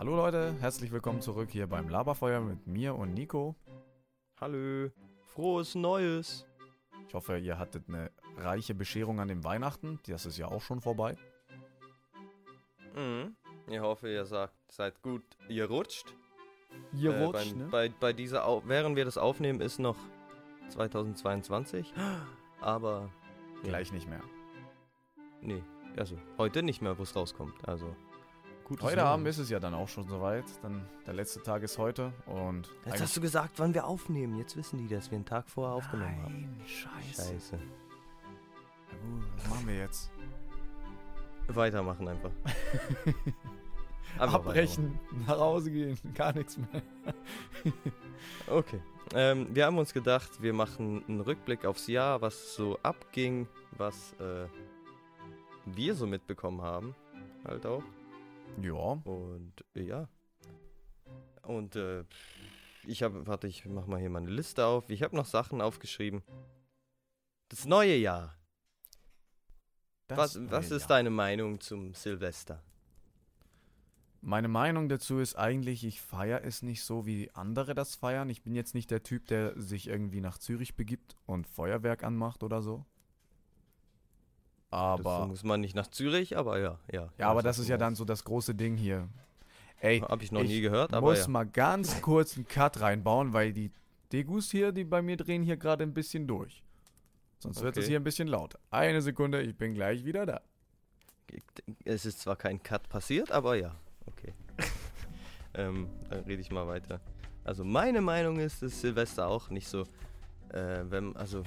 Hallo 0.00 0.16
Leute, 0.16 0.54
herzlich 0.60 0.90
willkommen 0.92 1.20
zurück 1.20 1.50
hier 1.52 1.66
beim 1.66 1.90
Laberfeuer 1.90 2.40
mit 2.40 2.66
mir 2.66 2.94
und 2.94 3.12
Nico. 3.12 3.54
Hallo, 4.40 4.88
frohes 5.26 5.74
Neues. 5.74 6.46
Ich 7.06 7.12
hoffe, 7.12 7.36
ihr 7.36 7.58
hattet 7.58 7.86
eine 7.86 8.10
reiche 8.38 8.74
Bescherung 8.74 9.20
an 9.20 9.28
den 9.28 9.44
Weihnachten. 9.44 10.00
Das 10.06 10.24
ist 10.24 10.38
ja 10.38 10.46
auch 10.48 10.62
schon 10.62 10.80
vorbei. 10.80 11.18
Mhm. 12.96 13.36
Ich 13.68 13.78
hoffe, 13.80 14.10
ihr 14.10 14.24
sagt, 14.24 14.54
seid 14.72 15.02
gut 15.02 15.22
gerutscht. 15.48 16.14
Ihr 16.94 17.12
Äh, 17.12 17.24
rutscht, 17.24 17.50
beim- 17.50 17.58
ne? 17.58 17.68
bei, 17.70 17.88
bei 17.90 18.14
dieser 18.14 18.46
Au 18.48 18.62
während 18.64 18.96
wir 18.96 19.04
das 19.04 19.18
aufnehmen, 19.18 19.60
ist 19.60 19.78
noch 19.80 19.96
2022. 20.70 21.92
Aber 22.62 23.10
Gleich 23.64 23.92
nicht 23.92 24.08
mehr. 24.08 24.22
nee, 25.42 25.62
also 25.98 26.16
heute 26.38 26.62
nicht 26.62 26.80
mehr, 26.80 26.98
wo 26.98 27.02
es 27.02 27.14
rauskommt. 27.14 27.68
Also 27.68 27.94
gutes 28.70 28.86
Heute. 28.86 29.02
Abend 29.04 29.26
ist 29.26 29.38
es 29.38 29.50
ja 29.50 29.58
dann 29.58 29.74
auch 29.74 29.88
schon 29.88 30.06
soweit. 30.08 30.44
Dann 30.62 30.86
der 31.04 31.14
letzte 31.14 31.42
Tag 31.42 31.62
ist 31.64 31.76
heute 31.76 32.12
und 32.26 32.70
Jetzt 32.86 33.02
hast 33.02 33.16
du 33.16 33.20
gesagt, 33.20 33.58
wann 33.58 33.74
wir 33.74 33.84
aufnehmen. 33.84 34.38
Jetzt 34.38 34.56
wissen 34.56 34.78
die, 34.78 34.86
dass 34.86 35.10
wir 35.10 35.16
einen 35.16 35.24
Tag 35.24 35.48
vorher 35.50 35.74
aufgenommen 35.74 36.22
haben. 36.22 36.56
Nein, 36.56 36.66
scheiße. 36.66 37.32
Scheiße. 37.32 37.56
Gut, 37.56 39.24
was 39.36 39.48
machen 39.48 39.66
wir 39.66 39.78
jetzt? 39.78 40.10
Weitermachen 41.48 42.06
einfach. 42.06 42.30
Einfach 44.18 44.34
Abbrechen, 44.34 44.98
nach 45.26 45.38
Hause 45.38 45.70
gehen, 45.70 45.96
gar 46.14 46.32
nichts 46.32 46.58
mehr. 46.58 46.68
weitermachen. 46.72 47.92
Okay. 48.48 48.80
Ähm, 49.14 49.46
wir 49.54 49.66
haben 49.66 49.78
uns 49.78 49.92
gedacht, 49.92 50.42
wir 50.42 50.52
machen 50.52 51.04
einen 51.06 51.20
Rückblick 51.20 51.64
aufs 51.64 51.86
Jahr, 51.86 52.20
was 52.20 52.54
so 52.54 52.76
abging, 52.82 53.46
was 53.72 54.14
äh, 54.14 54.46
wir 55.64 55.94
so 55.94 56.06
mitbekommen 56.08 56.60
haben. 56.62 56.94
Halt 57.44 57.66
auch. 57.66 57.84
Ja, 58.60 58.72
Und 58.72 59.64
äh, 59.74 59.82
ja. 59.82 60.08
Und 61.42 61.76
äh, 61.76 62.04
ich 62.84 63.02
habe, 63.02 63.26
warte, 63.26 63.46
ich 63.46 63.64
mach 63.66 63.86
mal 63.86 63.98
hier 64.00 64.10
meine 64.10 64.30
Liste 64.30 64.66
auf. 64.66 64.88
Ich 64.90 65.02
habe 65.02 65.16
noch 65.16 65.26
Sachen 65.26 65.60
aufgeschrieben. 65.60 66.22
Das 67.48 67.64
neue 67.64 67.96
Jahr. 67.96 68.36
das 70.08 70.18
was 70.18 70.34
neue 70.36 70.50
was 70.50 70.70
ist 70.70 70.82
Jahr. 70.82 70.88
deine 70.88 71.10
Meinung 71.10 71.60
zum 71.60 71.94
Silvester? 71.94 72.62
Meine 74.22 74.48
Meinung 74.48 74.90
dazu 74.90 75.18
ist 75.18 75.34
eigentlich, 75.36 75.82
ich 75.82 76.02
feiere 76.02 76.44
es 76.44 76.60
nicht 76.62 76.82
so, 76.82 77.06
wie 77.06 77.30
andere 77.32 77.74
das 77.74 77.94
feiern. 77.96 78.28
Ich 78.28 78.42
bin 78.42 78.54
jetzt 78.54 78.74
nicht 78.74 78.90
der 78.90 79.02
Typ, 79.02 79.26
der 79.28 79.58
sich 79.58 79.88
irgendwie 79.88 80.20
nach 80.20 80.36
Zürich 80.36 80.76
begibt 80.76 81.16
und 81.24 81.46
Feuerwerk 81.46 82.04
anmacht 82.04 82.42
oder 82.42 82.60
so. 82.60 82.84
Aber, 84.70 85.26
muss 85.26 85.42
man 85.42 85.60
nicht 85.60 85.74
nach 85.74 85.88
Zürich, 85.88 86.36
aber 86.36 86.58
ja, 86.60 86.78
ja. 86.92 87.08
ja, 87.18 87.28
aber 87.28 87.42
das 87.42 87.58
ist 87.58 87.68
ja 87.68 87.76
dann 87.76 87.96
so 87.96 88.04
das 88.04 88.24
große 88.24 88.54
Ding 88.54 88.76
hier. 88.76 89.08
Ey, 89.80 90.00
Habe 90.00 90.22
ich 90.22 90.30
noch 90.30 90.42
ich 90.42 90.48
nie 90.48 90.60
gehört, 90.60 90.92
aber 90.92 91.08
muss 91.10 91.20
ja. 91.20 91.28
mal 91.28 91.44
ganz 91.46 92.00
kurz 92.02 92.36
einen 92.36 92.46
Cut 92.46 92.80
reinbauen, 92.80 93.32
weil 93.32 93.52
die 93.52 93.72
Degus 94.12 94.50
hier, 94.50 94.72
die 94.72 94.84
bei 94.84 95.02
mir 95.02 95.16
drehen, 95.16 95.42
hier 95.42 95.56
gerade 95.56 95.82
ein 95.82 95.94
bisschen 95.94 96.26
durch. 96.26 96.62
Sonst 97.38 97.62
wird 97.62 97.76
es 97.76 97.84
Okay. 97.84 97.90
hier 97.90 98.00
ein 98.00 98.04
bisschen 98.04 98.28
laut. 98.28 98.56
Eine 98.70 99.00
Sekunde, 99.00 99.40
ich 99.42 99.56
bin 99.56 99.74
gleich 99.74 100.04
wieder 100.04 100.26
da. 100.26 100.40
Es 101.84 102.04
ist 102.04 102.20
zwar 102.20 102.36
kein 102.36 102.62
Cut 102.62 102.88
passiert, 102.88 103.32
aber 103.32 103.56
ja, 103.56 103.74
okay. 104.06 104.34
ähm, 105.54 105.88
dann 106.10 106.20
rede 106.24 106.42
ich 106.42 106.50
mal 106.50 106.66
weiter. 106.66 107.00
Also 107.42 107.64
meine 107.64 108.02
Meinung 108.02 108.38
ist, 108.38 108.62
dass 108.62 108.80
Silvester 108.80 109.26
auch 109.26 109.48
nicht 109.48 109.68
so, 109.68 109.82
äh, 110.52 110.84
wenn, 110.84 111.16
also 111.16 111.42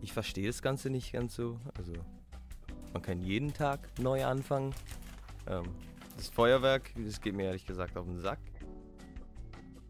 ich 0.00 0.12
verstehe 0.12 0.46
das 0.46 0.62
Ganze 0.62 0.88
nicht 0.88 1.12
ganz 1.12 1.34
so. 1.34 1.60
Also 1.76 1.92
man 2.94 3.02
kann 3.02 3.20
jeden 3.20 3.52
Tag 3.52 3.80
neu 4.00 4.24
anfangen. 4.24 4.72
Ähm, 5.46 5.64
das 6.16 6.28
Feuerwerk, 6.28 6.92
das 6.96 7.20
geht 7.20 7.34
mir 7.34 7.44
ehrlich 7.44 7.66
gesagt 7.66 7.96
auf 7.98 8.06
den 8.06 8.20
Sack. 8.20 8.38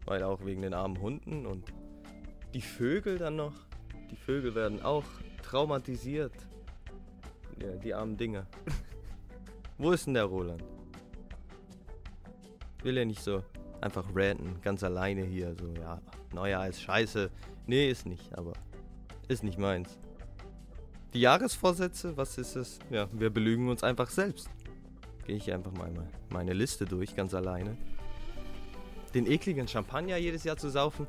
Weil 0.05 0.23
auch 0.23 0.43
wegen 0.43 0.63
den 0.63 0.73
armen 0.73 0.99
Hunden 0.99 1.45
und 1.45 1.71
die 2.53 2.61
Vögel 2.61 3.17
dann 3.17 3.37
noch. 3.37 3.53
Die 4.11 4.15
Vögel 4.15 4.55
werden 4.55 4.81
auch 4.81 5.05
traumatisiert. 5.43 6.33
Ja, 7.61 7.75
die 7.77 7.93
armen 7.93 8.17
Dinger. 8.17 8.47
Wo 9.77 9.91
ist 9.91 10.07
denn 10.07 10.15
der 10.15 10.25
Roland? 10.25 10.63
Will 12.83 12.97
er 12.97 13.05
nicht 13.05 13.23
so 13.23 13.43
einfach 13.81 14.05
ranten, 14.13 14.59
ganz 14.61 14.83
alleine 14.83 15.23
hier, 15.23 15.55
so, 15.55 15.67
ja, 15.79 16.01
Neujahr 16.33 16.67
ist 16.67 16.81
scheiße. 16.81 17.29
Nee, 17.67 17.89
ist 17.89 18.05
nicht, 18.05 18.35
aber 18.37 18.53
ist 19.27 19.43
nicht 19.43 19.57
meins. 19.57 19.97
Die 21.15 21.21
Jahresvorsätze, 21.21 22.15
was 22.17 22.37
ist 22.37 22.55
es? 22.55 22.77
Ja, 22.89 23.07
wir 23.11 23.29
belügen 23.29 23.69
uns 23.69 23.83
einfach 23.83 24.09
selbst. 24.09 24.49
Gehe 25.25 25.37
ich 25.37 25.51
einfach 25.51 25.71
mal 25.71 25.89
me- 25.89 26.07
meine 26.29 26.53
Liste 26.53 26.85
durch, 26.85 27.15
ganz 27.15 27.33
alleine. 27.33 27.75
Den 29.13 29.25
ekligen 29.25 29.67
Champagner 29.67 30.17
jedes 30.17 30.43
Jahr 30.43 30.57
zu 30.57 30.69
saufen, 30.69 31.07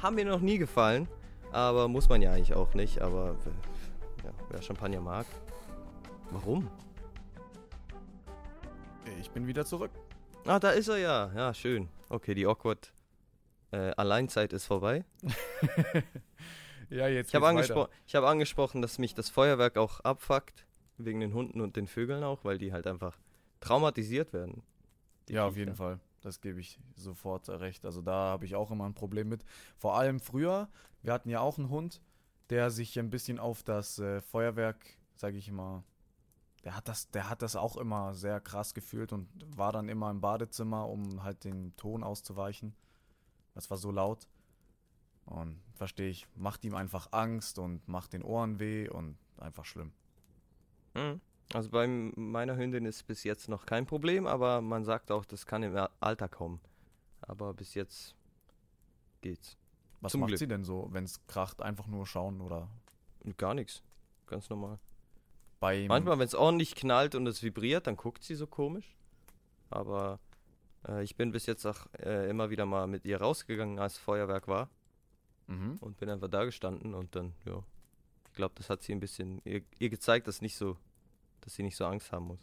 haben 0.00 0.14
mir 0.14 0.24
noch 0.24 0.40
nie 0.40 0.58
gefallen. 0.58 1.08
Aber 1.50 1.88
muss 1.88 2.08
man 2.08 2.22
ja 2.22 2.32
eigentlich 2.32 2.54
auch 2.54 2.72
nicht. 2.74 3.00
Aber 3.02 3.34
ja, 4.24 4.30
wer 4.48 4.62
Champagner 4.62 5.00
mag. 5.00 5.26
Warum? 6.30 6.68
Ich 9.20 9.30
bin 9.30 9.46
wieder 9.48 9.64
zurück. 9.64 9.90
Ah, 10.46 10.60
da 10.60 10.70
ist 10.70 10.86
er 10.88 10.98
ja. 10.98 11.32
Ja, 11.34 11.52
schön. 11.52 11.88
Okay, 12.10 12.34
die 12.34 12.46
awkward 12.46 12.92
äh, 13.72 13.90
Alleinzeit 13.96 14.52
ist 14.52 14.66
vorbei. 14.66 15.04
ja, 16.90 17.08
jetzt 17.08 17.28
Ich 17.28 17.34
habe 17.34 17.48
angespro 17.48 17.88
ich 18.06 18.14
hab 18.14 18.24
angesprochen, 18.24 18.82
dass 18.82 18.98
mich 18.98 19.14
das 19.14 19.30
Feuerwerk 19.30 19.76
auch 19.76 20.00
abfuckt. 20.00 20.64
Wegen 21.00 21.20
den 21.20 21.32
Hunden 21.32 21.60
und 21.60 21.76
den 21.76 21.86
Vögeln 21.86 22.24
auch, 22.24 22.44
weil 22.44 22.58
die 22.58 22.72
halt 22.72 22.88
einfach 22.88 23.16
traumatisiert 23.60 24.32
werden. 24.32 24.62
Ja, 25.28 25.46
auf 25.46 25.56
jeden 25.56 25.76
Fall. 25.76 26.00
Das 26.22 26.40
gebe 26.40 26.58
ich 26.58 26.80
sofort 26.96 27.48
recht. 27.48 27.84
Also 27.84 28.02
da 28.02 28.12
habe 28.12 28.44
ich 28.44 28.56
auch 28.56 28.72
immer 28.72 28.84
ein 28.84 28.94
Problem 28.94 29.28
mit. 29.28 29.44
Vor 29.76 29.96
allem 29.96 30.18
früher, 30.18 30.68
wir 31.02 31.12
hatten 31.12 31.28
ja 31.28 31.40
auch 31.40 31.56
einen 31.58 31.70
Hund, 31.70 32.00
der 32.50 32.70
sich 32.70 32.98
ein 32.98 33.10
bisschen 33.10 33.38
auf 33.38 33.62
das 33.62 33.98
äh, 33.98 34.20
Feuerwerk, 34.20 34.84
sage 35.14 35.36
ich 35.36 35.52
mal, 35.52 35.84
der 36.64 36.74
hat 36.74 36.88
das, 36.88 37.10
der 37.10 37.30
hat 37.30 37.42
das 37.42 37.56
auch 37.56 37.76
immer 37.76 38.14
sehr 38.14 38.40
krass 38.40 38.74
gefühlt 38.74 39.12
und 39.12 39.28
war 39.56 39.72
dann 39.72 39.88
immer 39.88 40.10
im 40.10 40.20
Badezimmer, 40.20 40.88
um 40.88 41.22
halt 41.22 41.44
den 41.44 41.76
Ton 41.76 42.02
auszuweichen. 42.02 42.74
Das 43.54 43.70
war 43.70 43.76
so 43.76 43.90
laut. 43.90 44.26
Und 45.28 45.60
verstehe 45.74 46.08
ich, 46.08 46.26
macht 46.34 46.64
ihm 46.64 46.74
einfach 46.74 47.08
Angst 47.12 47.58
und 47.58 47.86
macht 47.86 48.12
den 48.12 48.22
Ohren 48.22 48.58
weh 48.58 48.88
und 48.88 49.16
einfach 49.36 49.64
schlimm. 49.64 49.92
Mhm. 50.94 51.20
Also 51.54 51.70
bei 51.70 51.86
meiner 51.86 52.56
Hündin 52.56 52.84
ist 52.84 53.06
bis 53.06 53.24
jetzt 53.24 53.48
noch 53.48 53.64
kein 53.66 53.86
Problem, 53.86 54.26
aber 54.26 54.60
man 54.60 54.84
sagt 54.84 55.10
auch, 55.10 55.24
das 55.24 55.46
kann 55.46 55.62
im 55.62 55.76
Al- 55.76 55.90
Alter 56.00 56.28
kommen. 56.28 56.60
Aber 57.22 57.54
bis 57.54 57.74
jetzt 57.74 58.14
geht's. 59.20 59.56
Was 60.00 60.12
Zum 60.12 60.20
macht 60.20 60.28
Glück. 60.28 60.38
sie 60.38 60.46
denn 60.48 60.64
so, 60.64 60.88
wenn 60.92 61.04
es 61.04 61.26
kracht? 61.26 61.60
Einfach 61.62 61.86
nur 61.86 62.06
schauen 62.06 62.40
oder 62.40 62.68
Gar 63.36 63.54
nichts. 63.54 63.82
Ganz 64.26 64.48
normal. 64.48 64.78
bei 65.60 65.86
Manchmal, 65.88 66.18
wenn 66.18 66.26
es 66.26 66.34
ordentlich 66.34 66.74
knallt 66.74 67.14
und 67.14 67.26
es 67.26 67.42
vibriert, 67.42 67.86
dann 67.86 67.96
guckt 67.96 68.22
sie 68.22 68.34
so 68.34 68.46
komisch. 68.46 68.96
Aber 69.70 70.20
äh, 70.86 71.02
ich 71.02 71.16
bin 71.16 71.32
bis 71.32 71.46
jetzt 71.46 71.66
auch 71.66 71.86
äh, 71.98 72.30
immer 72.30 72.48
wieder 72.50 72.64
mal 72.64 72.86
mit 72.86 73.04
ihr 73.04 73.20
rausgegangen, 73.20 73.78
als 73.78 73.98
Feuerwerk 73.98 74.48
war. 74.48 74.70
Mhm. 75.48 75.76
Und 75.80 75.96
bin 75.98 76.08
einfach 76.10 76.28
da 76.28 76.44
gestanden 76.44 76.94
und 76.94 77.14
dann, 77.16 77.34
ja. 77.44 77.62
Ich 78.26 78.32
glaube, 78.34 78.54
das 78.56 78.70
hat 78.70 78.82
sie 78.82 78.92
ein 78.92 79.00
bisschen 79.00 79.40
ihr, 79.44 79.62
ihr 79.78 79.90
gezeigt, 79.90 80.28
dass 80.28 80.40
nicht 80.42 80.56
so, 80.56 80.76
dass 81.40 81.54
sie 81.54 81.62
nicht 81.64 81.76
so 81.76 81.84
Angst 81.86 82.12
haben 82.12 82.26
muss. 82.26 82.38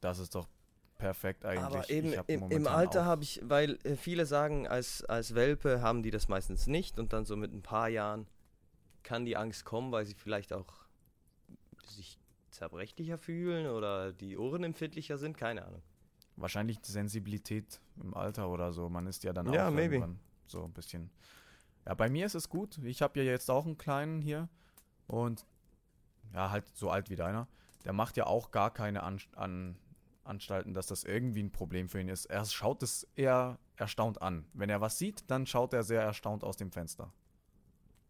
Das 0.00 0.18
ist 0.18 0.34
doch 0.34 0.48
perfekt 0.96 1.44
eigentlich. 1.44 1.62
Aber 1.64 1.90
eben 1.90 2.12
im, 2.26 2.50
im 2.50 2.66
Alter 2.66 3.04
habe 3.04 3.22
ich, 3.22 3.40
weil 3.44 3.78
äh, 3.84 3.96
viele 3.96 4.24
sagen, 4.24 4.66
als, 4.66 5.04
als 5.04 5.34
Welpe 5.34 5.82
haben 5.82 6.02
die 6.02 6.10
das 6.10 6.28
meistens 6.28 6.66
nicht 6.66 6.98
und 6.98 7.12
dann 7.12 7.26
so 7.26 7.36
mit 7.36 7.52
ein 7.52 7.62
paar 7.62 7.88
Jahren 7.88 8.26
kann 9.02 9.24
die 9.26 9.36
Angst 9.36 9.64
kommen, 9.64 9.92
weil 9.92 10.06
sie 10.06 10.14
vielleicht 10.14 10.52
auch 10.54 10.72
sich 11.86 12.18
zerbrechlicher 12.50 13.18
fühlen 13.18 13.66
oder 13.66 14.12
die 14.12 14.38
Ohren 14.38 14.64
empfindlicher 14.64 15.18
sind, 15.18 15.36
keine 15.36 15.66
Ahnung. 15.66 15.82
wahrscheinlich 16.36 16.80
die 16.80 16.90
Sensibilität 16.90 17.80
im 18.02 18.14
Alter 18.14 18.48
oder 18.48 18.72
so. 18.72 18.88
Man 18.88 19.06
ist 19.06 19.22
ja 19.24 19.32
dann 19.32 19.52
Ja, 19.52 19.68
auch 19.68 19.72
maybe. 19.72 19.96
irgendwann 19.96 20.18
so 20.46 20.64
ein 20.64 20.72
bisschen. 20.72 21.10
Ja, 21.86 21.94
bei 21.94 22.08
mir 22.08 22.26
ist 22.26 22.34
es 22.34 22.48
gut. 22.48 22.78
Ich 22.78 23.00
habe 23.00 23.22
ja 23.22 23.30
jetzt 23.30 23.50
auch 23.50 23.64
einen 23.64 23.78
kleinen 23.78 24.20
hier 24.20 24.48
und 25.06 25.46
ja, 26.34 26.50
halt 26.50 26.66
so 26.74 26.90
alt 26.90 27.10
wie 27.10 27.16
deiner. 27.16 27.48
Der 27.84 27.92
macht 27.92 28.16
ja 28.16 28.26
auch 28.26 28.50
gar 28.50 28.72
keine 28.72 29.02
An 29.02 29.20
an 29.36 29.78
Anstalten, 30.24 30.74
dass 30.74 30.88
das 30.88 31.04
irgendwie 31.04 31.44
ein 31.44 31.52
Problem 31.52 31.88
für 31.88 32.00
ihn 32.00 32.08
ist. 32.08 32.26
Er 32.26 32.44
schaut 32.44 32.82
es 32.82 33.06
eher 33.14 33.60
erstaunt 33.76 34.20
an. 34.20 34.44
Wenn 34.54 34.68
er 34.68 34.80
was 34.80 34.98
sieht, 34.98 35.30
dann 35.30 35.46
schaut 35.46 35.72
er 35.72 35.84
sehr 35.84 36.02
erstaunt 36.02 36.42
aus 36.42 36.56
dem 36.56 36.72
Fenster. 36.72 37.12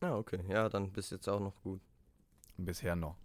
Ja, 0.01 0.17
okay. 0.17 0.41
Ja, 0.49 0.71
dann 0.71 0.93
bist 0.93 1.13
jetzt 1.13 1.29
auch 1.29 1.41
noch 1.41 1.61
gut. 1.63 1.83
Bisher 2.57 2.97
noch. 2.97 3.19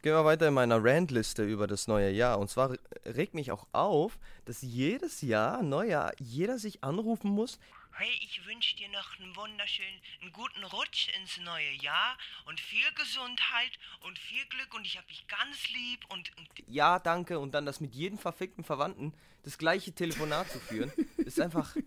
Gehen 0.00 0.12
wir 0.12 0.24
weiter 0.24 0.46
in 0.46 0.54
meiner 0.54 0.82
Randliste 0.82 1.42
über 1.42 1.66
das 1.66 1.88
neue 1.88 2.10
Jahr. 2.10 2.38
Und 2.38 2.48
zwar 2.48 2.76
regt 3.04 3.34
mich 3.34 3.50
auch 3.50 3.66
auf, 3.72 4.20
dass 4.44 4.62
jedes 4.62 5.22
Jahr, 5.22 5.60
Neujahr, 5.64 6.12
jeder 6.20 6.58
sich 6.58 6.84
anrufen 6.84 7.30
muss. 7.30 7.58
Hey, 7.98 8.12
ich 8.22 8.46
wünsche 8.46 8.76
dir 8.76 8.88
noch 8.90 9.18
einen 9.18 9.34
wunderschönen, 9.34 10.00
einen 10.22 10.32
guten 10.32 10.62
Rutsch 10.62 11.08
ins 11.20 11.36
neue 11.44 11.72
Jahr 11.82 12.16
und 12.46 12.60
viel 12.60 12.84
Gesundheit 12.94 13.72
und 14.06 14.16
viel 14.20 14.44
Glück 14.50 14.72
und 14.74 14.86
ich 14.86 14.96
hab 14.96 15.06
dich 15.08 15.26
ganz 15.26 15.56
lieb 15.74 16.04
und, 16.10 16.30
und 16.36 16.48
Ja, 16.68 17.00
danke. 17.00 17.40
Und 17.40 17.52
dann 17.52 17.66
das 17.66 17.80
mit 17.80 17.94
jedem 17.96 18.16
verfickten 18.18 18.62
Verwandten 18.62 19.12
das 19.42 19.58
gleiche 19.58 19.92
Telefonat 19.92 20.48
zu 20.50 20.60
führen, 20.60 20.92
ist 21.16 21.40
einfach. 21.40 21.74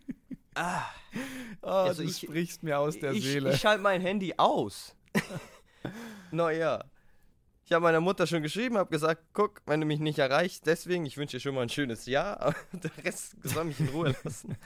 Ah, 0.53 0.83
Ah, 1.61 1.83
Also 1.85 2.03
du 2.03 2.09
ich- 2.09 2.17
sprichst 2.17 2.61
mir 2.61 2.77
aus 2.77 2.99
der 2.99 3.13
ich, 3.13 3.23
Seele. 3.23 3.53
Ich 3.53 3.61
schalte 3.61 3.81
mein 3.81 4.01
Handy 4.01 4.33
aus. 4.35 4.93
naja. 6.31 6.83
Ich 7.65 7.71
habe 7.71 7.83
meiner 7.83 8.01
Mutter 8.01 8.27
schon 8.27 8.43
geschrieben, 8.43 8.77
habe 8.77 8.89
gesagt, 8.89 9.23
guck, 9.31 9.61
wenn 9.65 9.79
du 9.79 9.85
mich 9.85 10.01
nicht 10.01 10.19
erreichst, 10.19 10.65
deswegen, 10.67 11.05
ich 11.05 11.15
wünsche 11.15 11.37
dir 11.37 11.39
schon 11.41 11.55
mal 11.55 11.61
ein 11.61 11.69
schönes 11.69 12.05
Jahr, 12.05 12.37
aber 12.41 12.55
der 12.73 12.91
Rest 13.05 13.37
soll 13.43 13.63
mich 13.63 13.79
in 13.79 13.87
Ruhe 13.89 14.13
lassen. 14.25 14.57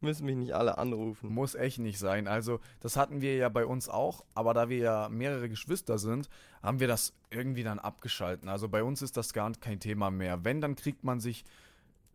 Müssen 0.00 0.26
mich 0.26 0.36
nicht 0.36 0.54
alle 0.54 0.76
anrufen. 0.78 1.32
Muss 1.32 1.54
echt 1.54 1.78
nicht 1.78 1.98
sein. 1.98 2.28
Also, 2.28 2.60
das 2.80 2.96
hatten 2.96 3.22
wir 3.22 3.36
ja 3.36 3.48
bei 3.48 3.64
uns 3.64 3.88
auch, 3.88 4.24
aber 4.34 4.52
da 4.52 4.68
wir 4.68 4.78
ja 4.78 5.08
mehrere 5.08 5.48
Geschwister 5.48 5.98
sind, 5.98 6.28
haben 6.62 6.80
wir 6.80 6.88
das 6.88 7.14
irgendwie 7.30 7.62
dann 7.62 7.78
abgeschalten. 7.78 8.48
Also 8.48 8.68
bei 8.68 8.82
uns 8.82 9.00
ist 9.00 9.16
das 9.16 9.32
gar 9.32 9.50
kein 9.52 9.80
Thema 9.80 10.10
mehr. 10.10 10.44
Wenn, 10.44 10.60
dann 10.60 10.76
kriegt 10.76 11.02
man 11.02 11.18
sich, 11.18 11.44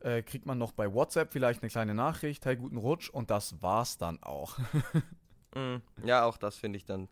äh, 0.01 0.21
kriegt 0.21 0.45
man 0.45 0.59
noch 0.59 0.73
bei 0.73 0.93
WhatsApp 0.93 1.33
vielleicht 1.33 1.63
eine 1.63 1.69
kleine 1.69 1.95
Nachricht, 1.95 2.45
hey, 2.45 2.55
guten 2.55 2.77
Rutsch, 2.77 3.09
und 3.09 3.31
das 3.31 3.61
war's 3.61 3.97
dann 3.97 4.21
auch. 4.21 4.57
Mhm. 5.53 5.81
Ja, 6.05 6.23
auch 6.23 6.37
das 6.37 6.55
finde 6.55 6.77
ich 6.77 6.85
dann, 6.85 7.09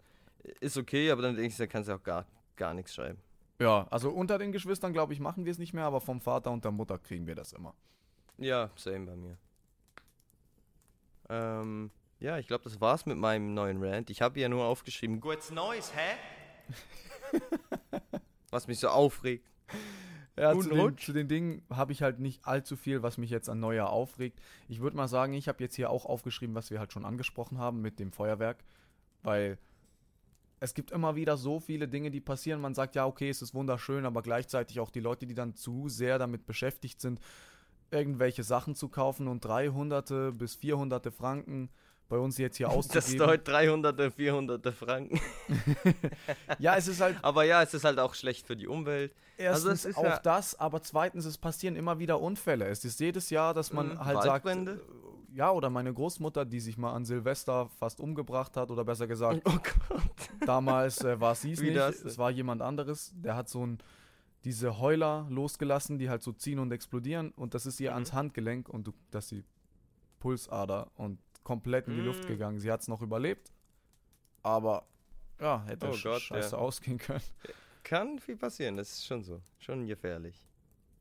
ist 0.62 0.78
okay, 0.78 1.12
aber 1.12 1.22
dann 1.22 1.36
denke 1.36 1.50
ich, 1.50 1.58
da 1.58 1.68
kannst 1.68 1.90
du 1.90 1.94
auch 1.94 2.04
gar, 2.04 2.26
gar 2.56 2.74
nichts 2.74 2.96
schreiben. 2.96 3.20
ja, 3.60 3.86
also 3.90 4.12
unter 4.12 4.38
den 4.38 4.54
Geschwistern, 4.54 4.94
glaube 4.94 5.12
ich, 5.12 5.20
machen 5.20 5.44
wir 5.44 5.52
es 5.52 5.58
nicht 5.58 5.74
mehr, 5.74 5.84
aber 5.84 6.00
vom 6.00 6.22
Vater 6.22 6.52
und 6.52 6.64
der 6.64 6.72
Mutter 6.72 6.98
kriegen 6.98 7.28
wir 7.28 7.36
das 7.36 7.52
immer. 7.52 7.74
Ja, 8.38 8.70
same 8.78 9.06
bei 9.06 9.16
mir. 9.18 9.38
Ähm, 11.30 11.92
ja, 12.20 12.38
ich 12.38 12.48
glaube, 12.48 12.64
das 12.64 12.82
war's 12.82 13.06
mit 13.06 13.18
meinem 13.18 13.54
neuen 13.54 13.82
Rant. 13.84 14.10
Ich 14.10 14.22
habe 14.22 14.40
ja 14.40 14.50
nur 14.50 14.66
aufgeschrieben, 14.66 15.22
gutes 15.22 15.52
Neues, 15.52 15.94
hä? 15.96 16.18
Was 18.50 18.68
mich 18.68 18.80
so 18.80 18.90
aufregt. 18.90 19.48
Ja, 20.38 20.58
zu 20.58 20.70
den, 20.70 20.98
zu 20.98 21.14
den 21.14 21.28
Dingen 21.28 21.64
habe 21.70 21.92
ich 21.92 22.02
halt 22.02 22.20
nicht 22.20 22.46
allzu 22.48 22.78
viel, 22.78 23.04
was 23.04 23.18
mich 23.18 23.30
jetzt 23.30 23.50
an 23.50 23.60
Neujahr 23.60 23.90
aufregt. 23.90 24.40
Ich 24.70 24.80
würde 24.80 24.96
mal 24.96 25.10
sagen, 25.10 25.34
ich 25.34 25.50
habe 25.50 25.62
jetzt 25.62 25.76
hier 25.76 25.90
auch 25.90 26.06
aufgeschrieben, 26.06 26.56
was 26.56 26.72
wir 26.72 26.80
halt 26.80 26.94
schon 26.94 27.04
angesprochen 27.04 27.58
haben 27.58 27.82
mit 27.82 28.00
dem 28.00 28.14
Feuerwerk, 28.14 28.64
weil 29.22 29.58
es 30.62 30.74
gibt 30.74 30.92
immer 30.92 31.16
wieder 31.16 31.36
so 31.36 31.60
viele 31.60 31.90
Dinge, 31.90 32.10
die 32.10 32.22
passieren. 32.22 32.62
Man 32.62 32.74
sagt, 32.74 32.96
ja, 32.96 33.06
okay, 33.06 33.30
es 33.30 33.42
ist 33.42 33.54
wunderschön, 33.54 34.06
aber 34.06 34.22
gleichzeitig 34.22 34.80
auch 34.80 34.92
die 34.92 35.02
Leute, 35.02 35.26
die 35.26 35.34
dann 35.34 35.56
zu 35.56 35.90
sehr 35.90 36.18
damit 36.20 36.46
beschäftigt 36.46 37.02
sind, 37.02 37.20
irgendwelche 37.92 38.44
Sachen 38.44 38.76
zu 38.76 38.90
kaufen 38.90 39.28
und 39.28 39.44
300 39.46 40.38
bis 40.38 40.56
400 40.56 41.14
Franken 41.14 41.70
bei 42.08 42.18
uns 42.18 42.38
jetzt 42.38 42.58
hier 42.58 42.68
Das 42.70 42.76
auszugeben. 42.78 43.18
dauert 43.20 43.48
300, 43.48 44.14
400 44.14 44.74
Franken. 44.74 45.20
ja, 46.60 46.76
es 46.76 46.88
ist 46.88 47.02
halt 47.02 47.18
Aber 47.22 47.44
ja, 47.44 47.62
es 47.62 47.74
ist 47.74 47.84
halt 47.84 48.00
auch 48.00 48.14
schlecht 48.16 48.48
für 48.48 48.56
die 48.56 48.68
Umwelt. 48.68 49.14
Erstens 49.38 49.66
Also 49.70 49.70
es 49.76 49.86
ist 49.86 49.98
auch 49.98 50.04
ja- 50.04 50.20
das, 50.20 50.60
aber 50.60 50.82
zweitens, 50.82 51.26
es 51.26 51.38
passieren 51.38 51.76
immer 51.76 52.00
wieder 52.00 52.20
Unfälle. 52.20 52.66
Es 52.68 52.84
ist 52.84 53.00
jedes 53.00 53.30
Jahr, 53.30 53.54
dass 53.54 53.72
man 53.74 53.90
Mhm, 53.90 54.06
halt 54.06 54.22
sagt, 54.24 54.46
äh, 54.48 54.78
ja, 55.36 55.52
oder 55.52 55.70
meine 55.70 55.94
Großmutter, 55.94 56.44
die 56.46 56.60
sich 56.60 56.78
mal 56.78 56.94
an 56.94 57.06
Silvester 57.06 57.70
fast 57.80 58.00
umgebracht 58.00 58.58
hat, 58.58 58.72
oder 58.72 58.84
besser 58.84 59.06
gesagt, 59.08 59.42
Oh 59.46 59.52
Gott. 59.88 60.02
damals 60.46 61.04
äh, 61.04 61.20
war 61.22 61.36
sie 61.36 61.52
es 61.52 61.62
nicht, 61.62 61.76
das? 61.76 62.04
es 62.04 62.18
war 62.18 62.32
jemand 62.32 62.62
anderes, 62.64 63.14
der 63.16 63.36
hat 63.36 63.48
so 63.48 63.66
ein, 63.66 63.78
diese 64.46 64.80
Heuler 64.80 65.28
losgelassen, 65.30 65.98
die 66.00 66.10
halt 66.10 66.24
so 66.24 66.32
ziehen 66.32 66.60
und 66.60 66.72
explodieren 66.72 67.32
und 67.32 67.54
das 67.54 67.66
ist 67.66 67.80
ihr 67.80 67.90
Mhm. 67.92 67.96
ans 67.96 68.14
Handgelenk 68.14 68.70
und 68.70 68.88
du, 68.88 68.94
dass 69.12 69.28
die 69.28 69.44
Pulsader 70.20 70.90
und 70.96 71.20
komplett 71.44 71.88
in 71.88 71.96
die 71.96 72.02
Luft 72.02 72.24
Mm. 72.26 72.28
gegangen. 72.28 72.60
Sie 72.60 72.72
hat 72.72 72.82
es 72.82 72.88
noch 72.88 73.02
überlebt, 73.02 73.52
aber 74.44 74.86
ja, 75.40 75.64
hätte 75.66 75.88
Oh 75.90 75.96
Gott, 76.04 76.22
scheiße 76.22 76.56
ja. 76.56 76.62
ausgehen 76.62 76.98
können. 76.98 77.24
Kann 77.84 78.20
viel 78.20 78.36
passieren, 78.38 78.78
das 78.78 78.92
ist 78.92 79.06
schon 79.06 79.24
so. 79.24 79.42
Schon 79.58 79.88
gefährlich. 79.88 80.46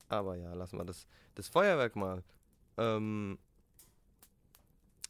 Aber 0.08 0.36
ja, 0.36 0.54
lassen 0.54 0.78
wir 0.78 0.84
das, 0.84 1.06
das 1.34 1.48
Feuerwerk 1.48 1.96
mal. 1.96 2.22
Ähm, 2.76 3.38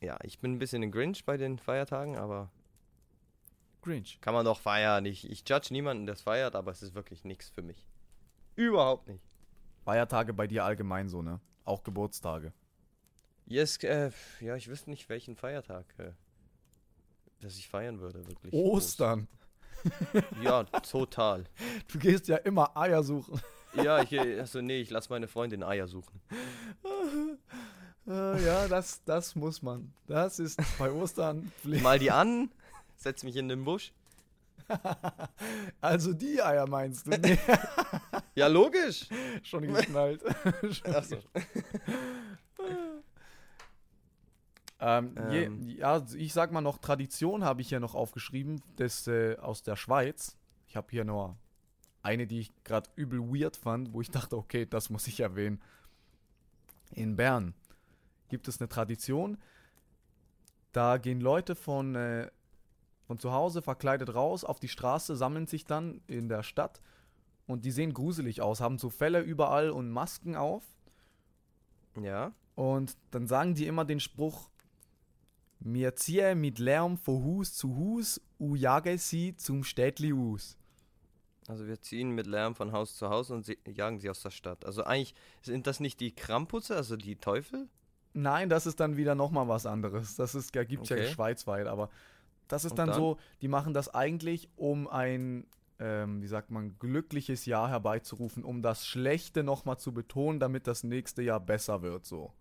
ja, 0.00 0.19
ich 0.22 0.38
bin 0.38 0.54
ein 0.54 0.58
bisschen 0.58 0.82
ein 0.82 0.90
Grinch 0.90 1.24
bei 1.24 1.36
den 1.36 1.58
Feiertagen, 1.58 2.16
aber 2.16 2.50
Grinch. 3.82 4.19
kann 4.20 4.34
man 4.34 4.44
doch 4.44 4.58
feiern. 4.60 5.04
Ich, 5.04 5.28
ich 5.31 5.44
judge 5.48 5.69
niemanden, 5.70 6.06
der 6.06 6.14
es 6.14 6.22
feiert, 6.22 6.56
aber 6.56 6.70
es 6.72 6.82
ist 6.82 6.94
wirklich 6.94 7.24
nichts 7.24 7.48
für 7.50 7.62
mich. 7.62 7.86
Überhaupt 8.58 9.06
nicht. 9.08 9.22
Feiertage 9.84 10.34
bei 10.34 10.49
dir 10.49 10.64
allgemein 10.64 11.08
so, 11.08 11.22
ne? 11.22 11.40
Auch 11.64 11.84
Geburtstage. 11.84 12.52
Yes, 13.46 13.76
äh, 13.84 14.10
ja, 14.40 14.56
ich 14.56 14.69
wüsste 14.69 14.90
nicht, 14.90 15.08
welchen 15.08 15.37
Feiertag, 15.37 15.87
äh, 15.99 16.10
dass 17.40 17.56
ich 17.56 17.69
feiern 17.69 18.00
würde, 18.00 18.26
wirklich. 18.26 18.52
Ostern. 18.52 19.28
Ja, 20.43 20.64
total. 20.64 21.44
Du 21.87 22.00
gehst 22.00 22.26
ja 22.26 22.37
immer 22.38 22.76
Eier 22.76 23.05
suchen. 23.05 23.40
Ja, 23.75 24.02
ich, 24.02 24.19
also 24.19 24.60
nee, 24.60 24.81
ich 24.81 24.90
lasse 24.90 25.08
meine 25.10 25.28
Freundin 25.28 25.62
Eier 25.62 25.87
suchen. 25.87 26.20
Äh, 28.08 28.44
ja, 28.44 28.66
das, 28.66 29.05
das 29.05 29.37
muss 29.37 29.62
man. 29.62 29.93
Das 30.08 30.40
ist 30.40 30.58
bei 30.78 30.90
Ostern 30.90 31.52
Ich 31.58 31.62
Pflicht. 31.62 31.82
mal 31.84 31.99
die 31.99 32.10
an, 32.10 32.50
setz 32.96 33.22
mich 33.22 33.37
in 33.37 33.49
den 33.49 33.64
Busch. 33.64 33.93
Also 35.81 36.12
die 36.12 36.43
Eier 36.43 36.69
meinst 36.69 37.06
du? 37.06 37.11
Nee, 37.11 37.38
Ja, 38.35 38.47
logisch. 38.47 39.09
schon 39.43 39.62
geknallt. 39.62 40.23
Schon 40.70 40.94
Achso. 40.94 41.17
Ähm, 44.81 45.15
je, 45.31 45.44
Ähm. 45.44 45.69
ja, 45.69 46.05
ich 46.17 46.32
sag 46.32 46.53
mal 46.53 46.61
noch, 46.61 46.79
Tradition 46.79 47.44
habe 47.44 47.61
ich 47.61 47.69
hier 47.69 47.81
noch 47.81 47.94
aufgeschrieben, 47.94 48.62
das 48.76 49.06
äh, 49.06 49.37
aus 49.37 49.62
der 49.62 49.76
Schweiz. 49.76 50.37
Ich 50.67 50.76
habe 50.76 50.87
hier 50.91 51.05
nur 51.05 51.37
eine, 52.03 52.26
die 52.26 52.41
ich 52.41 52.53
gerade 52.65 52.88
übel 52.94 53.20
weird 53.20 53.56
fand, 53.56 53.93
wo 53.93 54.00
ich 54.00 54.11
dachte, 54.11 54.37
okay, 54.37 54.67
das 54.67 54.88
muss 54.88 55.06
ich 55.09 55.20
erwähnen. 55.20 55.61
In 56.93 57.17
Bern 57.17 57.55
gibt 58.29 58.47
es 58.49 58.61
eine 58.61 58.69
Tradition, 58.69 59.38
da 60.73 60.97
gehen 60.99 61.20
Leute 61.20 61.55
von, 61.55 61.94
äh, 61.97 62.31
von 63.08 63.19
zu 63.19 63.32
Hause 63.32 63.62
verkleidet 63.62 64.14
raus 64.14 64.44
auf 64.44 64.60
die 64.60 64.69
Straße, 64.69 65.16
sammeln 65.16 65.46
sich 65.46 65.64
dann 65.64 66.02
in 66.06 66.28
der 66.28 66.43
Stadt 66.43 66.81
und 67.46 67.64
die 67.64 67.70
sehen 67.70 67.94
gruselig 67.94 68.43
aus, 68.43 68.60
haben 68.60 68.78
so 68.78 68.90
Fälle 68.90 69.22
überall 69.22 69.70
und 69.70 69.90
Masken 69.90 70.37
auf. 70.37 70.62
Ja. 72.00 72.32
Und 72.55 72.96
dann 73.10 73.26
sagen 73.26 73.55
die 73.55 73.66
immer 73.66 73.87
den 73.87 73.99
Spruch: 73.99 74.50
Mir 75.58 75.96
ziehe 75.96 76.34
mit 76.34 76.58
Lärm 76.58 76.99
von 76.99 77.25
Hus 77.25 77.55
zu 77.55 77.75
Hus, 77.75 78.20
u 78.38 78.55
jage 78.55 78.99
sie 78.99 79.34
zum 79.37 79.64
Städtli 79.64 80.12
us. 80.12 80.58
Also 81.49 81.66
wir 81.66 81.81
ziehen 81.81 82.10
mit 82.10 82.26
Lärm 82.26 82.55
von 82.55 82.72
Haus 82.72 82.94
zu 82.94 83.08
Haus 83.08 83.31
und 83.31 83.46
sie 83.46 83.56
jagen 83.67 83.98
sie 83.98 84.10
aus 84.10 84.20
der 84.20 84.31
Stadt. 84.31 84.67
Also 84.67 84.84
eigentlich 84.84 85.15
sind 85.41 85.67
das 85.67 85.81
nicht 85.81 85.98
die 86.00 86.15
Kramputze, 86.15 86.77
also 86.77 86.94
die 86.94 87.17
Teufel? 87.17 87.69
Nein, 88.12 88.50
das 88.50 88.67
ist 88.67 88.81
dann 88.81 88.98
wieder 88.98 89.15
nochmal 89.15 89.48
was 89.48 89.65
anderes. 89.65 90.17
Das 90.17 90.34
ist, 90.34 90.55
ja, 90.55 90.65
gibt's 90.65 90.91
ja 90.91 90.96
Okay. 90.96 91.08
schweizweit, 91.08 91.67
aber 91.67 91.88
das 92.48 92.64
ist 92.64 92.78
dann, 92.78 92.88
dann? 92.88 92.96
so, 92.96 93.19
die 93.40 93.48
machen 93.48 93.74
das 93.74 93.94
eigentlich, 93.94 94.48
um 94.56 94.88
ein, 94.88 95.46
ähm, 95.78 96.22
wie 96.22 96.26
sagt 96.26 96.50
man, 96.50 96.78
glückliches 96.78 97.46
Jahr 97.46 97.69
herbeizurufen, 97.69 98.44
um 98.44 98.62
das 98.62 98.86
Schlechte 98.86 99.44
nochmal 99.44 99.78
zu 99.78 99.93
betonen, 99.93 100.40
damit 100.40 100.67
das 100.67 100.82
nächste 100.82 101.22
Jahr 101.22 101.40
besser 101.40 101.82
wird, 101.82 102.06
so. 102.06 102.32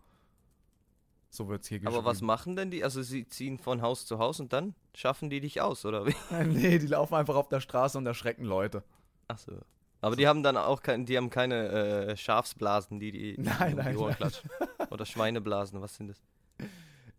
So 1.30 1.50
wird's 1.50 1.68
hier 1.68 1.80
geschrieben. 1.80 1.98
Aber 1.98 2.10
was 2.10 2.22
machen 2.22 2.56
denn 2.56 2.72
die? 2.72 2.84
Also 2.84 3.02
sie 3.02 3.28
ziehen 3.28 3.60
von 3.60 3.82
Haus 3.82 4.06
zu 4.06 4.18
Haus 4.18 4.40
und 4.40 4.54
dann 4.54 4.76
schaffen 4.96 5.30
die 5.30 5.42
dich 5.42 5.62
aus, 5.62 5.86
oder 5.86 6.06
wie? 6.06 6.16
nee, 6.46 6.80
die 6.80 6.88
laufen 6.88 7.16
einfach 7.16 7.36
auf 7.36 7.50
der 7.50 7.60
Straße 7.60 7.98
und 7.98 8.06
erschrecken 8.06 8.46
Leute. 8.46 8.84
Achso. 9.28 9.52
Aber 10.00 10.16
die 10.16 10.28
haben 10.28 10.44
dann 10.44 10.58
auch 10.58 10.82
kein, 10.82 11.06
die 11.06 11.18
haben 11.18 11.30
keine 11.30 11.70
äh, 11.70 12.18
Schafsblasen, 12.18 13.00
die 13.00 13.12
die, 13.12 13.36
die 13.36 13.42
Nein, 13.42 13.74
um 13.74 13.80
nein, 13.80 13.92
die 13.92 13.98
Ohren 13.98 14.10
nein. 14.10 14.18
klatschen. 14.18 14.50
Oder 14.90 15.06
Schweineblasen, 15.06 15.82
was 15.82 15.96
sind 15.96 16.08
das? 16.08 16.22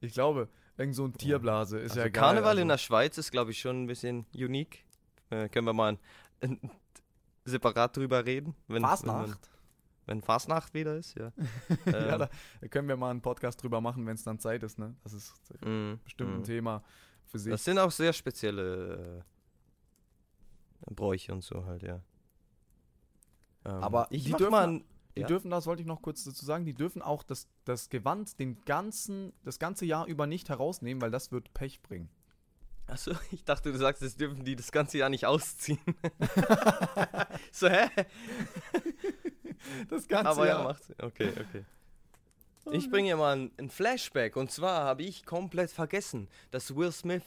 Ich 0.00 0.12
glaube, 0.12 0.48
irgend 0.78 0.94
so 0.94 1.04
ein 1.04 1.12
Tierblase 1.14 1.78
ist 1.78 1.92
also 1.92 2.00
ja 2.00 2.04
geil. 2.04 2.12
Karneval 2.12 2.50
also. 2.50 2.62
in 2.62 2.68
der 2.68 2.78
Schweiz 2.78 3.18
ist, 3.18 3.30
glaube 3.30 3.50
ich, 3.50 3.60
schon 3.60 3.82
ein 3.84 3.86
bisschen 3.86 4.26
unique. 4.34 4.84
Äh, 5.30 5.48
können 5.48 5.66
wir 5.66 5.72
mal 5.72 5.92
ein, 5.92 5.98
ein, 6.40 6.70
separat 7.44 7.96
drüber 7.96 8.24
reden? 8.24 8.54
Wenn, 8.68 8.82
Fasnacht. 8.82 9.28
Wenn, 10.06 10.16
wenn 10.16 10.22
Fasnacht 10.22 10.72
wieder 10.74 10.96
ist, 10.96 11.14
ja. 11.16 11.32
ja, 11.86 11.92
Ähm, 12.14 12.18
da, 12.18 12.30
da 12.60 12.68
können 12.68 12.88
wir 12.88 12.96
mal 12.96 13.10
einen 13.10 13.20
Podcast 13.20 13.62
drüber 13.62 13.80
machen, 13.80 14.06
wenn 14.06 14.14
es 14.14 14.22
dann 14.22 14.38
Zeit 14.38 14.62
ist, 14.62 14.78
ne? 14.78 14.94
Das 15.02 15.12
ist 15.12 15.34
mm, 15.60 15.94
bestimmt 16.04 16.30
ein 16.34 16.40
mm. 16.40 16.44
Thema 16.44 16.82
für 17.26 17.38
sich. 17.38 17.50
Das 17.50 17.64
sind 17.64 17.78
auch 17.78 17.90
sehr 17.90 18.12
spezielle 18.12 19.22
äh, 20.86 20.94
Bräuche 20.94 21.32
und 21.32 21.44
so 21.44 21.64
halt, 21.66 21.82
ja. 21.82 22.00
Ähm, 23.64 23.82
Aber 23.82 24.06
ich 24.10 24.24
die 24.24 24.30
mach 24.30 24.38
dürfen- 24.38 24.50
mal 24.52 24.68
ein, 24.68 24.84
Die 25.18 25.22
ja. 25.22 25.26
dürfen, 25.26 25.50
das 25.50 25.66
wollte 25.66 25.82
ich 25.82 25.88
noch 25.88 26.00
kurz 26.00 26.22
dazu 26.22 26.44
sagen, 26.44 26.64
die 26.64 26.74
dürfen 26.74 27.02
auch 27.02 27.24
das, 27.24 27.48
das 27.64 27.88
Gewand 27.88 28.38
den 28.38 28.60
ganzen, 28.64 29.32
das 29.42 29.58
ganze 29.58 29.84
Jahr 29.84 30.06
über 30.06 30.28
nicht 30.28 30.48
herausnehmen, 30.48 31.02
weil 31.02 31.10
das 31.10 31.32
wird 31.32 31.52
Pech 31.54 31.82
bringen. 31.82 32.08
Achso, 32.86 33.10
ich 33.32 33.44
dachte, 33.44 33.72
du 33.72 33.78
sagst, 33.78 34.00
das 34.00 34.14
dürfen 34.14 34.44
die 34.44 34.54
das 34.54 34.70
ganze 34.70 34.98
Jahr 34.98 35.08
nicht 35.10 35.26
ausziehen. 35.26 35.80
so, 37.50 37.68
hä? 37.68 37.88
Das 39.88 40.06
ganze 40.06 40.30
Aber 40.30 40.46
ja, 40.46 40.54
Jahr. 40.54 40.62
macht 40.62 40.82
Okay, 41.02 41.32
okay. 41.32 41.64
Ich 42.70 42.88
bringe 42.88 43.16
mal 43.16 43.34
ein, 43.34 43.50
ein 43.58 43.70
Flashback. 43.70 44.36
Und 44.36 44.52
zwar 44.52 44.84
habe 44.84 45.02
ich 45.02 45.26
komplett 45.26 45.72
vergessen, 45.72 46.28
dass 46.52 46.76
Will 46.76 46.92
Smith 46.92 47.24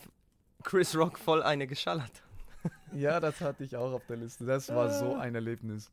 Chris 0.63 0.95
Rock 0.95 1.19
voll 1.19 1.43
eine 1.43 1.67
geschallert 1.67 2.23
hat. 2.63 2.71
Ja, 2.93 3.19
das 3.19 3.41
hatte 3.41 3.65
ich 3.65 3.75
auch 3.75 3.91
auf 3.91 4.05
der 4.05 4.15
Liste. 4.15 4.45
Das 4.45 4.69
war 4.69 4.89
so 4.91 5.15
ein 5.15 5.35
Erlebnis. 5.35 5.91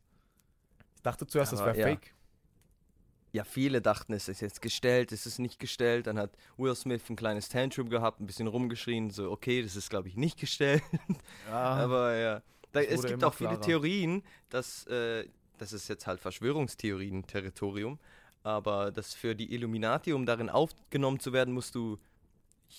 Ich 0.99 1.03
dachte 1.03 1.29
zuerst, 1.29 1.53
das 1.53 1.61
Aber 1.61 1.77
wäre 1.77 1.79
ja. 1.91 1.95
fake. 1.95 2.13
Ja, 3.31 3.45
viele 3.45 3.81
dachten, 3.81 4.15
es 4.15 4.27
ist 4.29 4.41
jetzt 4.41 4.61
gestellt, 4.61 5.13
es 5.13 5.27
ist 5.27 5.39
nicht 5.39 5.61
gestellt. 5.61 6.09
Dann 6.09 6.19
hat 6.19 6.33
Will 6.57 6.75
Smith 6.75 7.03
ein 7.09 7.15
kleines 7.15 7.49
Tantrum 7.49 7.89
gehabt, 7.89 8.21
ein 8.21 8.27
bisschen 8.27 8.49
rumgeschrien, 8.49 9.11
so, 9.11 9.31
okay, 9.31 9.63
das 9.63 9.77
ist, 9.77 9.91
glaube 9.91 10.09
ich, 10.09 10.17
nicht 10.17 10.41
gestellt. 10.41 10.83
Ja, 11.49 11.55
Aber 11.55 12.17
ja. 12.17 12.43
Da, 12.73 12.83
Das 12.83 12.91
es 12.91 13.07
gibt 13.07 13.23
auch 13.23 13.33
viele 13.33 13.51
klarer. 13.51 13.63
Theorien, 13.65 14.25
dass, 14.51 14.89
äh, 14.89 15.29
das 15.57 15.73
ist 15.73 15.87
jetzt 15.89 16.09
halt 16.09 16.19
Verschwörungstheorien-Territorium, 16.19 18.01
aber 18.43 18.91
dass 18.91 19.15
für 19.15 19.37
die 19.37 19.55
Illuminati, 19.55 20.13
um 20.13 20.27
darin 20.27 20.51
aufgenommen 20.51 21.21
zu 21.21 21.33
werden, 21.33 21.55
musst 21.55 21.77
du 21.77 21.99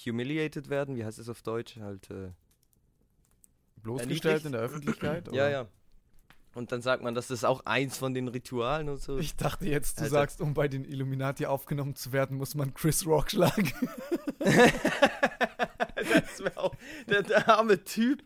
humiliated 0.06 0.70
werden. 0.70 0.98
Wie 0.98 1.06
heißt 1.06 1.20
es 1.20 1.30
auf 1.30 1.42
Deutsch? 1.42 1.78
Halt, 1.80 2.10
äh, 2.12 2.32
bloßgestellt 3.78 4.44
in 4.44 4.52
der 4.52 4.62
Öffentlichkeit? 4.62 5.28
ja, 5.28 5.32
oder? 5.32 5.50
ja. 5.50 5.68
Und 6.56 6.72
dann 6.72 6.82
sagt 6.82 7.04
man, 7.04 7.14
das 7.14 7.30
ist 7.32 7.46
auch 7.46 7.66
eins 7.66 7.98
von 7.98 8.14
den 8.14 8.28
Ritualen 8.28 8.90
und 8.90 9.02
so. 9.02 9.18
Ich 9.18 9.36
dachte 9.36 9.66
jetzt, 9.68 10.00
du 10.00 10.04
Also- 10.04 10.16
sagst, 10.16 10.42
um 10.42 10.54
bei 10.54 10.68
den 10.68 10.84
Illuminati 10.84 11.46
aufgenommen 11.46 11.96
zu 11.96 12.12
werden, 12.12 12.38
muss 12.38 12.56
man 12.56 12.74
Chris 12.74 13.06
Rock 13.06 13.32
schlagen. 13.32 13.72
das 14.40 16.40
wäre 16.40 16.58
auch 16.58 16.74
der, 17.08 17.24
der 17.24 17.48
arme 17.50 17.84
Typ. 17.84 18.24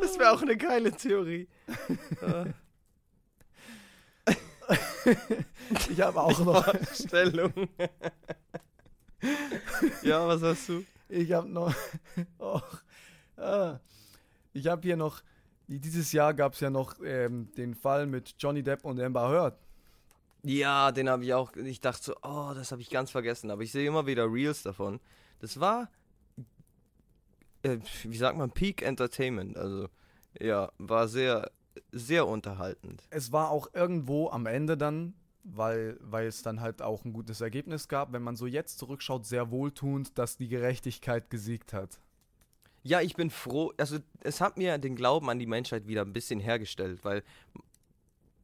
Das 0.00 0.18
wäre 0.18 0.32
auch 0.32 0.42
eine 0.42 0.56
geile 0.56 0.92
Theorie. 0.92 1.48
Ich 5.90 6.00
habe 6.00 6.20
auch 6.20 6.38
noch, 6.40 6.64
Vorstellung. 6.64 7.52
ja, 10.02 10.26
was 10.26 10.42
hast 10.42 10.68
du? 10.68 10.84
Ich 11.08 11.32
habe 11.32 11.48
noch, 11.48 11.74
och, 12.38 12.82
ah, 13.36 13.78
ich 14.52 14.66
habe 14.66 14.82
hier 14.82 14.96
noch, 14.96 15.22
dieses 15.66 16.12
Jahr 16.12 16.34
gab 16.34 16.54
es 16.54 16.60
ja 16.60 16.70
noch 16.70 16.96
ähm, 17.02 17.50
den 17.56 17.74
Fall 17.74 18.06
mit 18.06 18.34
Johnny 18.38 18.62
Depp 18.62 18.84
und 18.84 19.00
Amber 19.00 19.28
Heard. 19.28 19.58
Ja, 20.42 20.92
den 20.92 21.08
habe 21.08 21.24
ich 21.24 21.32
auch. 21.32 21.56
Ich 21.56 21.80
dachte 21.80 22.02
so, 22.02 22.14
oh, 22.22 22.52
das 22.54 22.70
habe 22.70 22.82
ich 22.82 22.90
ganz 22.90 23.10
vergessen. 23.10 23.50
Aber 23.50 23.62
ich 23.62 23.72
sehe 23.72 23.88
immer 23.88 24.06
wieder 24.06 24.30
Reels 24.30 24.62
davon. 24.62 25.00
Das 25.40 25.58
war, 25.58 25.88
äh, 27.62 27.78
wie 28.02 28.16
sagt 28.16 28.36
man, 28.36 28.50
Peak 28.50 28.82
Entertainment. 28.82 29.56
Also, 29.56 29.88
ja, 30.38 30.70
war 30.76 31.08
sehr, 31.08 31.50
sehr 31.92 32.28
unterhaltend. 32.28 33.02
Es 33.08 33.32
war 33.32 33.50
auch 33.50 33.68
irgendwo 33.72 34.28
am 34.28 34.44
Ende 34.44 34.76
dann, 34.76 35.14
weil, 35.44 35.98
weil 36.00 36.26
es 36.26 36.42
dann 36.42 36.60
halt 36.60 36.82
auch 36.82 37.04
ein 37.04 37.12
gutes 37.12 37.40
Ergebnis 37.40 37.88
gab, 37.88 38.12
wenn 38.12 38.22
man 38.22 38.36
so 38.36 38.46
jetzt 38.46 38.78
zurückschaut, 38.78 39.26
sehr 39.26 39.50
wohltuend, 39.50 40.18
dass 40.18 40.36
die 40.36 40.48
Gerechtigkeit 40.48 41.30
gesiegt 41.30 41.72
hat. 41.72 42.00
Ja, 42.82 43.00
ich 43.00 43.14
bin 43.14 43.30
froh. 43.30 43.72
Also, 43.76 43.98
es 44.20 44.40
hat 44.40 44.58
mir 44.58 44.76
den 44.78 44.96
Glauben 44.96 45.30
an 45.30 45.38
die 45.38 45.46
Menschheit 45.46 45.86
wieder 45.86 46.02
ein 46.02 46.12
bisschen 46.12 46.40
hergestellt, 46.40 47.04
weil 47.04 47.22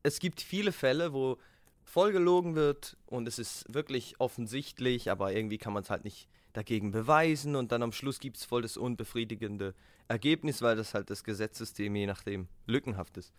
es 0.02 0.19
gibt 0.19 0.40
viele 0.40 0.73
Fälle, 0.73 1.12
wo 1.12 1.38
voll 1.85 2.12
gelogen 2.12 2.54
wird 2.54 2.97
und 3.07 3.26
es 3.26 3.38
ist 3.38 3.73
wirklich 3.73 4.14
offensichtlich, 4.19 5.11
aber 5.11 5.33
irgendwie 5.33 5.59
kann 5.59 5.73
man 5.73 5.83
es 5.83 5.90
halt 5.90 6.04
nicht 6.04 6.28
dagegen 6.52 6.90
beweisen 6.90 7.57
und 7.57 7.73
dann 7.73 7.83
am 7.83 7.92
Schluss 7.92 8.21
gibt 8.21 8.37
es 8.37 8.45
voll 8.45 8.62
das 8.62 8.76
unbefriedigende 8.76 9.75
Ergebnis, 10.09 10.62
weil 10.62 10.76
das 10.76 10.95
halt 10.95 11.11
das 11.11 11.25
Gesetzessystem 11.25 11.95
je 11.95 12.07
nachdem 12.07 12.49
lückenhaft 12.66 13.16
ist. 13.16 13.33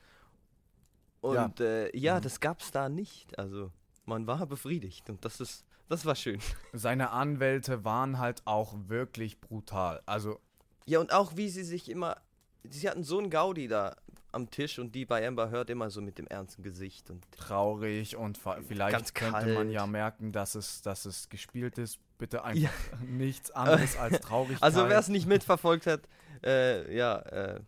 Und 1.21 1.59
ja, 1.59 1.65
äh, 1.65 1.97
ja 1.97 2.17
Mhm. 2.17 2.21
das 2.23 2.39
gab 2.39 2.59
es 2.61 2.71
da 2.71 2.89
nicht. 2.89 3.37
Also 3.39 3.71
man 4.05 4.27
war 4.27 4.45
befriedigt 4.45 5.09
und 5.09 5.23
das 5.23 5.39
ist, 5.39 5.63
das 5.87 6.05
war 6.05 6.15
schön. 6.15 6.39
Seine 6.73 7.11
Anwälte 7.11 7.83
waren 7.85 8.17
halt 8.19 8.41
auch 8.45 8.73
wirklich 8.87 9.39
brutal. 9.39 10.01
Also, 10.05 10.39
Ja, 10.85 10.99
und 10.99 11.13
auch 11.13 11.37
wie 11.37 11.49
sie 11.49 11.63
sich 11.63 11.89
immer. 11.89 12.17
Sie 12.63 12.87
hatten 12.89 13.03
so 13.03 13.17
einen 13.19 13.29
Gaudi 13.29 13.67
da 13.67 13.95
am 14.33 14.49
Tisch 14.49 14.79
und 14.79 14.93
die 14.95 15.05
bei 15.05 15.27
Amber 15.27 15.49
hört 15.49 15.69
immer 15.69 15.89
so 15.89 16.01
mit 16.01 16.17
dem 16.17 16.25
ernsten 16.27 16.63
Gesicht 16.63 17.09
und. 17.09 17.25
traurig 17.31 18.15
und 18.15 18.37
vielleicht 18.67 19.13
könnte 19.13 19.47
man 19.53 19.69
ja 19.69 19.85
merken, 19.87 20.31
dass 20.31 20.55
es, 20.55 20.81
dass 20.81 21.05
es 21.05 21.27
gespielt 21.29 21.77
ist. 21.77 21.99
Bitte 22.17 22.43
einfach 22.43 22.61
Ja. 22.61 22.69
nichts 23.05 23.51
anderes 23.51 23.97
als 23.97 24.19
Traurigkeit. 24.21 24.61
Also 24.63 24.87
wer 24.87 24.99
es 24.99 25.07
nicht 25.09 25.25
mitverfolgt 25.27 25.85
hat, 25.87 26.01
äh, 26.45 26.95
ja, 26.95 27.17
äh, 27.19 27.59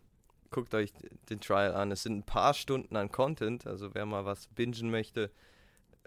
guckt 0.54 0.74
euch 0.74 0.94
den 1.30 1.42
Trial 1.42 1.74
an. 1.74 1.92
Es 1.92 2.04
sind 2.04 2.20
ein 2.20 2.24
paar 2.24 2.54
Stunden 2.54 2.96
an 2.96 3.12
Content, 3.12 3.68
also 3.68 3.94
wer 3.94 4.06
mal 4.06 4.24
was 4.24 4.48
bingen 4.48 4.90
möchte, 4.90 5.32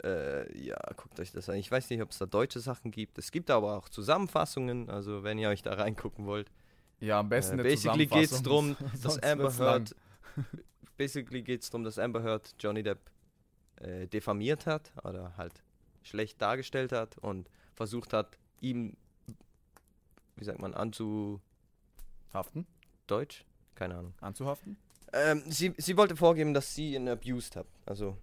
äh, 0.03 0.59
ja, 0.59 0.77
guckt 0.97 1.19
euch 1.21 1.33
das 1.33 1.49
an. 1.49 1.57
Ich 1.57 1.71
weiß 1.71 1.91
nicht, 1.91 2.01
ob 2.03 2.11
es 2.11 2.19
da 2.19 2.27
deutsche 2.27 2.61
Sachen 2.61 2.91
gibt. 2.91 3.19
Es 3.19 3.31
gibt 3.31 3.51
aber 3.51 3.77
auch 3.77 3.89
Zusammenfassungen, 3.89 4.89
also 4.89 5.23
wenn 5.23 5.39
ihr 5.39 5.49
euch 5.49 5.63
da 5.63 5.75
reingucken 5.75 6.27
wollt. 6.27 6.51
ja, 7.01 7.21
am 7.21 7.29
besten 7.29 7.59
Äh, 7.59 7.63
basically 7.63 8.07
geht 8.07 8.31
es 8.31 8.43
darum, 8.43 8.77
dass 9.03 9.23
Amber. 9.23 9.53
Heard. 9.59 9.95
basically 10.97 11.43
geht 11.43 11.63
es 11.63 11.71
darum, 11.71 11.85
dass 11.85 11.99
Amber 11.99 12.23
Heard 12.23 12.55
Johnny 12.59 12.83
Depp 12.83 13.11
äh, 13.77 14.07
diffamiert 14.07 14.67
hat 14.67 14.93
oder 15.05 15.37
halt 15.37 15.63
schlecht 16.03 16.41
dargestellt 16.41 16.93
hat 16.93 17.19
und 17.19 17.51
versucht 17.75 18.13
hat, 18.13 18.39
ihm, 18.61 18.97
wie 20.37 20.45
sagt 20.45 20.61
man, 20.61 20.73
anzu. 20.75 21.41
Haften? 22.33 22.67
Deutsch? 23.07 23.45
Keine 23.77 23.95
Ahnung. 23.97 24.15
Anzuhaften? 24.21 24.77
Ähm, 25.13 25.45
sie, 25.47 25.73
sie 25.77 25.97
wollte 25.97 26.17
vorgeben, 26.17 26.53
dass 26.53 26.75
sie 26.75 26.95
ihn 26.95 27.09
abused 27.09 27.55
hat. 27.57 27.67
Also 27.87 28.17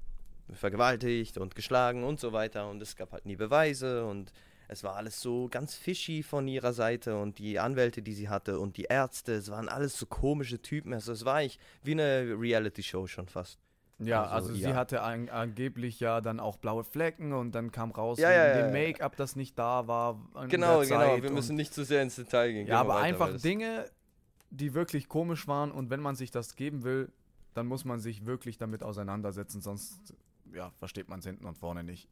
vergewaltigt 0.54 1.38
und 1.38 1.56
geschlagen 1.56 2.04
und 2.04 2.20
so 2.20 2.34
weiter. 2.34 2.70
Und 2.70 2.82
es 2.82 2.96
gab 2.96 3.12
halt 3.14 3.26
nie 3.26 3.36
Beweise 3.38 4.06
und 4.06 4.34
es 4.68 4.84
war 4.84 4.96
alles 4.96 5.22
so 5.22 5.48
ganz 5.50 5.76
fishy 5.76 6.24
von 6.24 6.48
ihrer 6.48 6.74
Seite 6.74 7.18
und 7.18 7.38
die 7.40 7.60
Anwälte, 7.60 8.02
die 8.02 8.14
sie 8.14 8.30
hatte 8.30 8.60
und 8.60 8.78
die 8.78 8.84
Ärzte, 8.84 9.34
es 9.34 9.50
waren 9.50 9.70
alles 9.70 9.98
so 9.98 10.06
komische 10.06 10.62
Typen. 10.62 10.94
Also 10.94 11.12
es 11.14 11.26
war 11.26 11.36
eigentlich 11.36 11.60
wie 11.84 11.92
eine 11.92 12.36
Reality-Show 12.38 13.08
schon 13.08 13.28
fast. 13.28 13.60
Ja, 14.00 14.24
Also, 14.24 14.50
also, 14.50 14.54
sie 14.56 14.62
ja. 14.62 14.76
hatte 14.76 15.02
an, 15.02 15.30
angeblich 15.30 16.00
ja 16.00 16.20
dann 16.20 16.40
auch 16.40 16.58
blaue 16.58 16.84
Flecken 16.84 17.32
und 17.34 17.54
dann 17.54 17.72
kam 17.72 17.92
raus, 17.92 18.18
Ja, 18.20 18.32
ja, 18.32 18.64
dem. 18.64 18.74
Make-up, 18.74 19.16
das 19.16 19.36
nicht 19.36 19.58
da 19.58 19.88
war. 19.88 20.20
Genau, 20.50 20.82
genau. 20.82 21.22
Wir 21.22 21.32
müssen 21.32 21.56
nicht 21.56 21.74
zu 21.74 21.86
sehr 21.86 22.02
ins 22.02 22.16
Detail 22.16 22.48
gehen. 22.52 22.66
Gehen 22.66 22.68
Ja, 22.68 22.78
wir 22.78 22.80
aber 22.80 22.96
weiter, 22.96 23.04
einfach 23.06 23.42
Dinge, 23.42 23.86
die 24.54 24.74
wirklich 24.74 25.10
komisch 25.10 25.48
waren 25.48 25.72
und 25.72 25.90
wenn 25.90 26.00
man 26.00 26.16
sich 26.16 26.32
das 26.32 26.56
geben 26.56 26.84
will, 26.84 27.12
dann 27.54 27.66
muss 27.68 27.86
man 27.86 28.00
sich 28.00 28.26
wirklich 28.26 28.58
damit 28.58 28.84
auseinandersetzen, 28.84 29.62
sonst 29.62 30.14
ja, 30.54 30.72
versteht 30.78 31.10
man 31.10 31.20
es 31.20 31.26
hinten 31.26 31.46
und 31.46 31.58
vorne 31.58 31.84
nicht. 31.84 32.08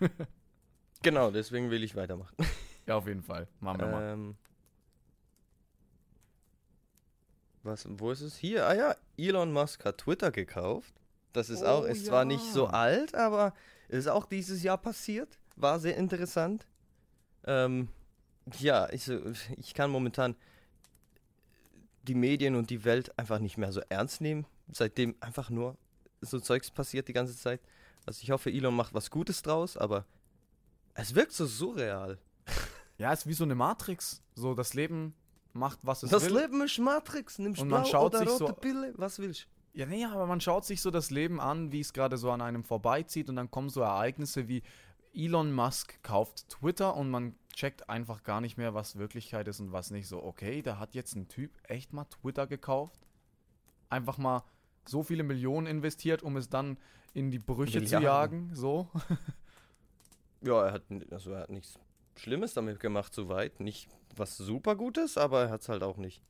Genau, 1.02 1.30
deswegen 1.30 1.70
will 1.70 1.84
ich 1.84 1.94
weitermachen. 1.94 2.34
Ja, 2.86 2.96
auf 2.96 3.06
jeden 3.06 3.22
Fall. 3.22 3.46
Machen 3.60 3.80
wir 3.80 3.86
mal. 3.86 4.02
Ähm, 4.14 4.36
was, 7.62 7.86
wo 7.88 8.10
ist 8.10 8.20
es? 8.20 8.36
Hier, 8.36 8.66
ah 8.66 8.74
ja, 8.74 8.96
Elon 9.16 9.52
Musk 9.52 9.84
hat 9.84 9.98
Twitter 9.98 10.32
gekauft. 10.32 10.92
Das 11.32 11.50
ist 11.50 11.62
auch, 11.62 11.82
Oh, 11.82 11.86
ist 11.86 12.06
zwar 12.06 12.24
nicht 12.24 12.42
so 12.52 12.64
ja. 12.64 12.70
alt, 12.70 13.14
aber 13.14 13.54
ist 13.88 14.08
auch 14.08 14.26
dieses 14.26 14.62
Jahr 14.64 14.78
passiert. 14.78 15.38
War 15.54 15.78
sehr 15.78 15.96
interessant. 15.96 16.66
Ähm, 17.44 17.88
ja, 18.58 18.88
ich, 18.90 19.08
ich 19.56 19.74
kann 19.74 19.90
momentan 19.90 20.34
die 22.08 22.14
Medien 22.14 22.54
und 22.56 22.70
die 22.70 22.84
Welt 22.84 23.16
einfach 23.18 23.38
nicht 23.38 23.58
mehr 23.58 23.72
so 23.72 23.80
ernst 23.88 24.20
nehmen. 24.20 24.46
Seitdem 24.72 25.14
einfach 25.20 25.50
nur 25.50 25.76
so 26.20 26.40
Zeugs 26.40 26.70
passiert 26.70 27.08
die 27.08 27.12
ganze 27.12 27.36
Zeit. 27.36 27.60
Also 28.06 28.20
ich 28.22 28.30
hoffe, 28.30 28.50
Elon 28.50 28.74
macht 28.74 28.94
was 28.94 29.10
Gutes 29.10 29.42
draus, 29.42 29.76
aber 29.76 30.04
es 30.94 31.14
wirkt 31.14 31.32
so 31.32 31.46
surreal. 31.46 32.18
Ja, 33.00 33.12
ist 33.12 33.28
wie 33.28 33.32
so 33.32 33.44
eine 33.44 33.54
Matrix. 33.54 34.24
So, 34.34 34.54
das 34.56 34.74
Leben 34.74 35.14
macht, 35.52 35.78
was 35.82 36.02
es 36.02 36.10
Das 36.10 36.24
will. 36.24 36.40
Leben 36.40 36.60
ist 36.62 36.80
Matrix, 36.80 37.38
nimmst 37.38 37.62
Und 37.62 37.68
blau 37.68 37.76
man 37.78 37.86
schaut 37.86 38.06
oder 38.12 38.18
sich 38.18 38.28
rote 38.28 38.46
so- 38.46 38.52
Pille, 38.54 38.92
was 38.96 39.20
willst 39.20 39.46
Ja, 39.72 39.86
nee, 39.86 40.04
aber 40.04 40.26
man 40.26 40.40
schaut 40.40 40.64
sich 40.64 40.80
so 40.82 40.90
das 40.90 41.10
Leben 41.10 41.38
an, 41.40 41.70
wie 41.70 41.78
es 41.78 41.92
gerade 41.92 42.18
so 42.18 42.32
an 42.32 42.40
einem 42.40 42.64
vorbeizieht 42.64 43.28
und 43.28 43.36
dann 43.36 43.52
kommen 43.52 43.68
so 43.68 43.82
Ereignisse 43.82 44.48
wie 44.48 44.64
Elon 45.14 45.52
Musk 45.52 46.02
kauft 46.02 46.48
Twitter 46.48 46.96
und 46.96 47.08
man 47.08 47.36
checkt 47.58 47.88
einfach 47.90 48.22
gar 48.22 48.40
nicht 48.40 48.56
mehr, 48.56 48.72
was 48.72 48.98
Wirklichkeit 48.98 49.48
ist 49.48 49.58
und 49.58 49.72
was 49.72 49.90
nicht. 49.90 50.06
So, 50.06 50.22
okay, 50.22 50.62
da 50.62 50.78
hat 50.78 50.94
jetzt 50.94 51.16
ein 51.16 51.26
Typ 51.26 51.50
echt 51.64 51.92
mal 51.92 52.04
Twitter 52.04 52.46
gekauft, 52.46 53.00
einfach 53.88 54.16
mal 54.16 54.44
so 54.86 55.02
viele 55.02 55.24
Millionen 55.24 55.66
investiert, 55.66 56.22
um 56.22 56.36
es 56.36 56.48
dann 56.48 56.78
in 57.14 57.32
die 57.32 57.40
Brüche 57.40 57.72
zu 57.72 57.96
Milliarden. 57.96 58.48
jagen, 58.48 58.54
so. 58.54 58.88
Ja, 60.40 60.66
er 60.66 60.72
hat, 60.72 60.82
also 61.10 61.32
er 61.32 61.40
hat 61.40 61.50
nichts 61.50 61.80
Schlimmes 62.14 62.54
damit 62.54 62.78
gemacht, 62.78 63.12
soweit. 63.12 63.58
Nicht 63.58 63.88
was 64.14 64.36
super 64.36 64.76
Gutes, 64.76 65.18
aber 65.18 65.42
er 65.42 65.50
hat 65.50 65.62
es 65.62 65.68
halt 65.68 65.82
auch 65.82 65.96
nicht 65.96 66.22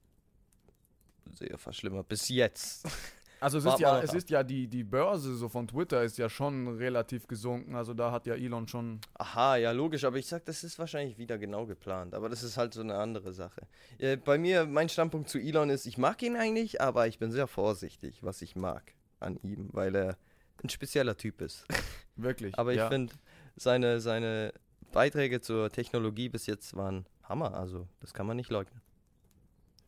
sehr 1.35 1.59
verschlimmert. 1.59 2.09
Bis 2.09 2.31
jetzt. 2.31 2.89
Also 3.41 3.59
es 3.59 3.65
ist 3.65 3.79
ja, 3.79 4.01
es 4.01 4.15
ist 4.15 4.31
ja 4.31 4.43
die, 4.43 4.67
die 4.67 4.85
Börse 4.85 5.37
so 5.37 5.49
von 5.49 5.69
Twitter 5.69 6.03
ist 6.03 6.19
ja 6.19 6.29
schon 6.29 6.77
relativ 6.77 7.27
gesunken, 7.27 7.75
also 7.75 7.95
da 7.95 8.11
hat 8.11 8.27
ja 8.27 8.35
Elon 8.35 8.67
schon 8.67 9.01
Aha, 9.15 9.57
ja, 9.57 9.71
logisch, 9.73 10.05
aber 10.05 10.17
ich 10.17 10.27
sag, 10.27 10.45
das 10.45 10.65
ist 10.65 10.79
wahrscheinlich 10.79 11.19
wieder 11.19 11.39
genau 11.39 11.67
geplant. 11.67 12.15
Aber 12.15 12.29
das 12.29 12.43
ist 12.43 12.57
halt 12.57 12.75
so 12.75 12.81
eine 12.81 12.97
andere 12.97 13.33
Sache. 13.33 13.63
Äh, 13.99 14.17
bei 14.17 14.39
mir, 14.39 14.67
mein 14.67 14.89
Standpunkt 14.89 15.29
zu 15.29 15.39
Elon 15.39 15.71
ist, 15.71 15.87
ich 15.87 15.99
mag 15.99 16.23
ihn 16.23 16.37
eigentlich, 16.37 16.81
aber 16.81 17.07
ich 17.07 17.19
bin 17.19 17.31
sehr 17.31 17.47
vorsichtig, 17.47 18.23
was 18.23 18.43
ich 18.43 18.57
mag. 18.57 18.95
an 19.21 19.39
ihm, 19.43 19.69
weil 19.73 19.95
er 19.95 20.17
ein 20.63 20.69
spezieller 20.69 21.17
Typ 21.17 21.41
ist. 21.41 21.67
Wirklich. 22.17 22.59
Aber 22.59 22.73
ich 22.73 22.79
ja. 22.79 22.89
finde, 22.89 23.15
seine, 23.57 24.01
seine 24.01 24.53
Beiträge 24.93 25.41
zur 25.41 25.71
Technologie 25.71 26.29
bis 26.29 26.47
jetzt 26.47 26.77
waren 26.77 27.07
Hammer. 27.23 27.55
Also, 27.55 27.89
das 28.01 28.15
kann 28.15 28.27
man 28.27 28.37
nicht 28.37 28.51
leugnen. 28.51 28.81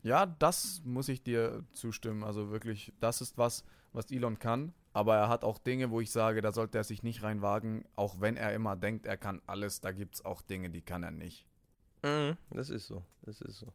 Ja, 0.03 0.25
das 0.25 0.81
muss 0.83 1.09
ich 1.09 1.23
dir 1.23 1.63
zustimmen. 1.73 2.23
Also 2.23 2.51
wirklich, 2.51 2.93
das 2.99 3.21
ist 3.21 3.37
was, 3.37 3.63
was 3.93 4.11
Elon 4.11 4.39
kann. 4.39 4.73
Aber 4.93 5.15
er 5.15 5.29
hat 5.29 5.43
auch 5.43 5.57
Dinge, 5.57 5.89
wo 5.89 6.01
ich 6.01 6.11
sage, 6.11 6.41
da 6.41 6.51
sollte 6.51 6.77
er 6.77 6.83
sich 6.83 7.01
nicht 7.01 7.23
reinwagen, 7.23 7.85
auch 7.95 8.19
wenn 8.19 8.35
er 8.35 8.53
immer 8.53 8.75
denkt, 8.75 9.05
er 9.05 9.17
kann 9.17 9.41
alles. 9.47 9.79
Da 9.79 9.91
gibt 9.91 10.15
es 10.15 10.25
auch 10.25 10.41
Dinge, 10.41 10.69
die 10.69 10.81
kann 10.81 11.03
er 11.03 11.11
nicht. 11.11 11.47
Mhm, 12.03 12.35
das 12.49 12.69
ist 12.69 12.87
so. 12.87 13.03
Das 13.21 13.39
ist 13.41 13.59
so. 13.59 13.67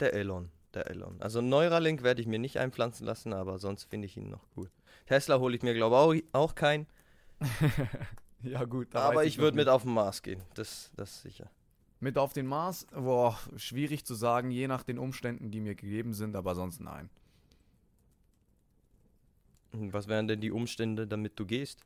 Der 0.00 0.14
Elon. 0.14 0.50
Der 0.72 0.90
Elon. 0.90 1.20
Also 1.20 1.40
Neuralink 1.40 2.02
werde 2.02 2.20
ich 2.20 2.26
mir 2.26 2.40
nicht 2.40 2.58
einpflanzen 2.58 3.06
lassen, 3.06 3.32
aber 3.32 3.58
sonst 3.58 3.84
finde 3.84 4.06
ich 4.06 4.16
ihn 4.16 4.28
noch 4.28 4.44
cool. 4.56 4.70
Tesla 5.06 5.38
hole 5.38 5.54
ich 5.54 5.62
mir, 5.62 5.74
glaube 5.74 6.16
ich, 6.16 6.24
auch, 6.32 6.40
auch 6.40 6.54
keinen. 6.56 6.88
ja, 8.42 8.64
gut. 8.64 8.94
Aber 8.96 9.24
ich 9.24 9.36
noch 9.36 9.44
würde 9.44 9.56
mit 9.56 9.68
auf 9.68 9.82
den 9.82 9.94
Mars 9.94 10.22
gehen. 10.22 10.42
Das, 10.54 10.90
das 10.96 11.10
ist 11.10 11.22
sicher. 11.22 11.48
Mit 12.04 12.18
auf 12.18 12.34
den 12.34 12.46
Mars? 12.46 12.86
Boah, 12.92 13.38
schwierig 13.56 14.04
zu 14.04 14.14
sagen, 14.14 14.50
je 14.50 14.68
nach 14.68 14.82
den 14.82 14.98
Umständen, 14.98 15.50
die 15.50 15.60
mir 15.60 15.74
gegeben 15.74 16.12
sind, 16.12 16.36
aber 16.36 16.54
sonst 16.54 16.78
nein. 16.80 17.08
Und 19.72 19.92
Was 19.94 20.06
wären 20.06 20.28
denn 20.28 20.40
die 20.40 20.50
Umstände, 20.50 21.06
damit 21.06 21.38
du 21.40 21.46
gehst? 21.46 21.80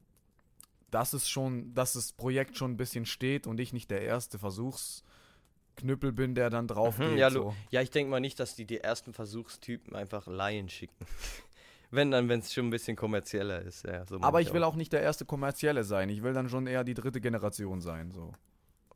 dass 0.90 1.12
es 1.12 1.28
schon, 1.28 1.74
dass 1.74 1.92
das 1.92 2.12
Projekt 2.14 2.56
schon 2.56 2.70
ein 2.72 2.76
bisschen 2.78 3.04
steht 3.04 3.46
und 3.46 3.60
ich 3.60 3.74
nicht 3.74 3.90
der 3.90 4.00
erste 4.00 4.38
Versuchsknüppel 4.38 6.12
bin, 6.12 6.34
der 6.34 6.48
dann 6.48 6.66
drauf 6.66 6.98
Mhm, 6.98 7.02
geht. 7.10 7.18
ja, 7.18 7.30
so. 7.30 7.54
Ja, 7.70 7.82
ich 7.82 7.90
denke 7.90 8.10
mal 8.10 8.20
nicht, 8.20 8.40
dass 8.40 8.54
die 8.56 8.64
die 8.64 8.78
ersten 8.78 9.12
Versuchstypen 9.12 9.94
einfach 9.94 10.26
Laien 10.26 10.70
schicken. 10.70 10.96
wenn 11.90 12.10
dann, 12.10 12.30
wenn 12.30 12.40
es 12.40 12.54
schon 12.54 12.68
ein 12.68 12.70
bisschen 12.70 12.96
kommerzieller 12.96 13.60
ist. 13.60 13.84
Ja, 13.84 14.06
so 14.06 14.18
Aber 14.22 14.40
ich 14.40 14.54
will 14.54 14.62
auch 14.64 14.76
nicht 14.76 14.94
der 14.94 15.02
erste 15.02 15.26
kommerzielle 15.26 15.84
sein. 15.84 16.08
Ich 16.08 16.22
will 16.22 16.32
dann 16.32 16.48
schon 16.48 16.66
eher 16.66 16.84
die 16.84 16.94
dritte 16.94 17.20
Generation 17.20 17.82
sein. 17.82 18.10
So. 18.10 18.32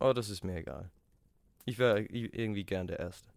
Oh, 0.01 0.15
das 0.15 0.31
ist 0.31 0.43
mir 0.45 0.57
egal. 0.57 0.91
Ich 1.65 1.79
wäre 1.79 2.01
irgendwie 2.01 2.65
gern 2.65 2.87
der 2.87 2.99
Erste. 2.99 3.29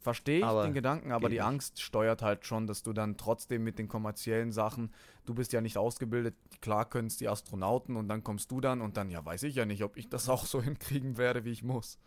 Verstehe 0.00 0.38
ich 0.38 0.44
Aber 0.44 0.62
den 0.62 0.74
Gedanken, 0.74 1.10
aber 1.10 1.28
die 1.28 1.36
nicht. 1.36 1.44
Angst 1.44 1.82
steuert 1.82 2.22
halt 2.22 2.46
schon, 2.46 2.66
dass 2.66 2.82
du 2.82 2.92
dann 2.92 3.16
trotzdem 3.16 3.64
mit 3.64 3.78
den 3.78 3.88
kommerziellen 3.88 4.52
Sachen, 4.52 4.92
du 5.26 5.34
bist 5.34 5.52
ja 5.52 5.60
nicht 5.60 5.76
ausgebildet, 5.76 6.36
klar 6.60 6.88
können 6.88 7.08
es 7.08 7.16
die 7.16 7.28
Astronauten 7.28 7.96
und 7.96 8.08
dann 8.08 8.22
kommst 8.22 8.50
du 8.50 8.60
dann 8.60 8.80
und 8.80 8.96
dann, 8.96 9.10
ja, 9.10 9.24
weiß 9.24 9.42
ich 9.42 9.56
ja 9.56 9.66
nicht, 9.66 9.82
ob 9.82 9.96
ich 9.96 10.08
das 10.08 10.28
auch 10.28 10.46
so 10.46 10.62
hinkriegen 10.62 11.18
werde, 11.18 11.44
wie 11.44 11.50
ich 11.50 11.64
muss. 11.64 11.98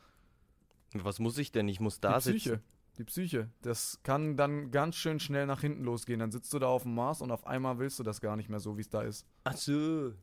Was 0.93 1.19
muss 1.19 1.37
ich 1.37 1.51
denn? 1.51 1.67
Ich 1.67 1.79
muss 1.79 1.99
da 1.99 2.17
die 2.19 2.31
Psyche. 2.31 2.49
sitzen. 2.49 2.63
Die 2.97 3.03
Psyche. 3.03 3.49
Das 3.61 3.99
kann 4.03 4.35
dann 4.35 4.71
ganz 4.71 4.95
schön 4.95 5.19
schnell 5.19 5.45
nach 5.45 5.61
hinten 5.61 5.83
losgehen. 5.83 6.19
Dann 6.19 6.31
sitzt 6.31 6.53
du 6.53 6.59
da 6.59 6.67
auf 6.67 6.83
dem 6.83 6.95
Mars 6.95 7.21
und 7.21 7.31
auf 7.31 7.45
einmal 7.47 7.79
willst 7.79 7.99
du 7.99 8.03
das 8.03 8.19
gar 8.19 8.35
nicht 8.35 8.49
mehr 8.49 8.59
so, 8.59 8.77
wie 8.77 8.81
es 8.81 8.89
da 8.89 9.01
ist. 9.01 9.25
Ach 9.43 9.55
so. 9.55 10.13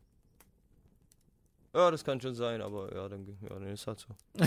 Ja, 1.75 1.91
das 1.91 2.03
kann 2.05 2.21
schon 2.21 2.35
sein, 2.35 2.63
aber 2.63 2.95
ja, 2.95 3.09
dann, 3.09 3.27
ja, 3.43 3.49
dann 3.51 3.67
ist 3.69 3.87
halt 3.87 3.99
so. 4.01 4.09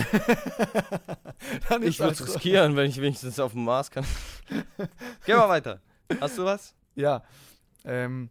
dann 1.68 1.82
Ich 1.82 1.98
würde 2.00 2.12
es 2.12 2.20
halt 2.20 2.34
riskieren, 2.34 2.76
wenn 2.76 2.88
ich 2.90 3.00
wenigstens 3.00 3.38
auf 3.38 3.52
dem 3.52 3.64
Mars 3.64 3.90
kann. 3.90 4.04
Geh 5.26 5.34
mal 5.34 5.48
weiter. 5.48 5.80
Hast 6.20 6.36
du 6.38 6.44
was? 6.44 6.74
Ja. 6.94 7.22
Ähm, 7.84 8.28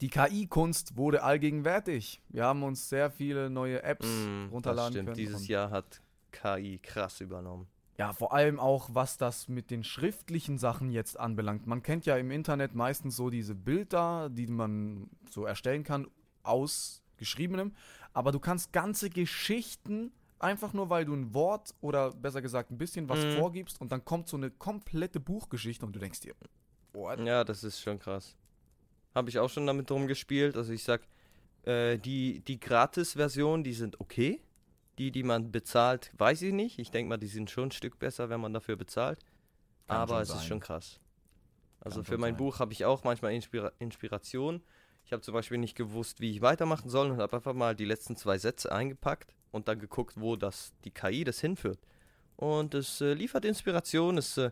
die 0.00 0.08
KI-Kunst 0.08 0.96
wurde 0.96 1.22
allgegenwärtig. 1.24 2.22
Wir 2.28 2.44
haben 2.44 2.62
uns 2.62 2.88
sehr 2.88 3.10
viele 3.10 3.50
neue 3.50 3.82
Apps 3.82 4.06
Mm, 4.06 4.44
das 4.44 4.52
runterladen 4.52 4.92
stimmt. 4.92 5.06
können. 5.06 5.16
Dieses 5.16 5.48
Jahr 5.48 5.70
hat 5.70 6.00
KI 6.30 6.78
krass 6.78 7.20
übernommen. 7.20 7.66
Ja, 7.98 8.12
vor 8.12 8.32
allem 8.32 8.60
auch, 8.60 8.90
was 8.92 9.16
das 9.18 9.48
mit 9.48 9.72
den 9.72 9.82
schriftlichen 9.82 10.56
Sachen 10.56 10.90
jetzt 10.92 11.18
anbelangt. 11.18 11.66
Man 11.66 11.82
kennt 11.82 12.06
ja 12.06 12.16
im 12.16 12.30
Internet 12.30 12.76
meistens 12.76 13.16
so 13.16 13.28
diese 13.28 13.56
Bilder, 13.56 14.28
die 14.30 14.46
man 14.46 15.10
so 15.28 15.44
erstellen 15.44 15.82
kann, 15.82 16.06
aus 16.44 17.02
geschriebenem. 17.18 17.74
Aber 18.12 18.32
du 18.32 18.38
kannst 18.40 18.72
ganze 18.72 19.10
Geschichten, 19.10 20.12
einfach 20.38 20.72
nur 20.72 20.88
weil 20.90 21.04
du 21.04 21.14
ein 21.14 21.34
Wort 21.34 21.74
oder 21.80 22.12
besser 22.12 22.40
gesagt 22.42 22.70
ein 22.70 22.78
bisschen 22.78 23.08
was 23.08 23.18
Mhm. 23.24 23.36
vorgibst 23.38 23.80
und 23.80 23.92
dann 23.92 24.04
kommt 24.04 24.28
so 24.28 24.36
eine 24.36 24.50
komplette 24.50 25.20
Buchgeschichte 25.20 25.84
und 25.84 25.94
du 25.94 25.98
denkst 25.98 26.20
dir, 26.20 26.34
what? 26.92 27.20
Ja, 27.20 27.44
das 27.44 27.64
ist 27.64 27.80
schon 27.80 27.98
krass. 27.98 28.36
Habe 29.14 29.30
ich 29.30 29.38
auch 29.38 29.50
schon 29.50 29.66
damit 29.66 29.90
rumgespielt. 29.90 30.56
Also 30.56 30.72
ich 30.72 30.84
sag, 30.84 31.02
äh, 31.64 31.98
die, 31.98 32.40
die 32.40 32.58
Gratis-Version, 32.60 33.64
die 33.64 33.72
sind 33.72 34.00
okay. 34.00 34.40
Die, 34.98 35.12
die 35.12 35.22
man 35.22 35.52
bezahlt, 35.52 36.12
weiß 36.18 36.42
ich 36.42 36.52
nicht. 36.52 36.78
Ich 36.80 36.90
denke 36.90 37.08
mal, 37.08 37.18
die 37.18 37.28
sind 37.28 37.50
schon 37.50 37.68
ein 37.68 37.70
Stück 37.70 37.98
besser, 38.00 38.30
wenn 38.30 38.40
man 38.40 38.52
dafür 38.52 38.74
bezahlt. 38.76 39.20
Kann 39.86 39.96
Aber 39.96 40.20
es 40.20 40.28
ist 40.28 40.38
sein. 40.38 40.46
schon 40.48 40.60
krass. 40.60 40.98
Also 41.80 42.00
Kann 42.00 42.04
für 42.06 42.18
mein 42.18 42.32
sein. 42.32 42.36
Buch 42.38 42.58
habe 42.58 42.72
ich 42.72 42.84
auch 42.84 43.04
manchmal 43.04 43.32
Inspira 43.32 43.70
Inspiration. 43.78 44.60
Ich 45.08 45.12
habe 45.14 45.22
zum 45.22 45.32
Beispiel 45.32 45.56
nicht 45.56 45.74
gewusst, 45.74 46.20
wie 46.20 46.32
ich 46.32 46.42
weitermachen 46.42 46.90
soll 46.90 47.10
und 47.10 47.16
habe 47.18 47.34
einfach 47.34 47.54
mal 47.54 47.74
die 47.74 47.86
letzten 47.86 48.14
zwei 48.14 48.36
Sätze 48.36 48.70
eingepackt 48.70 49.34
und 49.52 49.66
dann 49.66 49.78
geguckt, 49.78 50.20
wo 50.20 50.36
das 50.36 50.74
die 50.84 50.90
KI 50.90 51.24
das 51.24 51.40
hinführt. 51.40 51.78
Und 52.36 52.74
es 52.74 53.00
äh, 53.00 53.14
liefert 53.14 53.46
Inspiration. 53.46 54.18
Es, 54.18 54.36
äh, 54.36 54.50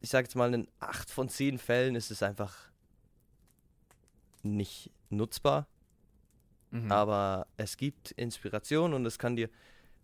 ich 0.00 0.10
sage 0.10 0.26
jetzt 0.26 0.36
mal, 0.36 0.54
in 0.54 0.68
acht 0.78 1.10
von 1.10 1.28
zehn 1.28 1.58
Fällen 1.58 1.96
ist 1.96 2.12
es 2.12 2.22
einfach 2.22 2.54
nicht 4.44 4.92
nutzbar, 5.10 5.66
Mhm. 6.70 6.92
aber 6.92 7.48
es 7.56 7.76
gibt 7.76 8.12
Inspiration 8.12 8.94
und 8.94 9.04
es 9.04 9.18
kann 9.18 9.34
dir, 9.34 9.50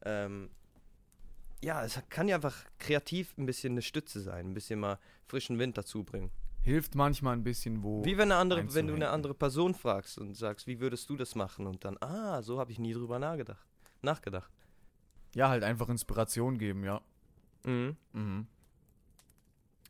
ähm, 0.04 0.50
ja, 1.62 1.84
es 1.84 2.00
kann 2.08 2.26
dir 2.26 2.34
einfach 2.34 2.64
kreativ 2.80 3.32
ein 3.38 3.46
bisschen 3.46 3.74
eine 3.74 3.82
Stütze 3.82 4.20
sein, 4.20 4.46
ein 4.50 4.54
bisschen 4.54 4.80
mal 4.80 4.98
frischen 5.28 5.60
Wind 5.60 5.78
dazu 5.78 6.02
bringen. 6.02 6.32
Hilft 6.62 6.94
manchmal 6.94 7.34
ein 7.34 7.42
bisschen, 7.42 7.82
wo. 7.82 8.04
Wie 8.04 8.16
wenn, 8.16 8.30
eine 8.30 8.36
andere, 8.40 8.74
wenn 8.74 8.86
du 8.86 8.94
eine 8.94 9.10
andere 9.10 9.34
Person 9.34 9.74
fragst 9.74 10.18
und 10.18 10.34
sagst, 10.36 10.66
wie 10.66 10.78
würdest 10.80 11.10
du 11.10 11.16
das 11.16 11.34
machen? 11.34 11.66
Und 11.66 11.84
dann, 11.84 11.96
ah, 12.00 12.40
so 12.42 12.58
habe 12.60 12.70
ich 12.70 12.78
nie 12.78 12.92
drüber 12.92 13.18
nachgedacht. 13.18 13.66
nachgedacht. 14.00 14.50
Ja, 15.34 15.48
halt 15.48 15.64
einfach 15.64 15.88
Inspiration 15.88 16.58
geben, 16.58 16.84
ja. 16.84 17.00
Mhm. 17.64 17.96
Mhm. 18.12 18.46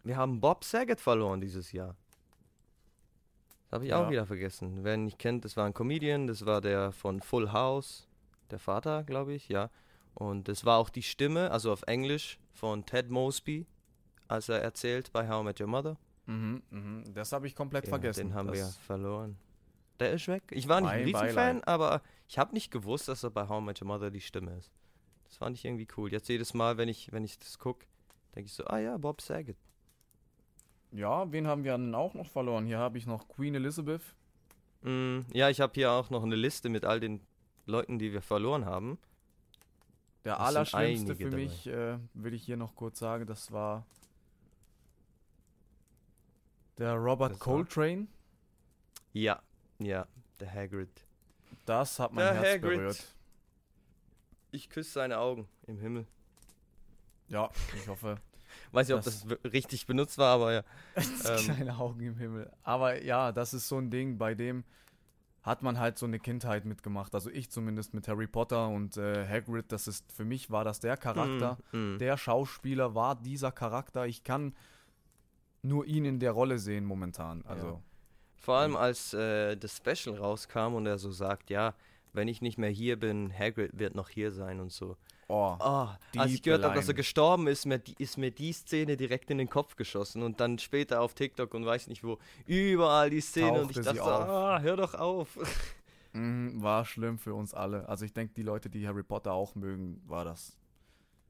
Wir 0.04 0.16
haben 0.16 0.40
Bob 0.40 0.64
Saget 0.64 1.00
verloren 1.00 1.40
dieses 1.40 1.72
Jahr. 1.72 1.96
Das 3.64 3.72
habe 3.72 3.86
ich 3.86 3.94
auch 3.94 4.04
Ja. 4.04 4.10
wieder 4.10 4.26
vergessen. 4.26 4.82
Wer 4.84 4.94
ihn 4.94 5.04
nicht 5.04 5.18
kennt, 5.18 5.44
das 5.44 5.56
war 5.56 5.64
ein 5.66 5.74
Comedian, 5.74 6.26
das 6.26 6.44
war 6.46 6.60
der 6.60 6.92
von 6.92 7.20
Full 7.22 7.52
House, 7.52 8.06
der 8.50 8.58
Vater, 8.58 9.02
glaube 9.04 9.32
ich, 9.34 9.48
ja. 9.48 9.70
Und 10.14 10.48
das 10.48 10.64
war 10.64 10.78
auch 10.78 10.90
die 10.90 11.02
Stimme, 11.02 11.50
also 11.50 11.72
auf 11.72 11.82
Englisch, 11.86 12.38
von 12.52 12.84
Ted 12.84 13.10
Mosby, 13.10 13.66
als 14.28 14.48
er 14.50 14.60
erzählt 14.60 15.10
bei 15.12 15.28
How 15.28 15.40
I 15.42 15.44
Met 15.44 15.60
Your 15.60 15.68
Mother. 15.68 15.96
Mhm, 16.32 16.62
mhm. 16.70 17.14
Das 17.14 17.32
habe 17.32 17.46
ich 17.46 17.54
komplett 17.54 17.84
Ja, 17.84 17.90
vergessen. 17.90 18.28
Den 18.28 18.34
haben 18.34 18.52
wir 18.52 18.60
das, 18.60 18.76
verloren. 18.78 19.36
Der 20.00 20.12
ist 20.12 20.26
weg. 20.28 20.42
Ich 20.50 20.68
war 20.68 20.80
nicht 20.80 20.90
ein 20.90 21.04
Riesenfan, 21.04 21.62
aber 21.64 22.02
ich 22.28 22.38
habe 22.38 22.54
nicht 22.54 22.70
gewusst, 22.70 23.08
dass 23.08 23.22
er 23.22 23.30
bei 23.30 23.48
How 23.48 23.60
I 23.60 23.64
Met 23.64 23.82
Your 23.82 23.88
Mother 23.88 24.10
die 24.10 24.20
Stimme 24.20 24.56
ist. 24.56 24.72
Das 25.24 25.36
fand 25.36 25.56
ich 25.56 25.64
irgendwie 25.64 25.86
cool. 25.96 26.10
Jetzt 26.10 26.28
jedes 26.28 26.54
Mal, 26.54 26.76
wenn 26.76 26.88
ich, 26.88 27.12
wenn 27.12 27.24
ich 27.24 27.38
das 27.38 27.58
gucke, 27.58 27.86
denke 28.34 28.46
ich 28.46 28.54
so, 28.54 28.64
ah 28.64 28.78
ja, 28.78 28.96
Bob 28.96 29.20
Saget. 29.20 29.56
Ja, 30.90 31.30
wen 31.32 31.46
haben 31.46 31.64
wir 31.64 31.72
denn 31.72 31.94
auch 31.94 32.14
noch 32.14 32.28
verloren? 32.28 32.66
Hier 32.66 32.78
habe 32.78 32.98
ich 32.98 33.06
noch 33.06 33.28
Queen 33.28 33.54
Elizabeth. 33.54 34.02
Mm, 34.82 35.20
ja, 35.32 35.48
ich 35.48 35.60
habe 35.60 35.72
hier 35.74 35.92
auch 35.92 36.10
noch 36.10 36.22
eine 36.22 36.36
Liste 36.36 36.68
mit 36.68 36.84
all 36.84 37.00
den 37.00 37.20
Leuten, 37.66 37.98
die 37.98 38.12
wir 38.12 38.22
verloren 38.22 38.66
haben. 38.66 38.98
Der 40.24 40.34
sind 40.34 40.44
allerschlimmste 40.44 41.16
für 41.16 41.30
mich, 41.30 41.66
äh, 41.66 41.98
will 42.14 42.34
ich 42.34 42.44
hier 42.44 42.56
noch 42.56 42.74
kurz 42.76 42.98
sagen, 42.98 43.26
das 43.26 43.52
war 43.52 43.86
der 46.78 46.94
Robert 46.94 47.32
Das? 47.32 47.38
Coltrane. 47.40 48.06
Ja, 49.12 49.40
ja, 49.78 50.06
der 50.40 50.52
Hagrid. 50.52 50.88
Das 51.66 51.98
hat 51.98 52.12
mein 52.12 52.24
Der 52.24 52.34
Herz 52.34 52.46
Hagrid. 52.62 52.78
berührt. 52.78 53.14
Ich 54.50 54.68
küsse 54.68 54.90
seine 54.92 55.18
Augen 55.18 55.48
im 55.66 55.78
Himmel. 55.78 56.06
Ja, 57.28 57.50
ich 57.76 57.88
hoffe. 57.88 58.16
Weiß 58.72 58.88
nicht, 58.88 58.96
ob 58.96 59.02
Das- 59.04 59.26
richtig 59.44 59.86
benutzt 59.86 60.18
war, 60.18 60.34
aber 60.34 60.52
ja. 60.52 60.62
Ähm. 60.96 61.36
Kleine 61.38 61.76
Augen 61.78 62.00
im 62.00 62.16
Himmel. 62.16 62.50
Aber 62.62 63.02
ja, 63.02 63.32
das 63.32 63.54
ist 63.54 63.68
so 63.68 63.78
ein 63.78 63.90
Ding, 63.90 64.18
bei 64.18 64.34
dem 64.34 64.64
hat 65.42 65.62
man 65.62 65.78
halt 65.78 65.98
so 65.98 66.06
eine 66.06 66.18
Kindheit 66.20 66.64
mitgemacht. 66.64 67.14
Also 67.14 67.28
ich 67.30 67.50
zumindest 67.50 67.94
mit 67.94 68.06
Harry 68.08 68.26
Potter 68.28 68.68
und 68.68 68.96
äh, 68.96 69.26
Hagrid. 69.26 69.72
Das 69.72 69.88
ist, 69.88 70.10
für 70.12 70.24
mich 70.24 70.50
war 70.50 70.64
das 70.64 70.80
der 70.80 70.96
Charakter. 70.96 71.58
Mm, 71.72 71.94
mm. 71.94 71.98
Der 71.98 72.16
Schauspieler 72.16 72.94
war 72.94 73.16
dieser 73.16 73.50
Charakter. 73.50 74.06
Ich 74.06 74.22
kann 74.22 74.54
nur 75.62 75.86
ihn 75.86 76.04
in 76.04 76.18
der 76.18 76.32
Rolle 76.32 76.58
sehen 76.58 76.84
momentan. 76.84 77.42
Also, 77.46 77.66
Ja. 77.66 77.80
Vor 78.36 78.56
allem 78.56 78.74
als 78.74 79.14
äh, 79.14 79.56
das 79.56 79.76
Special 79.76 80.16
rauskam 80.16 80.74
und 80.74 80.84
er 80.86 80.98
so 80.98 81.12
sagt, 81.12 81.48
ja, 81.48 81.74
wenn 82.12 82.26
ich 82.26 82.42
nicht 82.42 82.58
mehr 82.58 82.70
hier 82.70 82.98
bin, 82.98 83.32
Hagrid 83.32 83.78
wird 83.78 83.94
noch 83.94 84.08
hier 84.08 84.32
sein 84.32 84.58
und 84.58 84.72
so. 84.72 84.96
oh, 85.28 85.56
Oh, 85.60 85.88
als 86.18 86.32
ich 86.32 86.42
gehört 86.42 86.64
habe, 86.64 86.74
dass 86.74 86.88
er 86.88 86.94
gestorben 86.94 87.46
ist, 87.46 87.66
mir, 87.66 87.80
ist 87.98 88.18
mir 88.18 88.32
die 88.32 88.52
Szene 88.52 88.96
direkt 88.96 89.30
in 89.30 89.38
den 89.38 89.48
Kopf 89.48 89.76
geschossen 89.76 90.24
und 90.24 90.40
dann 90.40 90.58
später 90.58 91.00
auf 91.00 91.14
TikTok 91.14 91.54
und 91.54 91.64
weiß 91.64 91.86
nicht 91.86 92.02
wo, 92.02 92.18
überall 92.46 93.10
die 93.10 93.20
Szene 93.20 93.62
und 93.62 93.70
ich 93.70 93.76
Tauchte 93.76 93.82
dachte 93.82 93.98
so, 93.98 94.04
ah, 94.04 94.60
hör 94.60 94.76
doch 94.76 94.94
auf. 94.94 95.38
mhm, 96.12 96.60
war 96.60 96.84
schlimm 96.84 97.18
für 97.18 97.34
uns 97.34 97.54
alle. 97.54 97.88
Also 97.88 98.04
ich 98.04 98.12
denke, 98.12 98.34
die 98.34 98.42
Leute, 98.42 98.68
die 98.70 98.86
Harry 98.88 99.04
Potter 99.04 99.32
auch 99.32 99.54
mögen, 99.54 100.02
war 100.06 100.24
das, 100.24 100.56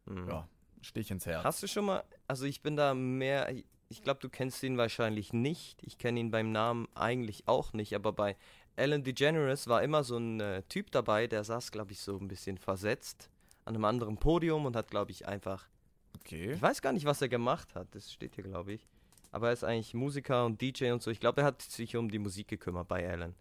Hm. 0.06 0.28
ja, 0.28 0.48
Stich 0.80 1.10
ins 1.12 1.26
Herz. 1.26 1.44
Hast 1.44 1.62
du 1.62 1.68
schon 1.68 1.84
mal, 1.84 2.02
also 2.26 2.46
ich 2.46 2.62
bin 2.62 2.74
da 2.74 2.92
mehr, 2.94 3.52
ich 3.92 4.02
glaube, 4.02 4.20
du 4.20 4.28
kennst 4.28 4.62
ihn 4.62 4.76
wahrscheinlich 4.76 5.32
nicht. 5.32 5.82
Ich 5.82 5.98
kenne 5.98 6.20
ihn 6.20 6.30
beim 6.30 6.50
Namen 6.50 6.88
eigentlich 6.94 7.46
auch 7.46 7.72
nicht, 7.72 7.94
aber 7.94 8.12
bei 8.12 8.36
Alan 8.76 9.04
DeGeneres 9.04 9.68
war 9.68 9.82
immer 9.82 10.02
so 10.02 10.16
ein 10.16 10.40
äh, 10.40 10.62
Typ 10.64 10.90
dabei, 10.90 11.26
der 11.26 11.44
saß, 11.44 11.70
glaube 11.70 11.92
ich, 11.92 12.00
so 12.00 12.16
ein 12.18 12.28
bisschen 12.28 12.58
versetzt 12.58 13.30
an 13.64 13.74
einem 13.74 13.84
anderen 13.84 14.16
Podium 14.16 14.64
und 14.66 14.74
hat, 14.76 14.90
glaube 14.90 15.10
ich, 15.10 15.28
einfach. 15.28 15.68
Okay. 16.16 16.52
Ich 16.52 16.62
weiß 16.62 16.82
gar 16.82 16.92
nicht, 16.92 17.04
was 17.04 17.20
er 17.22 17.28
gemacht 17.28 17.74
hat. 17.74 17.94
Das 17.94 18.12
steht 18.12 18.34
hier, 18.34 18.44
glaube 18.44 18.72
ich. 18.72 18.88
Aber 19.30 19.48
er 19.48 19.52
ist 19.52 19.64
eigentlich 19.64 19.94
Musiker 19.94 20.44
und 20.44 20.60
DJ 20.60 20.90
und 20.90 21.02
so. 21.02 21.10
Ich 21.10 21.20
glaube, 21.20 21.42
er 21.42 21.46
hat 21.46 21.62
sich 21.62 21.96
um 21.96 22.10
die 22.10 22.18
Musik 22.18 22.48
gekümmert 22.48 22.88
bei 22.88 23.08
Alan. 23.08 23.34